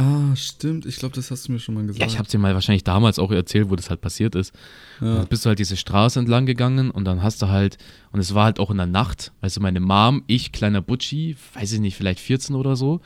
Ah, 0.01 0.35
stimmt. 0.35 0.85
Ich 0.85 0.97
glaube, 0.97 1.15
das 1.15 1.29
hast 1.29 1.47
du 1.47 1.51
mir 1.51 1.59
schon 1.59 1.75
mal 1.75 1.81
gesagt. 1.85 1.99
Ja, 1.99 2.07
ich 2.07 2.17
habe 2.17 2.29
dir 2.29 2.38
mal 2.38 2.53
wahrscheinlich 2.53 2.83
damals 2.83 3.19
auch 3.19 3.31
erzählt, 3.31 3.69
wo 3.69 3.75
das 3.75 3.89
halt 3.89 3.99
passiert 4.01 4.33
ist. 4.35 4.53
Ja. 5.01 5.15
dann 5.17 5.27
bist 5.27 5.43
du 5.45 5.49
halt 5.49 5.59
diese 5.59 5.75
Straße 5.77 6.19
entlang 6.19 6.45
gegangen 6.45 6.89
und 6.91 7.05
dann 7.05 7.21
hast 7.21 7.41
du 7.41 7.47
halt, 7.49 7.77
und 8.12 8.19
es 8.19 8.33
war 8.33 8.45
halt 8.45 8.59
auch 8.59 8.71
in 8.71 8.77
der 8.77 8.85
Nacht, 8.85 9.31
weißt 9.41 9.57
du, 9.57 9.62
meine 9.62 9.79
Mom, 9.81 10.23
ich, 10.27 10.51
kleiner 10.51 10.81
Butchi, 10.81 11.35
weiß 11.53 11.73
ich 11.73 11.79
nicht, 11.81 11.95
vielleicht 11.97 12.19
14 12.19 12.55
oder 12.55 12.75
so, 12.75 13.01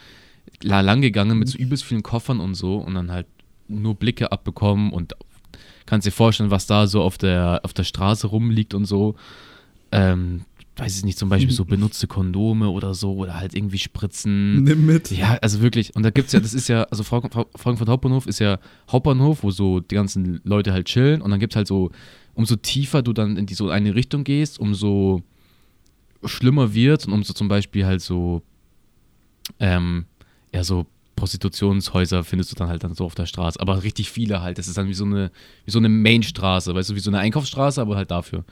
la- 0.62 0.82
lang 0.82 1.02
gegangen 1.02 1.40
mit 1.40 1.48
so 1.50 1.58
übelst 1.58 1.84
vielen 1.84 2.04
Koffern 2.04 2.40
und 2.40 2.54
so 2.56 2.78
und 2.78 2.94
dann 2.96 3.12
halt 3.12 3.26
nur 3.68 3.96
Blicke 3.96 4.32
abbekommen 4.32 4.92
und 4.92 5.14
kannst 5.86 6.06
dir 6.06 6.12
vorstellen, 6.12 6.52
was 6.52 6.68
da 6.68 6.86
so 6.88 7.02
auf 7.02 7.18
der, 7.18 7.62
auf 7.64 7.74
der 7.74 7.84
Straße 7.86 8.28
rumliegt 8.28 8.74
und 8.74 8.86
so. 8.86 9.16
Ähm, 9.92 10.46
weiß 10.78 10.98
ich 10.98 11.06
nicht, 11.06 11.18
zum 11.18 11.30
Beispiel 11.30 11.52
so 11.54 11.66
benutzte 11.66 12.08
Kondome 12.08 12.70
oder 12.70 12.94
so 12.94 13.14
oder 13.14 13.36
halt 13.36 13.56
irgendwie 13.56 13.78
Spritzen. 13.78 14.64
Nimm 14.64 14.86
mit. 14.86 15.12
Ja, 15.12 15.38
also 15.42 15.62
wirklich. 15.62 15.96
Und 15.96 16.04
da 16.04 16.10
gibt 16.10 16.28
es 16.28 16.34
ja, 16.34 16.40
das 16.40 16.54
ist 16.54 16.68
ja, 16.68 16.84
also 16.84 17.04
Frank 17.04 17.32
Frankfurt 17.56 17.90
Hauptbahnhof 17.90 18.26
ist 18.26 18.40
ja 18.40 18.60
Hauptbahnhof, 18.92 19.44
wo 19.44 19.52
so 19.52 19.80
die 19.80 19.96
ganzen 19.96 20.42
Leute 20.44 20.74
halt 20.74 20.88
chillen. 20.88 21.22
Und 21.22 21.32
dann 21.32 21.40
gibt 21.40 21.54
es 21.54 21.58
halt 21.58 21.68
so, 21.68 21.92
umso 22.34 22.56
tiefer 22.56 23.02
du 23.02 23.14
dann 23.14 23.38
in 23.38 23.46
die 23.46 23.54
so 23.54 23.70
eine 23.70 23.96
Richtung 23.96 24.24
gehst, 24.24 24.60
umso 24.60 25.22
schlimmer 26.26 26.74
wird 26.74 27.06
und 27.06 27.14
umso 27.14 27.34
zum 27.34 27.48
Beispiel 27.48 27.86
halt 27.86 28.02
so, 28.02 28.42
ähm, 29.60 30.06
ja, 30.54 30.64
so 30.64 30.88
Prostitutionshäuser 31.16 32.24
findest 32.24 32.52
du 32.52 32.56
dann 32.56 32.70
halt 32.70 32.84
dann 32.84 32.96
so 32.96 33.06
auf 33.06 33.16
der 33.16 33.26
Straße. 33.28 33.60
Aber 33.60 33.84
richtig 33.84 34.10
viele 34.10 34.42
halt. 34.42 34.58
Das 34.58 34.68
ist 34.68 34.78
dann 34.78 34.88
wie 34.88 34.94
so 34.94 35.06
eine, 35.06 35.32
wie 35.66 35.72
so 35.72 35.80
eine 35.80 35.90
Mainstraße, 35.90 36.74
weißt 36.74 36.90
du, 36.90 36.96
wie 36.96 37.00
so 37.00 37.12
eine 37.12 37.20
Einkaufsstraße, 37.20 37.80
aber 37.82 37.96
halt 37.96 38.10
dafür. 38.10 38.44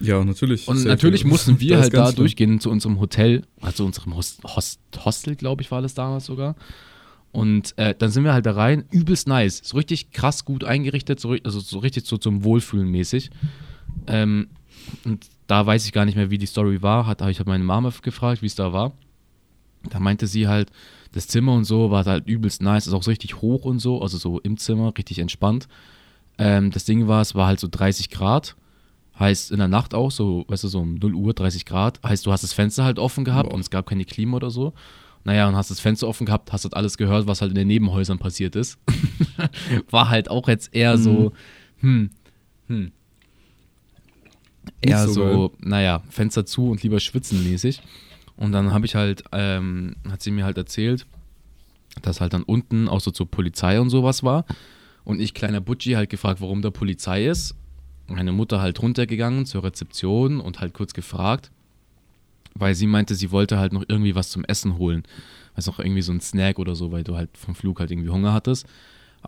Ja, 0.00 0.24
natürlich. 0.24 0.68
Und 0.68 0.84
natürlich 0.84 1.24
mussten 1.24 1.60
wir 1.60 1.78
halt 1.78 1.94
da 1.94 2.06
schlimm. 2.06 2.16
durchgehen 2.16 2.60
zu 2.60 2.70
unserem 2.70 3.00
Hotel, 3.00 3.42
also 3.60 3.84
unserem 3.84 4.14
Host, 4.14 4.42
Host, 4.44 4.80
Hostel, 5.04 5.36
glaube 5.36 5.62
ich, 5.62 5.70
war 5.70 5.82
das 5.82 5.94
damals 5.94 6.26
sogar. 6.26 6.54
Und 7.32 7.76
äh, 7.76 7.94
dann 7.96 8.10
sind 8.10 8.24
wir 8.24 8.32
halt 8.32 8.46
da 8.46 8.52
rein, 8.52 8.84
übelst 8.90 9.28
nice, 9.28 9.60
so 9.62 9.76
richtig 9.76 10.12
krass 10.12 10.44
gut 10.44 10.64
eingerichtet, 10.64 11.20
so, 11.20 11.36
also 11.44 11.60
so 11.60 11.78
richtig 11.78 12.06
so 12.06 12.16
zum 12.16 12.42
Wohlfühlen 12.44 12.88
mäßig. 12.88 13.30
Ähm, 14.06 14.48
und 15.04 15.26
da 15.46 15.66
weiß 15.66 15.84
ich 15.84 15.92
gar 15.92 16.04
nicht 16.04 16.16
mehr, 16.16 16.30
wie 16.30 16.38
die 16.38 16.46
Story 16.46 16.82
war. 16.82 17.06
Hat, 17.06 17.20
habe 17.20 17.30
ich 17.30 17.38
halt 17.38 17.48
meine 17.48 17.64
Mama 17.64 17.92
gefragt, 18.02 18.42
wie 18.42 18.46
es 18.46 18.54
da 18.54 18.72
war. 18.72 18.92
Da 19.90 20.00
meinte 20.00 20.26
sie 20.26 20.48
halt, 20.48 20.70
das 21.12 21.28
Zimmer 21.28 21.54
und 21.54 21.64
so 21.64 21.90
war 21.90 22.04
halt 22.04 22.26
übelst 22.26 22.62
nice, 22.62 22.86
ist 22.86 22.92
auch 22.92 23.02
so 23.02 23.10
richtig 23.10 23.40
hoch 23.40 23.64
und 23.64 23.78
so, 23.78 24.02
also 24.02 24.18
so 24.18 24.40
im 24.40 24.56
Zimmer, 24.56 24.92
richtig 24.96 25.18
entspannt. 25.18 25.68
Ähm, 26.38 26.70
das 26.70 26.84
Ding 26.84 27.08
war, 27.08 27.20
es 27.22 27.34
war 27.34 27.46
halt 27.46 27.60
so 27.60 27.68
30 27.70 28.10
Grad. 28.10 28.56
Heißt 29.18 29.50
in 29.50 29.58
der 29.58 29.68
Nacht 29.68 29.94
auch, 29.94 30.10
so, 30.10 30.44
weißt 30.48 30.64
du, 30.64 30.68
so 30.68 30.80
um 30.80 30.94
0 30.94 31.14
Uhr, 31.14 31.34
30 31.34 31.64
Grad. 31.64 32.00
Heißt, 32.04 32.24
du 32.24 32.32
hast 32.32 32.42
das 32.42 32.52
Fenster 32.52 32.84
halt 32.84 32.98
offen 32.98 33.24
gehabt 33.24 33.48
Boah. 33.48 33.54
und 33.54 33.60
es 33.60 33.70
gab 33.70 33.86
keine 33.86 34.04
Klima 34.04 34.36
oder 34.36 34.50
so. 34.50 34.74
Naja, 35.24 35.48
und 35.48 35.56
hast 35.56 35.70
das 35.70 35.80
Fenster 35.80 36.06
offen 36.06 36.26
gehabt, 36.26 36.52
hast 36.52 36.64
halt 36.64 36.74
alles 36.74 36.96
gehört, 36.96 37.26
was 37.26 37.40
halt 37.40 37.50
in 37.50 37.56
den 37.56 37.66
Nebenhäusern 37.68 38.18
passiert 38.18 38.54
ist. 38.54 38.78
War 39.90 40.08
halt 40.08 40.30
auch 40.30 40.48
jetzt 40.48 40.74
eher 40.74 40.96
so, 40.96 41.32
hm, 41.78 42.10
hm. 42.68 42.92
Nicht 44.84 44.92
Eher 44.92 45.08
so 45.08 45.12
so, 45.12 45.52
naja, 45.60 46.02
Fenster 46.10 46.46
zu 46.46 46.70
und 46.70 46.82
lieber 46.82 47.00
schwitzen 47.00 47.42
mäßig. 47.42 47.82
Und 48.36 48.52
dann 48.52 48.72
habe 48.72 48.86
ich 48.86 48.94
halt, 48.94 49.24
ähm, 49.32 49.96
hat 50.08 50.22
sie 50.22 50.30
mir 50.30 50.44
halt 50.44 50.56
erzählt, 50.56 51.06
dass 52.02 52.20
halt 52.20 52.32
dann 52.32 52.44
unten 52.44 52.88
auch 52.88 53.00
so 53.00 53.10
zur 53.10 53.28
Polizei 53.28 53.80
und 53.80 53.90
sowas 53.90 54.22
war. 54.22 54.44
Und 55.04 55.20
ich, 55.20 55.34
kleiner 55.34 55.60
Butchi, 55.60 55.92
halt 55.92 56.10
gefragt, 56.10 56.40
warum 56.40 56.62
da 56.62 56.70
Polizei 56.70 57.26
ist. 57.26 57.56
Meine 58.08 58.32
Mutter 58.32 58.60
halt 58.60 58.82
runtergegangen 58.82 59.46
zur 59.46 59.64
Rezeption 59.64 60.40
und 60.40 60.60
halt 60.60 60.74
kurz 60.74 60.94
gefragt, 60.94 61.50
weil 62.54 62.74
sie 62.74 62.86
meinte, 62.86 63.14
sie 63.14 63.30
wollte 63.30 63.58
halt 63.58 63.72
noch 63.72 63.84
irgendwie 63.86 64.14
was 64.14 64.30
zum 64.30 64.44
Essen 64.44 64.78
holen. 64.78 65.04
Also 65.54 65.70
noch 65.70 65.78
irgendwie 65.78 66.02
so 66.02 66.12
ein 66.12 66.20
Snack 66.20 66.58
oder 66.58 66.74
so, 66.74 66.90
weil 66.92 67.04
du 67.04 67.16
halt 67.16 67.36
vom 67.36 67.54
Flug 67.54 67.80
halt 67.80 67.90
irgendwie 67.90 68.08
Hunger 68.08 68.32
hattest. 68.32 68.66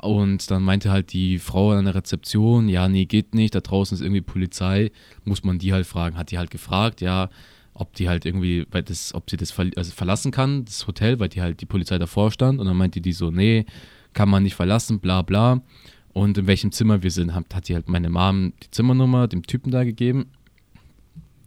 Und 0.00 0.50
dann 0.50 0.62
meinte 0.62 0.90
halt 0.90 1.12
die 1.12 1.38
Frau 1.38 1.72
an 1.72 1.84
der 1.84 1.94
Rezeption, 1.94 2.68
ja, 2.68 2.88
nee, 2.88 3.04
geht 3.04 3.34
nicht, 3.34 3.54
da 3.54 3.60
draußen 3.60 3.96
ist 3.96 4.00
irgendwie 4.00 4.20
Polizei, 4.20 4.92
muss 5.24 5.42
man 5.44 5.58
die 5.58 5.72
halt 5.72 5.86
fragen. 5.86 6.16
Hat 6.16 6.30
die 6.30 6.38
halt 6.38 6.50
gefragt, 6.50 7.00
ja, 7.00 7.28
ob 7.74 7.94
die 7.94 8.08
halt 8.08 8.24
irgendwie, 8.24 8.66
weil 8.70 8.82
das, 8.82 9.14
ob 9.14 9.28
sie 9.28 9.36
das 9.36 9.50
verl 9.50 9.70
also 9.76 9.92
verlassen 9.92 10.30
kann, 10.30 10.64
das 10.64 10.86
Hotel, 10.86 11.18
weil 11.18 11.28
die 11.28 11.42
halt 11.42 11.60
die 11.60 11.66
Polizei 11.66 11.98
davor 11.98 12.30
stand. 12.30 12.60
Und 12.60 12.66
dann 12.66 12.76
meinte 12.76 13.00
die 13.00 13.12
so, 13.12 13.30
nee, 13.30 13.66
kann 14.12 14.28
man 14.28 14.42
nicht 14.42 14.54
verlassen, 14.54 15.00
bla 15.00 15.22
bla. 15.22 15.60
Und 16.12 16.38
in 16.38 16.46
welchem 16.46 16.72
Zimmer 16.72 17.02
wir 17.02 17.10
sind, 17.10 17.34
hat, 17.34 17.54
hat 17.54 17.68
die 17.68 17.74
halt 17.74 17.88
meine 17.88 18.10
Mom 18.10 18.52
die 18.62 18.70
Zimmernummer 18.70 19.28
dem 19.28 19.46
Typen 19.46 19.70
da 19.70 19.84
gegeben. 19.84 20.30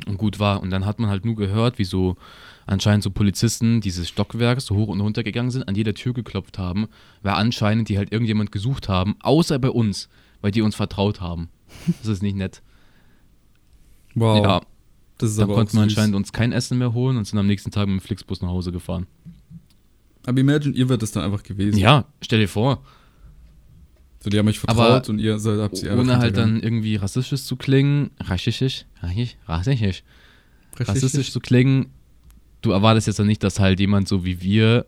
Und 0.06 0.18
gut 0.18 0.40
war. 0.40 0.62
Und 0.62 0.70
dann 0.70 0.86
hat 0.86 1.00
man 1.00 1.10
halt 1.10 1.24
nur 1.24 1.36
gehört, 1.36 1.80
wie 1.80 1.86
so 1.86 2.18
anscheinend 2.66 3.04
so 3.04 3.12
Polizisten 3.12 3.80
dieses 3.80 4.10
Stockwerks 4.10 4.66
so 4.66 4.76
hoch 4.76 4.90
und 4.90 5.00
runter 5.00 5.24
gegangen 5.24 5.52
sind, 5.52 5.68
an 5.68 5.76
jeder 5.76 5.94
Tür 5.94 6.14
geklopft 6.14 6.58
haben, 6.58 6.88
weil 7.22 7.34
anscheinend 7.34 7.90
die 7.90 7.98
halt 7.98 8.12
irgendjemand 8.12 8.52
gesucht 8.52 8.90
haben, 8.90 9.16
außer 9.22 9.60
bei 9.60 9.70
uns, 9.70 10.10
weil 10.42 10.52
die 10.52 10.62
uns 10.62 10.76
vertraut 10.76 11.22
haben. 11.22 11.50
Das 12.00 12.08
ist 12.08 12.22
nicht 12.22 12.36
nett. 12.36 12.62
Wow. 14.16 14.44
Ja, 14.44 14.62
das 15.18 15.32
ist 15.32 15.40
dann 15.40 15.46
aber 15.46 15.56
konnten 15.56 15.78
wir 15.78 15.84
anscheinend 15.84 16.16
uns 16.16 16.34
kein 16.34 16.52
Essen 16.52 16.78
mehr 16.78 16.94
holen 16.94 17.18
und 17.18 17.26
sind 17.26 17.40
am 17.40 17.48
nächsten 17.48 17.72
Tag 17.72 17.88
mit 17.88 18.00
dem 18.00 18.02
Flixbus 18.02 18.42
nach 18.42 18.50
Hause 18.50 18.72
gefahren. 18.72 19.08
Aber 20.26 20.40
imagine, 20.40 20.76
ihr 20.76 20.88
wärt 20.90 21.02
das 21.02 21.12
dann 21.12 21.24
einfach 21.24 21.44
gewesen. 21.44 21.78
Ja, 21.78 22.06
stell 22.22 22.40
dir 22.40 22.48
vor. 22.48 22.84
So, 24.24 24.30
die 24.30 24.40
haben 24.40 24.48
euch 24.48 24.60
Aber 24.68 24.86
vertraut 24.86 25.10
und 25.10 25.20
ihr 25.20 25.38
seid, 25.38 25.60
habt 25.60 25.76
sie 25.76 25.90
Ohne 25.90 26.18
halt 26.18 26.38
dann 26.38 26.62
irgendwie 26.62 26.96
rassistisch 26.96 27.44
zu 27.44 27.58
klingen, 27.58 28.12
rassistisch, 28.22 28.86
rassistisch, 29.02 29.36
rassistisch, 29.48 30.04
rassistisch 30.88 31.32
zu 31.32 31.42
klingen, 31.42 31.88
du 32.62 32.72
erwartest 32.72 33.08
jetzt 33.08 33.20
ja 33.20 33.26
nicht, 33.26 33.44
dass 33.44 33.60
halt 33.60 33.82
jemand 33.82 34.08
so 34.08 34.24
wie 34.24 34.42
wir 34.42 34.86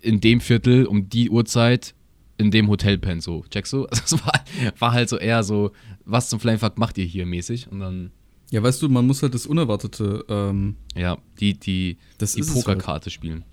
in 0.00 0.20
dem 0.20 0.40
Viertel 0.40 0.86
um 0.86 1.10
die 1.10 1.28
Uhrzeit 1.28 1.94
in 2.38 2.50
dem 2.50 2.68
Hotel 2.68 2.96
pennt, 2.98 3.22
so, 3.22 3.44
checkst 3.50 3.72
du? 3.72 3.86
Also 3.90 4.16
es 4.16 4.24
war, 4.24 4.44
war 4.78 4.92
halt 4.92 5.08
so 5.10 5.18
eher 5.18 5.42
so, 5.42 5.72
was 6.06 6.30
zum 6.30 6.40
Flamefuck 6.40 6.78
macht 6.78 6.96
ihr 6.96 7.04
hier 7.04 7.26
mäßig? 7.26 7.70
Und 7.70 7.80
dann, 7.80 8.12
Ja, 8.50 8.62
weißt 8.62 8.80
du, 8.80 8.88
man 8.88 9.06
muss 9.06 9.22
halt 9.22 9.34
das 9.34 9.44
Unerwartete, 9.44 10.24
ähm, 10.28 10.76
ja, 10.96 11.18
die, 11.38 11.52
die, 11.52 11.98
das 12.16 12.32
die 12.32 12.42
halt, 12.42 12.52
Pokerkarte 12.54 13.10
spielen. 13.10 13.44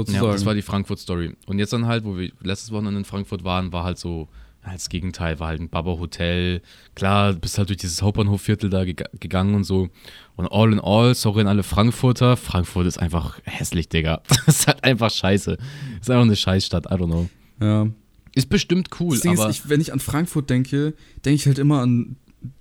Sozusagen. 0.00 0.26
Ja, 0.26 0.32
das 0.32 0.44
war 0.46 0.54
die 0.54 0.62
Frankfurt-Story. 0.62 1.34
Und 1.46 1.58
jetzt 1.58 1.72
dann 1.72 1.86
halt, 1.86 2.04
wo 2.04 2.16
wir 2.16 2.30
letztes 2.40 2.72
Wochenende 2.72 2.98
in 2.98 3.04
Frankfurt 3.04 3.44
waren, 3.44 3.72
war 3.72 3.84
halt 3.84 3.98
so, 3.98 4.28
das 4.64 4.88
Gegenteil, 4.88 5.40
war 5.40 5.48
halt 5.48 5.60
ein 5.60 5.68
Baba-Hotel. 5.68 6.62
Klar, 6.94 7.32
du 7.32 7.38
bist 7.38 7.58
halt 7.58 7.68
durch 7.68 7.78
dieses 7.78 8.02
Hauptbahnhofviertel 8.02 8.70
da 8.70 8.84
geg 8.84 9.04
gegangen 9.20 9.54
und 9.54 9.64
so. 9.64 9.88
Und 10.36 10.46
all 10.46 10.72
in 10.72 10.80
all, 10.80 11.14
sorry 11.14 11.40
an 11.40 11.46
alle 11.46 11.62
Frankfurter, 11.62 12.36
Frankfurt 12.36 12.86
ist 12.86 12.98
einfach 12.98 13.38
hässlich, 13.44 13.88
Digga. 13.88 14.22
Das 14.28 14.60
ist 14.60 14.66
halt 14.66 14.84
einfach 14.84 15.10
scheiße. 15.10 15.56
Ist 16.00 16.10
einfach 16.10 16.24
eine 16.24 16.36
Scheißstadt, 16.36 16.86
I 16.86 16.94
don't 16.94 17.06
know. 17.06 17.28
ja. 17.60 17.88
Ist 18.34 18.50
bestimmt 18.50 18.90
cool, 19.00 19.12
das 19.12 19.20
Ding 19.22 19.36
aber 19.36 19.48
ist, 19.48 19.64
ich, 19.64 19.68
wenn 19.68 19.80
ich 19.80 19.92
an 19.92 19.98
Frankfurt 19.98 20.48
denke, 20.48 20.94
denke 21.24 21.34
ich 21.34 21.46
halt 21.46 21.58
immer 21.58 21.80
an 21.80 22.16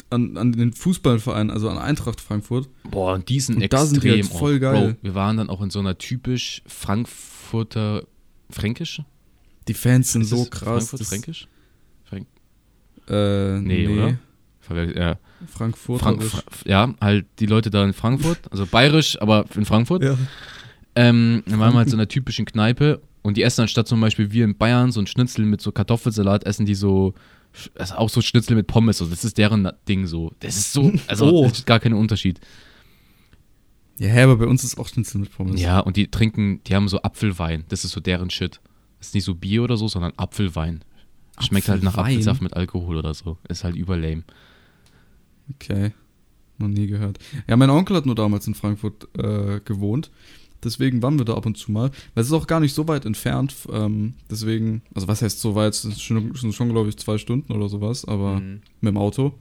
an, 0.10 0.38
an 0.38 0.52
den 0.54 0.74
Fußballverein, 0.74 1.50
also 1.52 1.70
an 1.70 1.78
Eintracht 1.78 2.22
Frankfurt. 2.22 2.70
Boah, 2.90 3.14
und 3.16 3.28
die 3.30 3.40
sind 3.40 3.56
Und 3.56 3.62
da 3.62 3.66
extrem. 3.82 3.88
sind 3.88 4.04
die 4.04 4.12
halt 4.12 4.26
voll 4.26 4.60
geil. 4.60 4.94
Bro, 4.94 4.98
wir 5.04 5.16
waren 5.16 5.38
dann 5.38 5.50
auch 5.50 5.62
in 5.62 5.70
so 5.70 5.80
einer 5.80 5.98
typisch 5.98 6.62
Frankfurter 6.66 8.04
Fränkisch? 8.50 9.02
Die 9.68 9.74
Fans 9.74 10.14
sind 10.14 10.24
so 10.24 10.46
krass. 10.46 10.90
Frankfurt 10.90 11.04
Fränkisch? 11.08 11.48
Frank 12.06 12.26
Äh, 13.10 13.60
Nee, 13.60 13.88
oder? 13.88 14.18
Verwechselt- 14.62 14.98
Ja. 14.98 15.18
Frankfurt. 15.48 16.02
Frank 16.02 16.24
Fra 16.24 16.42
ja, 16.66 16.94
halt 17.00 17.26
die 17.40 17.46
Leute 17.46 17.70
da 17.70 17.84
in 17.86 17.94
Frankfurt, 17.94 18.40
also 18.52 18.66
bayerisch, 18.66 19.22
aber 19.22 19.46
in 19.56 19.66
Frankfurt. 19.66 20.04
ja. 20.04 20.18
Ähm, 20.96 21.44
dann 21.46 21.60
waren 21.60 21.74
wir 21.74 21.78
halt 21.78 21.90
so 21.90 21.96
in 21.96 22.00
einer 22.00 22.08
typischen 22.08 22.46
Kneipe 22.46 23.02
und 23.22 23.38
die 23.38 23.44
essen 23.44 23.62
anstatt 23.62 23.88
zum 23.88 24.02
Beispiel 24.02 24.32
wir 24.32 24.44
in 24.46 24.58
Bayern 24.58 24.92
so 24.92 25.00
ein 25.00 25.06
Schnitzel 25.06 25.46
mit 25.46 25.62
so 25.62 25.72
Kartoffelsalat, 25.72 26.44
essen 26.46 26.66
die 26.66 26.74
so, 26.74 27.14
also 27.76 27.96
auch 27.96 28.10
so 28.10 28.22
Schnitzel 28.22 28.56
mit 28.56 28.68
Pommes, 28.68 28.98
so. 29.00 29.06
das 29.06 29.24
ist 29.26 29.38
deren 29.38 29.70
Ding 29.88 30.08
so. 30.08 30.32
Das 30.40 30.58
ist 30.58 30.74
so, 30.74 30.92
also 31.08 31.26
Oh. 31.32 31.44
das 31.48 31.60
ist 31.60 31.66
gar 31.68 31.80
kein 31.80 31.94
Unterschied. 31.94 32.40
ja, 34.00 34.24
aber 34.24 34.38
bei 34.38 34.46
uns 34.46 34.64
ist 34.64 34.78
auch 34.78 34.88
Schnitzel 34.88 35.20
mit 35.22 35.32
Pommes. 35.32 35.60
Ja, 35.62 35.80
und 35.80 35.98
die 35.98 36.10
trinken, 36.10 36.62
die 36.66 36.76
haben 36.76 36.88
so 36.88 37.02
Apfelwein, 37.02 37.64
das 37.70 37.84
ist 37.86 37.92
so 37.92 38.00
deren 38.00 38.30
Shit. 38.30 38.62
Das 39.00 39.08
ist 39.10 39.14
nicht 39.16 39.26
so 39.26 39.36
Bier 39.36 39.64
oder 39.64 39.78
so, 39.78 39.88
sondern 39.88 40.14
Apfelwein. 40.18 40.84
Schmeckt 41.40 41.70
halt 41.70 41.84
nach? 41.84 41.98
Apfelsaft 41.98 42.42
mit 42.42 42.56
Alkohol 42.56 42.98
oder 42.98 43.14
so. 43.14 43.38
Ist 43.48 43.64
halt 43.64 43.76
überlame. 43.76 44.24
Okay. 45.54 45.92
Noch 46.58 46.68
nie 46.68 46.88
gehört. 46.88 47.20
Ja, 47.48 47.56
mein 47.56 47.70
Onkel 47.70 47.96
hat 47.96 48.08
nur 48.08 48.16
damals 48.16 48.48
in 48.48 48.56
Frankfurt 48.56 49.08
äh, 49.18 49.60
gewohnt. 49.64 50.10
Deswegen 50.64 51.02
waren 51.04 51.18
wir 51.18 51.26
da 51.26 51.36
ab 51.36 51.46
und 51.46 51.58
zu 51.58 51.72
mal. 51.72 51.92
Weil 52.14 52.22
es 52.22 52.28
ist 52.28 52.34
auch 52.34 52.48
gar 52.48 52.60
nicht 52.60 52.74
so 52.74 52.88
weit 52.88 53.06
entfernt. 53.06 53.54
Ähm, 53.72 54.16
deswegen, 54.30 54.82
also 54.94 55.08
was 55.08 55.22
heißt 55.22 55.40
so 55.40 55.56
weit? 55.56 55.74
Es 55.74 55.84
sind 55.84 56.00
schon, 56.00 56.36
schon 56.36 56.70
glaube 56.70 56.90
ich, 56.90 56.98
zwei 56.98 57.18
Stunden 57.18 57.52
oder 57.54 57.70
sowas, 57.70 58.06
aber 58.06 58.40
mit 58.42 58.62
dem 58.92 58.98
Auto. 58.98 59.34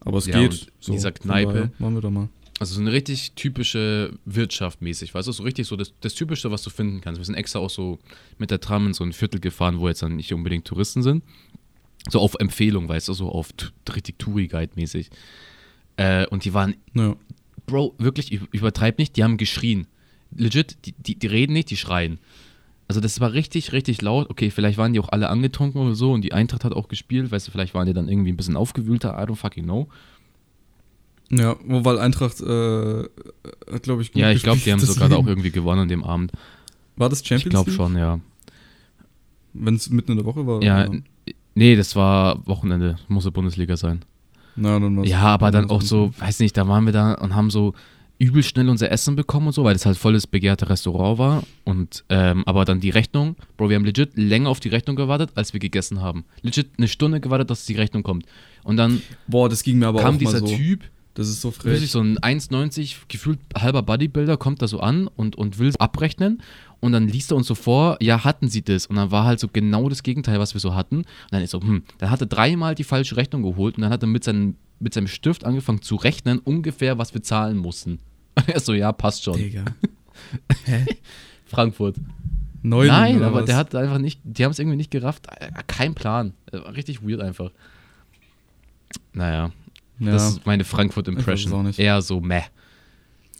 Aber 0.00 0.18
es 0.18 0.26
Ja, 0.26 0.40
geht. 0.40 0.66
So, 0.80 0.92
dieser 0.92 1.12
von 1.12 1.30
Kneipe- 1.30 1.70
Waren 1.78 1.94
wir 1.94 2.00
da 2.00 2.10
mal. 2.10 2.28
Also 2.58 2.74
so 2.76 2.80
eine 2.80 2.92
richtig 2.92 3.32
typische 3.32 4.12
Wirtschaft 4.24 4.82
mäßig, 4.82 5.14
weißt 5.14 5.26
du, 5.26 5.32
so 5.32 5.42
richtig 5.42 5.66
so 5.66 5.74
das, 5.74 5.92
das 6.00 6.14
Typischste, 6.14 6.50
was 6.52 6.62
du 6.62 6.70
finden 6.70 7.00
kannst. 7.00 7.18
Wir 7.20 7.24
sind 7.24 7.34
extra 7.34 7.58
auch 7.58 7.70
so 7.70 7.98
mit 8.38 8.52
der 8.52 8.60
Tram 8.60 8.86
in 8.86 8.94
so 8.94 9.02
ein 9.02 9.12
Viertel 9.12 9.40
gefahren, 9.40 9.80
wo 9.80 9.88
jetzt 9.88 10.02
dann 10.02 10.14
nicht 10.14 10.32
unbedingt 10.32 10.64
Touristen 10.64 11.02
sind. 11.02 11.24
So 12.08 12.20
auf 12.20 12.34
Empfehlung, 12.38 12.88
weißt 12.88 13.08
du, 13.08 13.14
so 13.14 13.30
auf 13.30 13.48
richtig 13.94 14.18
Touri-Guide-mäßig. 14.18 15.10
Äh, 15.96 16.26
und 16.28 16.44
die 16.44 16.54
waren, 16.54 16.74
Ja. 16.94 17.16
Bro, 17.66 17.94
wirklich, 17.98 18.32
ich 18.32 18.40
übertreib 18.52 18.98
nicht, 18.98 19.16
die 19.16 19.24
haben 19.24 19.36
geschrien. 19.38 19.86
Legit, 20.36 20.76
die, 20.86 20.92
die, 20.92 21.18
die 21.18 21.26
reden 21.26 21.52
nicht, 21.52 21.70
die 21.70 21.76
schreien. 21.76 22.18
Also 22.88 23.00
das 23.00 23.20
war 23.20 23.32
richtig, 23.32 23.72
richtig 23.72 24.02
laut. 24.02 24.28
Okay, 24.28 24.50
vielleicht 24.50 24.76
waren 24.78 24.92
die 24.92 25.00
auch 25.00 25.08
alle 25.08 25.28
angetrunken 25.30 25.80
oder 25.80 25.94
so 25.94 26.12
und 26.12 26.22
die 26.22 26.32
Eintracht 26.32 26.64
hat 26.64 26.72
auch 26.74 26.88
gespielt, 26.88 27.30
weißt 27.30 27.46
du, 27.46 27.50
vielleicht 27.52 27.74
waren 27.74 27.86
die 27.86 27.94
dann 27.94 28.08
irgendwie 28.08 28.32
ein 28.32 28.36
bisschen 28.36 28.56
aufgewühlter, 28.56 29.10
I 29.18 29.26
don't 29.26 29.36
fucking 29.36 29.64
know. 29.64 29.88
Ja, 31.30 31.56
weil 31.64 31.98
Eintracht 31.98 32.40
äh, 32.42 33.04
hat, 33.72 33.82
glaube 33.84 34.02
ich, 34.02 34.12
gut 34.12 34.20
Ja, 34.20 34.30
ich 34.30 34.42
glaube, 34.42 34.60
die 34.60 34.70
haben 34.70 34.80
sogar 34.80 35.10
auch 35.16 35.26
irgendwie 35.26 35.50
gewonnen 35.50 35.80
an 35.82 35.88
dem 35.88 36.04
Abend. 36.04 36.32
War 36.96 37.08
das 37.08 37.20
Champions 37.26 37.44
Ich 37.44 37.50
glaube 37.50 37.70
schon, 37.70 37.96
ja. 37.96 38.20
Wenn 39.54 39.76
es 39.76 39.88
mitten 39.88 40.12
in 40.12 40.18
der 40.18 40.26
Woche 40.26 40.46
war? 40.46 40.62
Ja, 40.62 40.88
oder? 40.88 40.98
nee, 41.54 41.76
das 41.76 41.96
war 41.96 42.46
Wochenende, 42.46 42.96
muss 43.08 43.30
Bundesliga 43.30 43.76
sein. 43.78 44.04
Na, 44.56 44.78
dann 44.78 44.96
war's- 44.98 45.08
Ja, 45.08 45.20
aber 45.22 45.50
dann 45.50 45.70
auch 45.70 45.80
so, 45.80 46.12
weiß 46.18 46.40
nicht, 46.40 46.56
da 46.58 46.68
waren 46.68 46.84
wir 46.84 46.92
da 46.92 47.14
und 47.14 47.34
haben 47.34 47.50
so 47.50 47.72
übel 48.22 48.42
schnell 48.44 48.68
unser 48.68 48.90
Essen 48.90 49.16
bekommen 49.16 49.48
und 49.48 49.52
so, 49.52 49.64
weil 49.64 49.72
das 49.72 49.84
halt 49.84 49.96
volles 49.96 50.28
begehrt 50.28 50.68
Restaurant 50.68 51.18
war. 51.18 51.42
Und 51.64 52.04
ähm, 52.08 52.44
aber 52.46 52.64
dann 52.64 52.80
die 52.80 52.90
Rechnung, 52.90 53.34
Bro, 53.56 53.68
wir 53.68 53.76
haben 53.76 53.84
legit 53.84 54.16
länger 54.16 54.48
auf 54.48 54.60
die 54.60 54.68
Rechnung 54.68 54.94
gewartet, 54.94 55.30
als 55.34 55.52
wir 55.52 55.60
gegessen 55.60 56.00
haben. 56.00 56.24
Legit 56.42 56.70
eine 56.78 56.86
Stunde 56.86 57.20
gewartet, 57.20 57.50
dass 57.50 57.66
die 57.66 57.74
Rechnung 57.74 58.04
kommt. 58.04 58.26
Und 58.62 58.76
dann 58.76 59.02
Boah, 59.26 59.48
das 59.48 59.64
ging 59.64 59.78
mir 59.78 59.88
aber 59.88 60.00
kam 60.00 60.14
auch 60.14 60.18
dieser 60.18 60.40
mal 60.40 60.48
so. 60.48 60.54
Typ, 60.56 60.84
Das 61.14 61.28
ist 61.28 61.40
so 61.40 61.52
wirklich 61.52 61.80
frech. 61.80 61.90
so 61.90 62.00
ein 62.00 62.16
1,90 62.18 62.94
gefühlt 63.08 63.40
halber 63.56 63.82
Bodybuilder, 63.82 64.36
kommt 64.36 64.62
da 64.62 64.68
so 64.68 64.78
an 64.78 65.08
und, 65.08 65.34
und 65.34 65.58
will 65.58 65.72
abrechnen. 65.78 66.42
Und 66.78 66.92
dann 66.92 67.08
liest 67.08 67.32
er 67.32 67.36
uns 67.36 67.48
so 67.48 67.56
vor, 67.56 67.96
ja, 68.00 68.22
hatten 68.22 68.48
sie 68.48 68.62
das. 68.62 68.86
Und 68.86 68.96
dann 68.96 69.10
war 69.10 69.24
halt 69.24 69.40
so 69.40 69.48
genau 69.52 69.88
das 69.88 70.04
Gegenteil, 70.04 70.38
was 70.38 70.54
wir 70.54 70.60
so 70.60 70.74
hatten. 70.76 70.98
Und 70.98 71.06
dann 71.32 71.42
ist 71.42 71.50
so, 71.50 71.60
hm, 71.60 71.82
dann 71.98 72.10
hat 72.10 72.20
er 72.20 72.26
dreimal 72.26 72.76
die 72.76 72.84
falsche 72.84 73.16
Rechnung 73.16 73.42
geholt 73.42 73.76
und 73.76 73.82
dann 73.82 73.92
hat 73.92 74.02
er 74.02 74.08
mit 74.08 74.22
seinem, 74.22 74.56
mit 74.78 74.94
seinem 74.94 75.08
Stift 75.08 75.44
angefangen 75.44 75.82
zu 75.82 75.96
rechnen, 75.96 76.38
ungefähr, 76.38 76.98
was 76.98 77.14
wir 77.14 77.22
zahlen 77.22 77.56
mussten. 77.56 77.98
Er 78.46 78.60
so, 78.60 78.72
ja, 78.74 78.92
passt 78.92 79.24
schon. 79.24 79.36
Digga. 79.36 79.64
Hä? 80.64 80.84
Frankfurt. 81.46 81.96
Neuling 82.62 82.92
Nein, 82.92 83.22
aber 83.22 83.40
was? 83.40 83.46
der 83.46 83.56
hat 83.56 83.74
einfach 83.74 83.98
nicht, 83.98 84.20
die 84.24 84.44
haben 84.44 84.52
es 84.52 84.58
irgendwie 84.58 84.76
nicht 84.76 84.90
gerafft. 84.90 85.26
Äh, 85.40 85.50
Kein 85.66 85.94
Plan. 85.94 86.32
Äh, 86.52 86.58
Richtig 86.58 87.02
weird 87.06 87.20
einfach. 87.20 87.50
Naja, 89.12 89.50
Ja. 89.98 90.12
das 90.12 90.30
ist 90.30 90.46
meine 90.46 90.64
Frankfurt-Impression. 90.64 91.72
Eher 91.76 92.02
so 92.02 92.20
meh. 92.20 92.42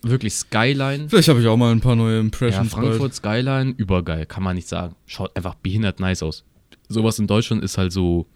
Wirklich 0.03 0.35
Skyline. 0.35 1.09
Vielleicht 1.09 1.29
habe 1.29 1.41
ich 1.41 1.47
auch 1.47 1.57
mal 1.57 1.71
ein 1.71 1.81
paar 1.81 1.95
neue 1.95 2.15
Ja, 2.15 2.21
Impressions. 2.21 2.73
Frankfurt 2.73 3.15
Skyline, 3.15 3.71
übergeil, 3.77 4.27
kann 4.27 4.43
man 4.43 4.57
nicht 4.57 4.67
sagen. 4.69 4.97
Schaut 5.07 5.35
einfach 5.37 5.55
behindert 5.55 6.01
nice 6.01 6.23
aus. 6.25 6.45
Sowas 6.89 7.19
in 7.21 7.29
Deutschland 7.29 7.63
ist 7.63 7.79
halt 7.79 7.93
so, 7.93 8.27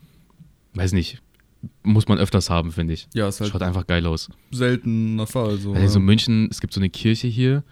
weiß 0.75 0.93
nicht, 0.93 1.21
muss 1.83 2.09
man 2.09 2.19
öfters 2.19 2.51
haben, 2.51 2.73
finde 2.73 2.95
ich. 2.95 3.09
Ja, 3.15 3.29
ist 3.29 3.41
halt 3.41 3.51
Schaut 3.53 3.63
einfach 3.63 3.87
geil 3.87 4.07
aus. 4.07 4.29
seltener 4.51 5.27
Fall. 5.27 5.59
So, 5.59 5.73
Also 5.73 5.99
ja. 5.99 6.05
München, 6.05 6.49
es 6.51 6.61
gibt 6.61 6.73
so 6.73 6.81
eine 6.81 6.91
Kirche 6.91 7.27
hier 7.29 7.63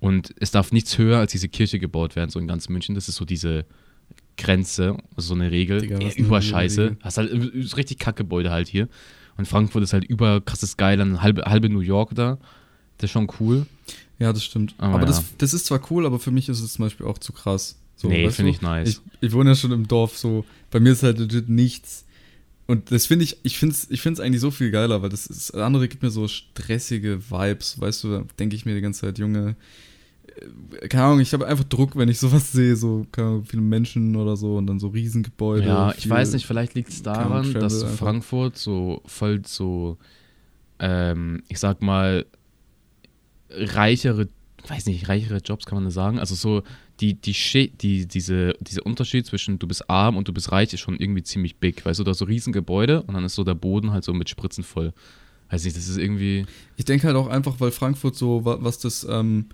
und 0.00 0.34
es 0.38 0.50
darf 0.50 0.72
nichts 0.72 0.96
höher 0.98 1.18
als 1.18 1.32
diese 1.32 1.48
Kirche 1.48 1.78
gebaut 1.78 2.16
werden, 2.16 2.30
so 2.30 2.38
in 2.38 2.46
ganz 2.46 2.68
München. 2.68 2.94
Das 2.94 3.08
ist 3.08 3.16
so 3.16 3.24
diese 3.24 3.64
Grenze, 4.36 4.96
also 5.16 5.28
so 5.28 5.34
eine 5.34 5.50
Regel. 5.50 5.80
Digga, 5.80 5.98
denn 5.98 6.10
Überscheiße. 6.12 6.96
Hast 7.02 7.18
halt 7.18 7.30
ist 7.30 7.76
richtig 7.76 7.98
Kackgebäude 7.98 8.50
halt 8.50 8.68
hier. 8.68 8.88
Und 9.36 9.46
Frankfurt 9.46 9.82
ist 9.82 9.92
halt 9.92 10.04
über 10.04 10.40
krasses 10.40 10.72
Skyline, 10.72 11.22
halbe, 11.22 11.42
halbe 11.42 11.68
New 11.68 11.80
York 11.80 12.14
da. 12.14 12.38
Das 12.98 13.08
ist 13.08 13.12
schon 13.12 13.28
cool. 13.40 13.66
ja, 14.18 14.32
das 14.32 14.44
stimmt. 14.44 14.74
Aber 14.78 14.94
Aber, 14.94 15.00
ja. 15.02 15.06
das, 15.06 15.24
das 15.38 15.54
ist 15.54 15.66
zwar 15.66 15.80
cool, 15.90 16.06
aber 16.06 16.18
für 16.18 16.30
mich 16.32 16.48
ist 16.48 16.60
es 16.60 16.72
zum 16.74 16.84
Beispiel 16.84 17.06
auch 17.06 17.18
zu 17.18 17.32
krass. 17.32 17.78
So, 17.96 18.08
nee, 18.08 18.30
finde 18.30 18.50
ich 18.52 18.60
nice. 18.62 18.88
Ich, 19.20 19.28
ich 19.28 19.32
wohne 19.32 19.50
ja 19.50 19.56
schon 19.56 19.72
im 19.72 19.86
Dorf, 19.88 20.16
so. 20.16 20.44
Bei 20.70 20.78
mir 20.78 20.92
ist 20.92 21.02
halt 21.02 21.18
legit 21.18 21.48
nichts. 21.48 22.04
Und 22.70 22.92
das 22.92 23.06
finde 23.06 23.24
ich, 23.24 23.38
ich 23.44 23.58
finde 23.58 23.74
es 23.74 23.90
ich 23.90 24.02
find's 24.02 24.20
eigentlich 24.20 24.42
so 24.42 24.50
viel 24.50 24.70
geiler, 24.70 25.00
weil 25.00 25.08
das, 25.08 25.26
ist, 25.26 25.54
das 25.54 25.60
andere 25.60 25.88
gibt 25.88 26.02
mir 26.02 26.10
so 26.10 26.28
stressige 26.28 27.30
Vibes, 27.30 27.80
weißt 27.80 28.04
du, 28.04 28.10
da 28.10 28.24
denke 28.38 28.56
ich 28.56 28.66
mir 28.66 28.74
die 28.74 28.82
ganze 28.82 29.00
Zeit, 29.00 29.18
Junge, 29.18 29.56
äh, 30.26 30.88
keine 30.88 31.04
Ahnung, 31.04 31.20
ich 31.20 31.32
habe 31.32 31.46
einfach 31.46 31.64
Druck, 31.64 31.96
wenn 31.96 32.10
ich 32.10 32.18
sowas 32.18 32.52
sehe, 32.52 32.76
so 32.76 33.06
keine 33.10 33.28
Ahnung, 33.28 33.44
viele 33.46 33.62
Menschen 33.62 34.14
oder 34.16 34.36
so 34.36 34.58
und 34.58 34.66
dann 34.66 34.78
so 34.78 34.88
Riesengebäude. 34.88 35.66
Ja, 35.66 35.94
ich 35.96 36.08
weiß 36.08 36.34
nicht, 36.34 36.44
vielleicht 36.44 36.74
liegt 36.74 36.90
es 36.90 37.06
Ahnung, 37.06 37.22
daran, 37.22 37.42
Travel 37.44 37.60
dass 37.62 37.82
einfach. 37.82 37.96
Frankfurt 37.96 38.58
so 38.58 39.00
voll 39.06 39.40
so, 39.46 39.96
ähm, 40.78 41.42
ich 41.48 41.60
sag 41.60 41.80
mal, 41.80 42.26
reichere, 43.48 44.28
weiß 44.66 44.84
nicht, 44.84 45.08
reichere 45.08 45.38
Jobs 45.38 45.64
kann 45.64 45.76
man 45.76 45.84
das 45.86 45.94
sagen. 45.94 46.18
Also 46.18 46.34
so 46.34 46.62
die, 47.00 47.14
die, 47.14 47.32
die 47.80 48.06
diese, 48.06 48.54
dieser 48.60 48.84
Unterschied 48.86 49.26
zwischen 49.26 49.58
du 49.58 49.66
bist 49.66 49.88
arm 49.88 50.16
und 50.16 50.26
du 50.28 50.32
bist 50.32 50.50
reich 50.52 50.72
ist 50.72 50.80
schon 50.80 50.96
irgendwie 50.98 51.22
ziemlich 51.22 51.56
big. 51.56 51.84
Weißt 51.84 52.00
du, 52.00 52.04
da 52.04 52.14
so 52.14 52.24
Riesengebäude 52.24 53.02
und 53.02 53.14
dann 53.14 53.24
ist 53.24 53.34
so 53.34 53.44
der 53.44 53.54
Boden 53.54 53.92
halt 53.92 54.04
so 54.04 54.12
mit 54.12 54.28
Spritzen 54.28 54.64
voll. 54.64 54.92
Weiß 55.50 55.64
nicht, 55.64 55.76
das 55.76 55.88
ist 55.88 55.96
irgendwie 55.96 56.44
Ich 56.76 56.84
denke 56.84 57.06
halt 57.06 57.16
auch 57.16 57.28
einfach, 57.28 57.54
weil 57.60 57.70
Frankfurt 57.70 58.16
so, 58.16 58.44
wa- 58.44 58.58
was 58.60 58.78
das, 58.78 59.06
ähm, 59.08 59.46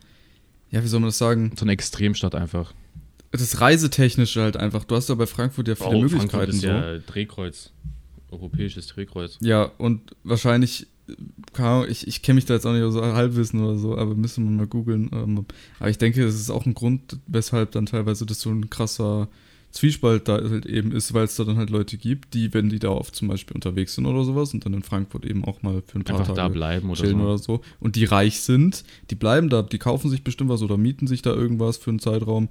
ja, 0.71 0.83
wie 0.83 0.89
soll 0.89 1.01
man 1.01 1.09
das 1.09 1.19
sagen, 1.19 1.53
so 1.57 1.65
eine 1.65 1.73
Extremstadt 1.73 2.35
einfach. 2.35 2.73
das 3.31 3.61
Reisetechnische 3.61 4.43
halt 4.43 4.57
einfach. 4.57 4.85
Du 4.85 4.97
hast 4.97 5.09
ja 5.09 5.15
bei 5.15 5.27
Frankfurt 5.27 5.69
ja 5.69 5.75
viele 5.77 5.91
Oh, 5.91 6.01
Möglichkeiten 6.01 6.31
Frankfurt 6.31 6.49
ist 6.55 6.61
so. 6.63 6.67
ja 6.69 6.99
Drehkreuz. 6.99 7.71
Europäisches 8.31 8.87
Drehkreuz. 8.89 9.39
Ja, 9.41 9.71
und 9.79 10.17
wahrscheinlich, 10.25 10.87
ich, 11.89 12.07
ich 12.07 12.23
kenne 12.23 12.37
mich 12.37 12.47
da 12.47 12.55
jetzt 12.55 12.67
auch 12.67 12.73
nicht 12.73 12.93
so 12.93 13.03
Halbwissen 13.03 13.63
oder 13.63 13.79
so, 13.79 13.97
aber 13.97 14.15
müssen 14.15 14.45
wir 14.45 14.51
mal 14.51 14.67
googeln. 14.67 15.11
Ähm, 15.13 15.45
aber 15.79 15.91
ich 15.91 15.99
denke, 15.99 16.25
es 16.25 16.35
ist 16.35 16.51
auch 16.51 16.67
ein 16.67 16.75
Grund, 16.75 17.19
weshalb 17.27 17.73
dann 17.73 17.87
teilweise 17.87 18.27
das 18.27 18.41
so 18.41 18.51
ein 18.51 18.71
krasser 18.71 19.29
Zwiespalt 19.75 20.29
da 20.29 20.35
halt 20.35 20.67
eben 20.67 20.93
ist, 20.93 21.15
weil 21.15 21.25
es 21.25 21.35
da 21.35 21.43
dann 21.43 21.57
halt 21.57 21.69
Leute 21.69 21.97
gibt, 21.99 22.33
die, 22.35 22.55
wenn 22.55 22.69
die 22.69 22.79
da 22.79 22.91
oft 22.91 23.17
zum 23.17 23.27
Beispiel 23.27 23.57
unterwegs 23.57 23.97
sind 23.97 24.07
oder 24.07 24.23
sowas 24.23 24.55
und 24.55 24.65
dann 24.65 24.73
in 24.73 24.85
Frankfurt 24.85 25.27
eben 25.27 25.45
auch 25.45 25.63
mal 25.63 25.83
für 25.85 25.99
ein 25.99 26.05
paar 26.05 26.21
Einfach 26.21 26.33
da 26.33 26.43
Tage 26.43 26.55
bleiben 26.55 26.91
oder 26.91 27.01
chillen 27.01 27.19
so. 27.19 27.25
oder 27.25 27.39
so 27.39 27.61
und 27.81 27.97
die 27.97 28.05
reich 28.05 28.41
sind, 28.41 28.85
die 29.11 29.17
bleiben 29.17 29.49
da, 29.49 29.63
die 29.63 29.79
kaufen 29.79 30.11
sich 30.11 30.23
bestimmt 30.23 30.49
was 30.49 30.63
oder 30.63 30.77
mieten 30.77 31.09
sich 31.09 31.23
da 31.23 31.35
irgendwas 31.35 31.77
für 31.77 31.91
einen 31.91 31.99
Zeitraum. 31.99 32.49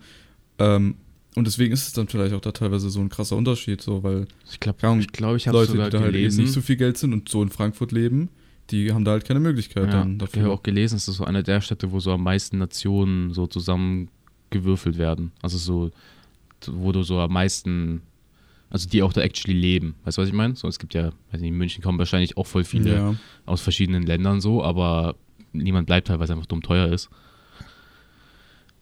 Ähm, 0.59 0.95
und 1.35 1.47
deswegen 1.47 1.73
ist 1.73 1.87
es 1.87 1.93
dann 1.93 2.09
vielleicht 2.09 2.35
auch 2.35 2.41
da 2.41 2.51
teilweise 2.51 2.89
so 2.89 2.99
ein 2.99 3.07
krasser 3.07 3.37
Unterschied, 3.37 3.81
so, 3.81 4.03
weil 4.03 4.27
Ich 4.51 4.59
glaube, 4.59 4.99
ich, 4.99 5.07
glaub, 5.13 5.37
ich 5.37 5.47
habe 5.47 5.59
Leute, 5.59 5.71
die 5.71 5.89
da 5.89 6.01
halt 6.01 6.15
eben 6.15 6.35
nicht 6.35 6.51
so 6.51 6.59
viel 6.59 6.75
Geld 6.75 6.97
sind 6.97 7.13
und 7.13 7.29
so 7.29 7.41
in 7.41 7.49
Frankfurt 7.49 7.93
leben, 7.93 8.29
die 8.71 8.91
haben 8.93 9.03
da 9.05 9.11
halt 9.11 9.25
keine 9.25 9.39
Möglichkeit 9.39 9.85
Ja, 9.85 9.91
dann 9.91 10.17
ich 10.21 10.39
habe 10.39 10.51
auch 10.51 10.63
gelesen, 10.63 10.95
es 10.95 11.07
ist 11.07 11.15
so 11.17 11.25
eine 11.25 11.43
der 11.43 11.61
Städte, 11.61 11.91
wo 11.91 11.99
so 11.99 12.11
am 12.11 12.23
meisten 12.23 12.57
Nationen 12.57 13.33
so 13.33 13.45
zusammengewürfelt 13.47 14.97
werden. 14.97 15.31
Also 15.41 15.57
so, 15.57 15.91
wo 16.67 16.91
du 16.91 17.03
so 17.03 17.19
am 17.19 17.33
meisten, 17.33 18.01
also 18.69 18.87
die 18.89 19.03
auch 19.03 19.13
da 19.13 19.21
actually 19.21 19.57
leben. 19.59 19.95
Weißt 20.05 20.17
du, 20.17 20.21
was 20.21 20.29
ich 20.29 20.33
meine? 20.35 20.55
So, 20.55 20.67
es 20.67 20.79
gibt 20.79 20.93
ja, 20.93 21.11
weiß 21.31 21.41
nicht, 21.41 21.49
in 21.49 21.57
München 21.57 21.83
kommen 21.83 21.99
wahrscheinlich 21.99 22.37
auch 22.37 22.47
voll 22.47 22.63
viele 22.63 22.95
Ja. 22.95 23.15
aus 23.45 23.61
verschiedenen 23.61 24.03
Ländern 24.03 24.39
so, 24.41 24.63
aber 24.63 25.15
niemand 25.51 25.85
bleibt 25.87 26.09
halt, 26.09 26.19
weil 26.19 26.25
es 26.25 26.31
einfach 26.31 26.45
dumm 26.45 26.61
teuer 26.61 26.87
ist. 26.91 27.09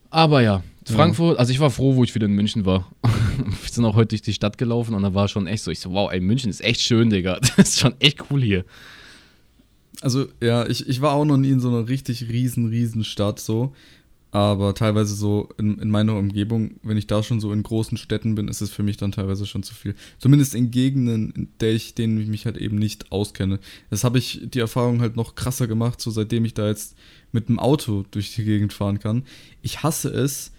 Aber 0.10 0.42
ja, 0.42 0.62
Ja. 0.88 0.96
Frankfurt, 0.96 1.40
also 1.40 1.52
ich 1.52 1.60
war 1.60 1.70
froh, 1.70 1.96
wo 1.96 2.04
ich 2.04 2.14
wieder 2.16 2.26
in 2.26 2.34
München 2.34 2.66
war. 2.66 2.92
wir 3.04 3.70
sind 3.70 3.86
auch 3.86 3.96
heute 3.96 4.10
durch 4.10 4.22
die 4.22 4.34
Stadt 4.34 4.58
gelaufen 4.58 4.94
und 4.94 5.04
da 5.04 5.14
war 5.14 5.28
schon 5.28 5.48
echt 5.48 5.64
so, 5.64 5.72
ich 5.72 5.80
so, 5.80 5.92
wow, 5.92 6.12
ey, 6.12 6.20
München 6.20 6.50
ist 6.50 6.62
echt 6.62 6.82
schön, 6.82 7.10
Digga. 7.10 7.40
Das 7.56 7.58
ist 7.70 7.80
schon 7.80 7.96
echt 8.00 8.20
cool 8.30 8.42
hier. 8.42 8.66
Also, 10.00 10.28
ja, 10.42 10.66
ich, 10.68 10.88
ich 10.88 11.02
war 11.02 11.14
auch 11.14 11.26
noch 11.26 11.38
nie 11.38 11.50
in 11.50 11.60
so 11.60 11.68
einer 11.68 11.88
richtig 11.88 12.30
riesen, 12.30 12.68
riesen 12.68 13.04
Stadt 13.04 13.40
so. 13.40 13.74
Aber 14.34 14.74
teilweise 14.74 15.14
so 15.14 15.50
in, 15.58 15.78
in 15.80 15.90
meiner 15.90 16.16
Umgebung, 16.16 16.76
wenn 16.84 16.96
ich 16.96 17.06
da 17.06 17.22
schon 17.22 17.42
so 17.42 17.52
in 17.52 17.64
großen 17.64 17.98
Städten 17.98 18.34
bin, 18.34 18.48
ist 18.48 18.62
es 18.62 18.72
für 18.72 18.82
mich 18.82 18.96
dann 18.96 19.12
teilweise 19.12 19.46
schon 19.46 19.62
zu 19.62 19.74
viel. 19.74 19.94
Zumindest 20.20 20.56
in 20.56 20.72
Gegenden, 20.72 21.32
in 21.32 21.48
der 21.60 21.74
ich, 21.74 21.96
denen 21.96 22.20
ich 22.20 22.28
mich 22.28 22.46
halt 22.46 22.56
eben 22.56 22.78
nicht 22.78 23.12
auskenne. 23.12 23.60
Das 23.90 24.06
habe 24.06 24.18
ich 24.18 24.42
die 24.46 24.60
Erfahrung 24.60 25.02
halt 25.02 25.18
noch 25.18 25.36
krasser 25.36 25.68
gemacht, 25.68 26.00
so 26.00 26.12
seitdem 26.12 26.46
ich 26.46 26.54
da 26.54 26.68
jetzt 26.68 26.96
mit 27.34 27.50
dem 27.50 27.60
Auto 27.60 28.06
durch 28.10 28.34
die 28.34 28.46
Gegend 28.46 28.72
fahren 28.72 29.00
kann. 29.00 29.24
Ich 29.62 29.84
hasse 29.84 30.10
es, 30.10 30.54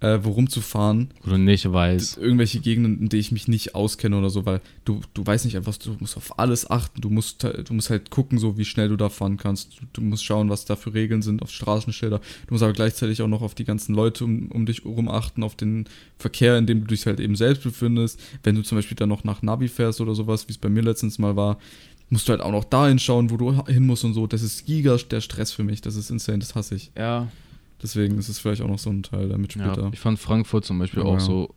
äh, 0.00 0.18
worum 0.22 0.48
zu 0.48 0.60
fahren. 0.60 1.10
Oder 1.26 1.38
nicht 1.38 1.70
weiß. 1.70 2.18
Irgendwelche 2.18 2.60
Gegenden, 2.60 3.00
in 3.00 3.08
denen 3.08 3.20
ich 3.20 3.32
mich 3.32 3.48
nicht 3.48 3.74
auskenne 3.74 4.18
oder 4.18 4.30
so, 4.30 4.44
weil 4.44 4.60
du, 4.84 5.00
du 5.14 5.26
weißt 5.26 5.44
nicht 5.44 5.56
einfach, 5.56 5.76
du 5.76 5.96
musst 5.98 6.16
auf 6.16 6.38
alles 6.38 6.70
achten. 6.70 7.00
Du 7.00 7.10
musst, 7.10 7.44
du 7.44 7.74
musst 7.74 7.90
halt 7.90 8.10
gucken, 8.10 8.38
so 8.38 8.58
wie 8.58 8.64
schnell 8.64 8.88
du 8.88 8.96
da 8.96 9.08
fahren 9.08 9.36
kannst. 9.36 9.80
Du, 9.80 9.86
du 9.94 10.00
musst 10.02 10.24
schauen, 10.24 10.50
was 10.50 10.64
da 10.64 10.76
für 10.76 10.92
Regeln 10.92 11.22
sind 11.22 11.42
auf 11.42 11.50
Straßenschilder. 11.50 12.18
Du 12.18 12.54
musst 12.54 12.62
aber 12.62 12.72
gleichzeitig 12.72 13.22
auch 13.22 13.28
noch 13.28 13.42
auf 13.42 13.54
die 13.54 13.64
ganzen 13.64 13.94
Leute 13.94 14.24
um, 14.24 14.50
um 14.50 14.66
dich 14.66 14.84
herum 14.84 15.08
achten, 15.08 15.42
auf 15.42 15.56
den 15.56 15.88
Verkehr, 16.18 16.58
in 16.58 16.66
dem 16.66 16.80
du 16.80 16.86
dich 16.88 17.06
halt 17.06 17.20
eben 17.20 17.36
selbst 17.36 17.62
befindest. 17.62 18.20
Wenn 18.42 18.54
du 18.54 18.62
zum 18.62 18.76
Beispiel 18.76 18.96
dann 18.96 19.08
noch 19.08 19.24
nach 19.24 19.42
Navi 19.42 19.68
fährst 19.68 20.00
oder 20.00 20.14
sowas, 20.14 20.48
wie 20.48 20.52
es 20.52 20.58
bei 20.58 20.68
mir 20.68 20.82
letztens 20.82 21.18
mal 21.18 21.36
war, 21.36 21.58
musst 22.10 22.28
du 22.28 22.32
halt 22.32 22.40
auch 22.40 22.52
noch 22.52 22.64
dahin 22.64 22.98
schauen, 22.98 23.30
wo 23.30 23.36
du 23.36 23.64
hin 23.66 23.86
musst 23.86 24.04
und 24.04 24.14
so. 24.14 24.26
Das 24.26 24.42
ist 24.42 24.66
giga 24.66 24.96
der 24.96 25.20
Stress 25.20 25.52
für 25.52 25.64
mich. 25.64 25.80
Das 25.80 25.96
ist 25.96 26.10
insane, 26.10 26.38
das 26.38 26.54
hasse 26.54 26.76
ich. 26.76 26.92
Ja, 26.96 27.28
Deswegen 27.82 28.18
ist 28.18 28.28
es 28.28 28.38
vielleicht 28.38 28.62
auch 28.62 28.68
noch 28.68 28.78
so 28.78 28.90
ein 28.90 29.02
Teil, 29.02 29.28
der 29.28 29.38
mitspielt 29.38 29.76
Ja, 29.76 29.90
ich 29.92 29.98
fand 29.98 30.18
Frankfurt 30.18 30.64
zum 30.64 30.78
Beispiel 30.78 31.02
Aber 31.02 31.10
auch 31.10 31.14
ja. 31.14 31.20
so, 31.20 31.54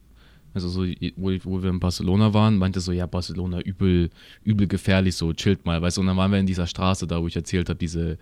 also 0.53 0.67
so, 0.67 0.81
wo, 1.15 1.31
wo 1.43 1.63
wir 1.63 1.69
in 1.69 1.79
Barcelona 1.79 2.33
waren, 2.33 2.57
meinte 2.57 2.79
so, 2.79 2.91
ja, 2.91 3.05
Barcelona 3.05 3.61
übel, 3.61 4.09
übel 4.43 4.67
gefährlich, 4.67 5.15
so 5.15 5.31
chillt 5.33 5.65
mal, 5.65 5.81
weißt 5.81 5.97
du, 5.97 6.01
und 6.01 6.07
dann 6.07 6.17
waren 6.17 6.31
wir 6.31 6.39
in 6.39 6.45
dieser 6.45 6.67
Straße 6.67 7.07
da, 7.07 7.21
wo 7.21 7.27
ich 7.27 7.35
erzählt 7.35 7.69
habe, 7.69 7.79
diese, 7.79 8.17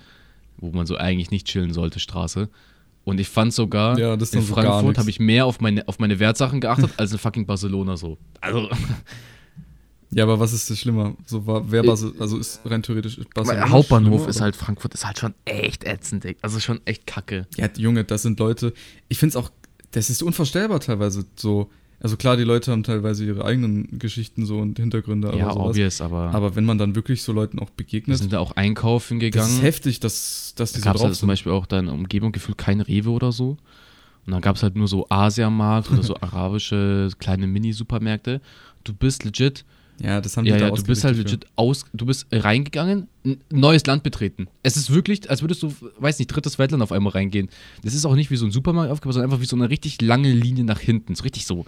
wo 0.58 0.72
man 0.72 0.86
so 0.86 0.98
eigentlich 0.98 1.32
nicht 1.32 1.48
chillen 1.48 1.74
sollte, 1.74 2.00
Straße. 2.00 2.50
Und 3.04 3.20
ich 3.22 3.30
fand 3.30 3.54
sogar, 3.54 3.98
Ja, 3.98 4.14
in 4.16 4.20
so 4.20 4.42
Frankfurt 4.42 4.98
habe 4.98 5.10
ich 5.10 5.20
mehr 5.20 5.46
auf 5.46 5.62
meine, 5.62 5.88
auf 5.88 5.98
meine 5.98 6.20
Wertsachen 6.20 6.60
geachtet, 6.60 6.92
als 6.98 7.14
in 7.14 7.18
fucking 7.18 7.46
Barcelona 7.46 7.96
so. 7.96 8.18
Also, 8.42 8.70
Ja, 10.10 10.24
aber 10.24 10.40
was 10.40 10.54
ist 10.54 10.70
das 10.70 10.80
schlimmer? 10.80 11.16
So 11.26 11.46
war, 11.46 11.70
wer 11.70 11.84
Basel, 11.84 12.14
also 12.20 12.38
ist 12.38 12.62
rein 12.66 12.82
theoretisch 12.82 13.20
Barcelona 13.34 13.70
Hauptbahnhof 13.70 14.14
schlimmer, 14.22 14.30
ist 14.30 14.42
halt, 14.42 14.56
Frankfurt 14.56 14.94
ist 14.94 15.06
halt 15.06 15.20
schon 15.20 15.34
echt 15.46 15.84
ätzend, 15.84 16.26
also 16.42 16.60
schon 16.60 16.80
echt 16.86 17.06
kacke. 17.06 17.46
Ja, 17.58 17.68
Junge, 17.78 18.04
das 18.04 18.22
sind 18.22 18.40
Leute. 18.40 18.74
Ich 19.10 19.18
finde 19.18 19.32
es 19.32 19.36
auch, 19.36 19.52
das 19.92 20.10
ist 20.10 20.24
unvorstellbar 20.24 20.80
teilweise 20.80 21.26
so. 21.36 21.70
Also 22.00 22.16
klar, 22.16 22.38
die 22.38 22.44
Leute 22.44 22.72
haben 22.72 22.84
teilweise 22.84 23.26
ihre 23.26 23.44
eigenen 23.44 23.98
Geschichten 23.98 24.46
so 24.46 24.60
und 24.60 24.78
Hintergründe, 24.78 25.30
aber 25.30 25.38
ja, 25.38 25.52
sowas. 25.52 25.70
obvious, 25.70 26.00
aber, 26.00 26.32
Aber 26.32 26.56
wenn 26.56 26.64
man 26.64 26.78
dann 26.78 26.94
wirklich 26.96 27.24
so 27.24 27.34
Leuten 27.34 27.58
auch 27.58 27.72
begegnet, 27.72 28.20
sind 28.20 28.32
da 28.32 28.40
auch 28.40 28.52
einkaufen 28.52 29.20
das 29.20 29.26
gegangen. 29.26 29.50
ist 29.56 29.62
heftig, 29.64 30.00
dass, 30.00 30.54
dass 30.56 30.74
die 30.74 30.80
Da 30.80 30.82
so 30.82 30.86
gab 30.86 30.96
es 30.96 31.02
drauf 31.02 31.08
halt 31.10 31.18
zum. 31.18 31.28
Beispiel 31.28 31.52
auch 31.52 31.66
da 31.66 31.80
in 31.80 31.86
der 31.86 31.96
Umgebung 31.96 32.32
gefühlt 32.32 32.58
kein 32.58 32.82
Rewe 32.82 33.10
oder 33.10 33.32
so. 33.32 33.58
Und 34.28 34.32
dann 34.34 34.42
gab 34.42 34.58
es 34.58 34.64
halt 34.64 34.76
nur 34.76 34.88
so 34.88 35.08
Asiamarkt 35.10 35.90
oder 35.92 36.04
so 36.04 36.16
arabische 36.22 37.10
kleine 37.18 37.48
Mini-Supermärkte. 37.48 38.42
Du 38.84 38.94
bist 38.94 39.24
legit, 39.24 39.66
Ja, 40.00 40.22
das 40.22 40.38
haben 40.38 40.46
ja, 40.46 40.56
die 40.56 40.60
da 40.60 40.70
ja, 40.70 40.76
du 40.76 40.84
bist 40.84 41.04
halt 41.04 41.18
legit 41.18 41.46
aus, 41.56 41.86
du 41.92 42.06
bist 42.06 42.28
reingegangen, 42.32 43.08
ein 43.26 43.42
neues 43.50 43.86
Land 43.86 44.04
betreten. 44.04 44.48
Es 44.62 44.78
ist 44.78 44.94
wirklich, 44.94 45.30
als 45.30 45.42
würdest 45.42 45.64
du, 45.64 45.74
weiß 45.98 46.20
nicht, 46.20 46.28
drittes 46.28 46.60
Weltland 46.60 46.84
auf 46.84 46.92
einmal 46.92 47.14
reingehen. 47.14 47.50
Das 47.84 47.96
ist 47.96 48.06
auch 48.06 48.16
nicht 48.16 48.30
wie 48.30 48.36
so 48.36 48.46
ein 48.46 48.52
Supermarkt 48.52 48.92
aufgebaut, 48.92 49.14
sondern 49.14 49.32
einfach 49.32 49.42
wie 49.42 49.48
so 49.48 49.56
eine 49.56 49.70
richtig 49.70 50.02
lange 50.02 50.32
Linie 50.32 50.66
nach 50.66 50.80
hinten. 50.80 51.16
So 51.16 51.24
richtig 51.24 51.46
so 51.46 51.66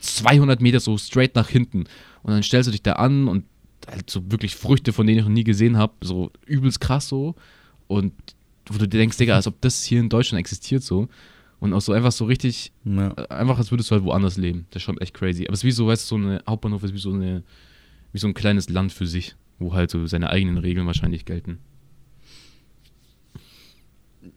200 0.00 0.60
Meter 0.60 0.80
so 0.80 0.98
straight 0.98 1.34
nach 1.34 1.48
hinten. 1.48 1.84
Und 2.22 2.32
dann 2.32 2.42
stellst 2.42 2.68
du 2.68 2.72
dich 2.72 2.82
da 2.82 2.92
an 2.92 3.26
und 3.28 3.44
halt 3.86 4.10
so 4.10 4.30
wirklich 4.30 4.54
Früchte, 4.54 4.92
von 4.92 5.06
denen 5.06 5.20
ich 5.20 5.24
noch 5.24 5.32
nie 5.32 5.44
gesehen 5.44 5.78
habe, 5.78 5.94
so 6.02 6.30
übelst 6.44 6.80
krass 6.80 7.08
so. 7.08 7.34
Und 7.86 8.12
wo 8.68 8.78
du 8.78 8.88
dir 8.88 8.98
denkst, 8.98 9.16
Digga, 9.16 9.34
als 9.34 9.46
ob 9.46 9.60
das 9.60 9.84
hier 9.84 10.00
in 10.00 10.08
Deutschland 10.08 10.40
existiert 10.40 10.82
so. 10.82 11.08
Und 11.58 11.72
auch 11.72 11.80
so 11.80 11.92
einfach 11.92 12.12
so 12.12 12.24
richtig. 12.26 12.72
Ja. 12.84 13.12
äh, 13.16 13.28
einfach 13.28 13.58
als 13.58 13.70
würdest 13.70 13.90
du 13.90 13.94
halt 13.94 14.04
woanders 14.04 14.36
leben. 14.36 14.66
Das 14.70 14.80
ist 14.80 14.84
schon 14.84 14.98
echt 14.98 15.14
crazy. 15.14 15.44
Aber 15.44 15.54
es 15.54 15.60
ist 15.60 15.64
wie 15.64 15.70
so, 15.72 15.86
weißt 15.86 16.04
du, 16.10 16.16
so 16.18 16.22
eine 16.22 16.42
Hauptbahnhof 16.48 16.82
ist 16.84 16.92
wie 16.94 16.98
so 16.98 17.12
eine, 17.12 17.42
wie 18.12 18.18
so 18.18 18.26
ein 18.26 18.34
kleines 18.34 18.68
Land 18.68 18.92
für 18.92 19.06
sich, 19.06 19.34
wo 19.58 19.72
halt 19.74 19.90
so 19.90 20.06
seine 20.06 20.28
eigenen 20.30 20.58
Regeln 20.58 20.86
wahrscheinlich 20.86 21.24
gelten. 21.24 21.58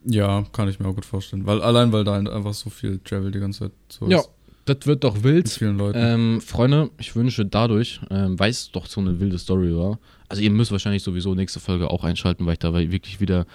ja, 0.05 0.45
kann 0.51 0.70
ich 0.70 0.80
mir 0.80 0.88
auch 0.88 0.95
gut 0.95 1.05
vorstellen. 1.05 1.45
Weil 1.45 1.61
allein, 1.61 1.91
weil 1.91 2.03
da 2.03 2.13
halt 2.13 2.30
einfach 2.30 2.53
so 2.53 2.70
viel 2.70 2.99
Travel 2.99 3.32
die 3.32 3.39
ganze 3.39 3.59
Zeit 3.59 3.72
so 3.89 4.07
Ja, 4.09 4.20
ist. 4.20 4.30
das 4.65 4.78
wird 4.86 5.03
doch 5.03 5.15
Mit 5.15 5.24
wild. 5.24 5.49
vielen 5.49 5.78
Leuten. 5.78 5.99
Ähm, 6.01 6.41
Freunde, 6.41 6.89
ich 6.99 7.15
wünsche 7.15 7.45
dadurch, 7.45 7.99
ähm, 8.09 8.39
weil 8.39 8.51
es 8.51 8.72
doch 8.72 8.86
so 8.86 9.01
eine 9.01 9.20
wilde 9.20 9.38
Story 9.38 9.76
war. 9.76 9.99
Also 10.30 10.41
ihr 10.43 10.51
müsst 10.51 10.72
wahrscheinlich 10.72 11.03
sowieso 11.03 11.34
nächste 11.36 11.59
Folge 11.59 11.89
auch 11.89 12.03
einschalten, 12.03 12.45
weil 12.45 12.53
ich 12.53 12.59
da 12.59 12.74
wirklich 12.74 13.20
wieder 13.20 13.45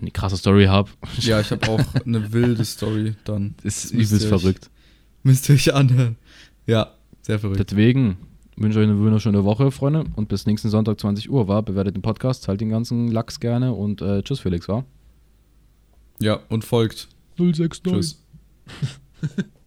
eine 0.00 0.10
krasse 0.10 0.36
Story 0.36 0.66
habe. 0.66 0.90
ja, 1.18 1.40
ich 1.40 1.50
habe 1.50 1.68
auch 1.68 1.94
eine 2.04 2.32
wilde 2.32 2.64
Story 2.64 3.14
dann. 3.24 3.54
Ist 3.62 3.92
übelst 3.92 4.26
verrückt. 4.26 4.70
Müsst 5.22 5.48
ihr 5.48 5.54
euch 5.54 5.74
anhören. 5.74 6.16
Ja, 6.66 6.94
sehr 7.22 7.38
verrückt. 7.38 7.70
Deswegen 7.70 8.16
wünsche 8.56 8.78
ich 8.78 8.84
euch 8.86 8.90
eine 8.90 8.98
wunderschöne 8.98 9.44
Woche, 9.44 9.70
Freunde. 9.70 10.04
Und 10.16 10.28
bis 10.28 10.46
nächsten 10.46 10.70
Sonntag 10.70 11.00
20 11.00 11.30
Uhr, 11.30 11.48
war. 11.48 11.62
Bewertet 11.62 11.96
den 11.96 12.02
Podcast, 12.02 12.44
teilt 12.44 12.60
den 12.60 12.70
ganzen 12.70 13.08
Lachs 13.08 13.40
gerne 13.40 13.72
und 13.72 14.02
äh, 14.02 14.22
tschüss, 14.22 14.40
Felix, 14.40 14.68
war. 14.68 14.84
Ja, 16.20 16.40
und 16.48 16.64
folgt. 16.64 17.08
069. 17.38 17.82
Tschüss. 17.82 18.22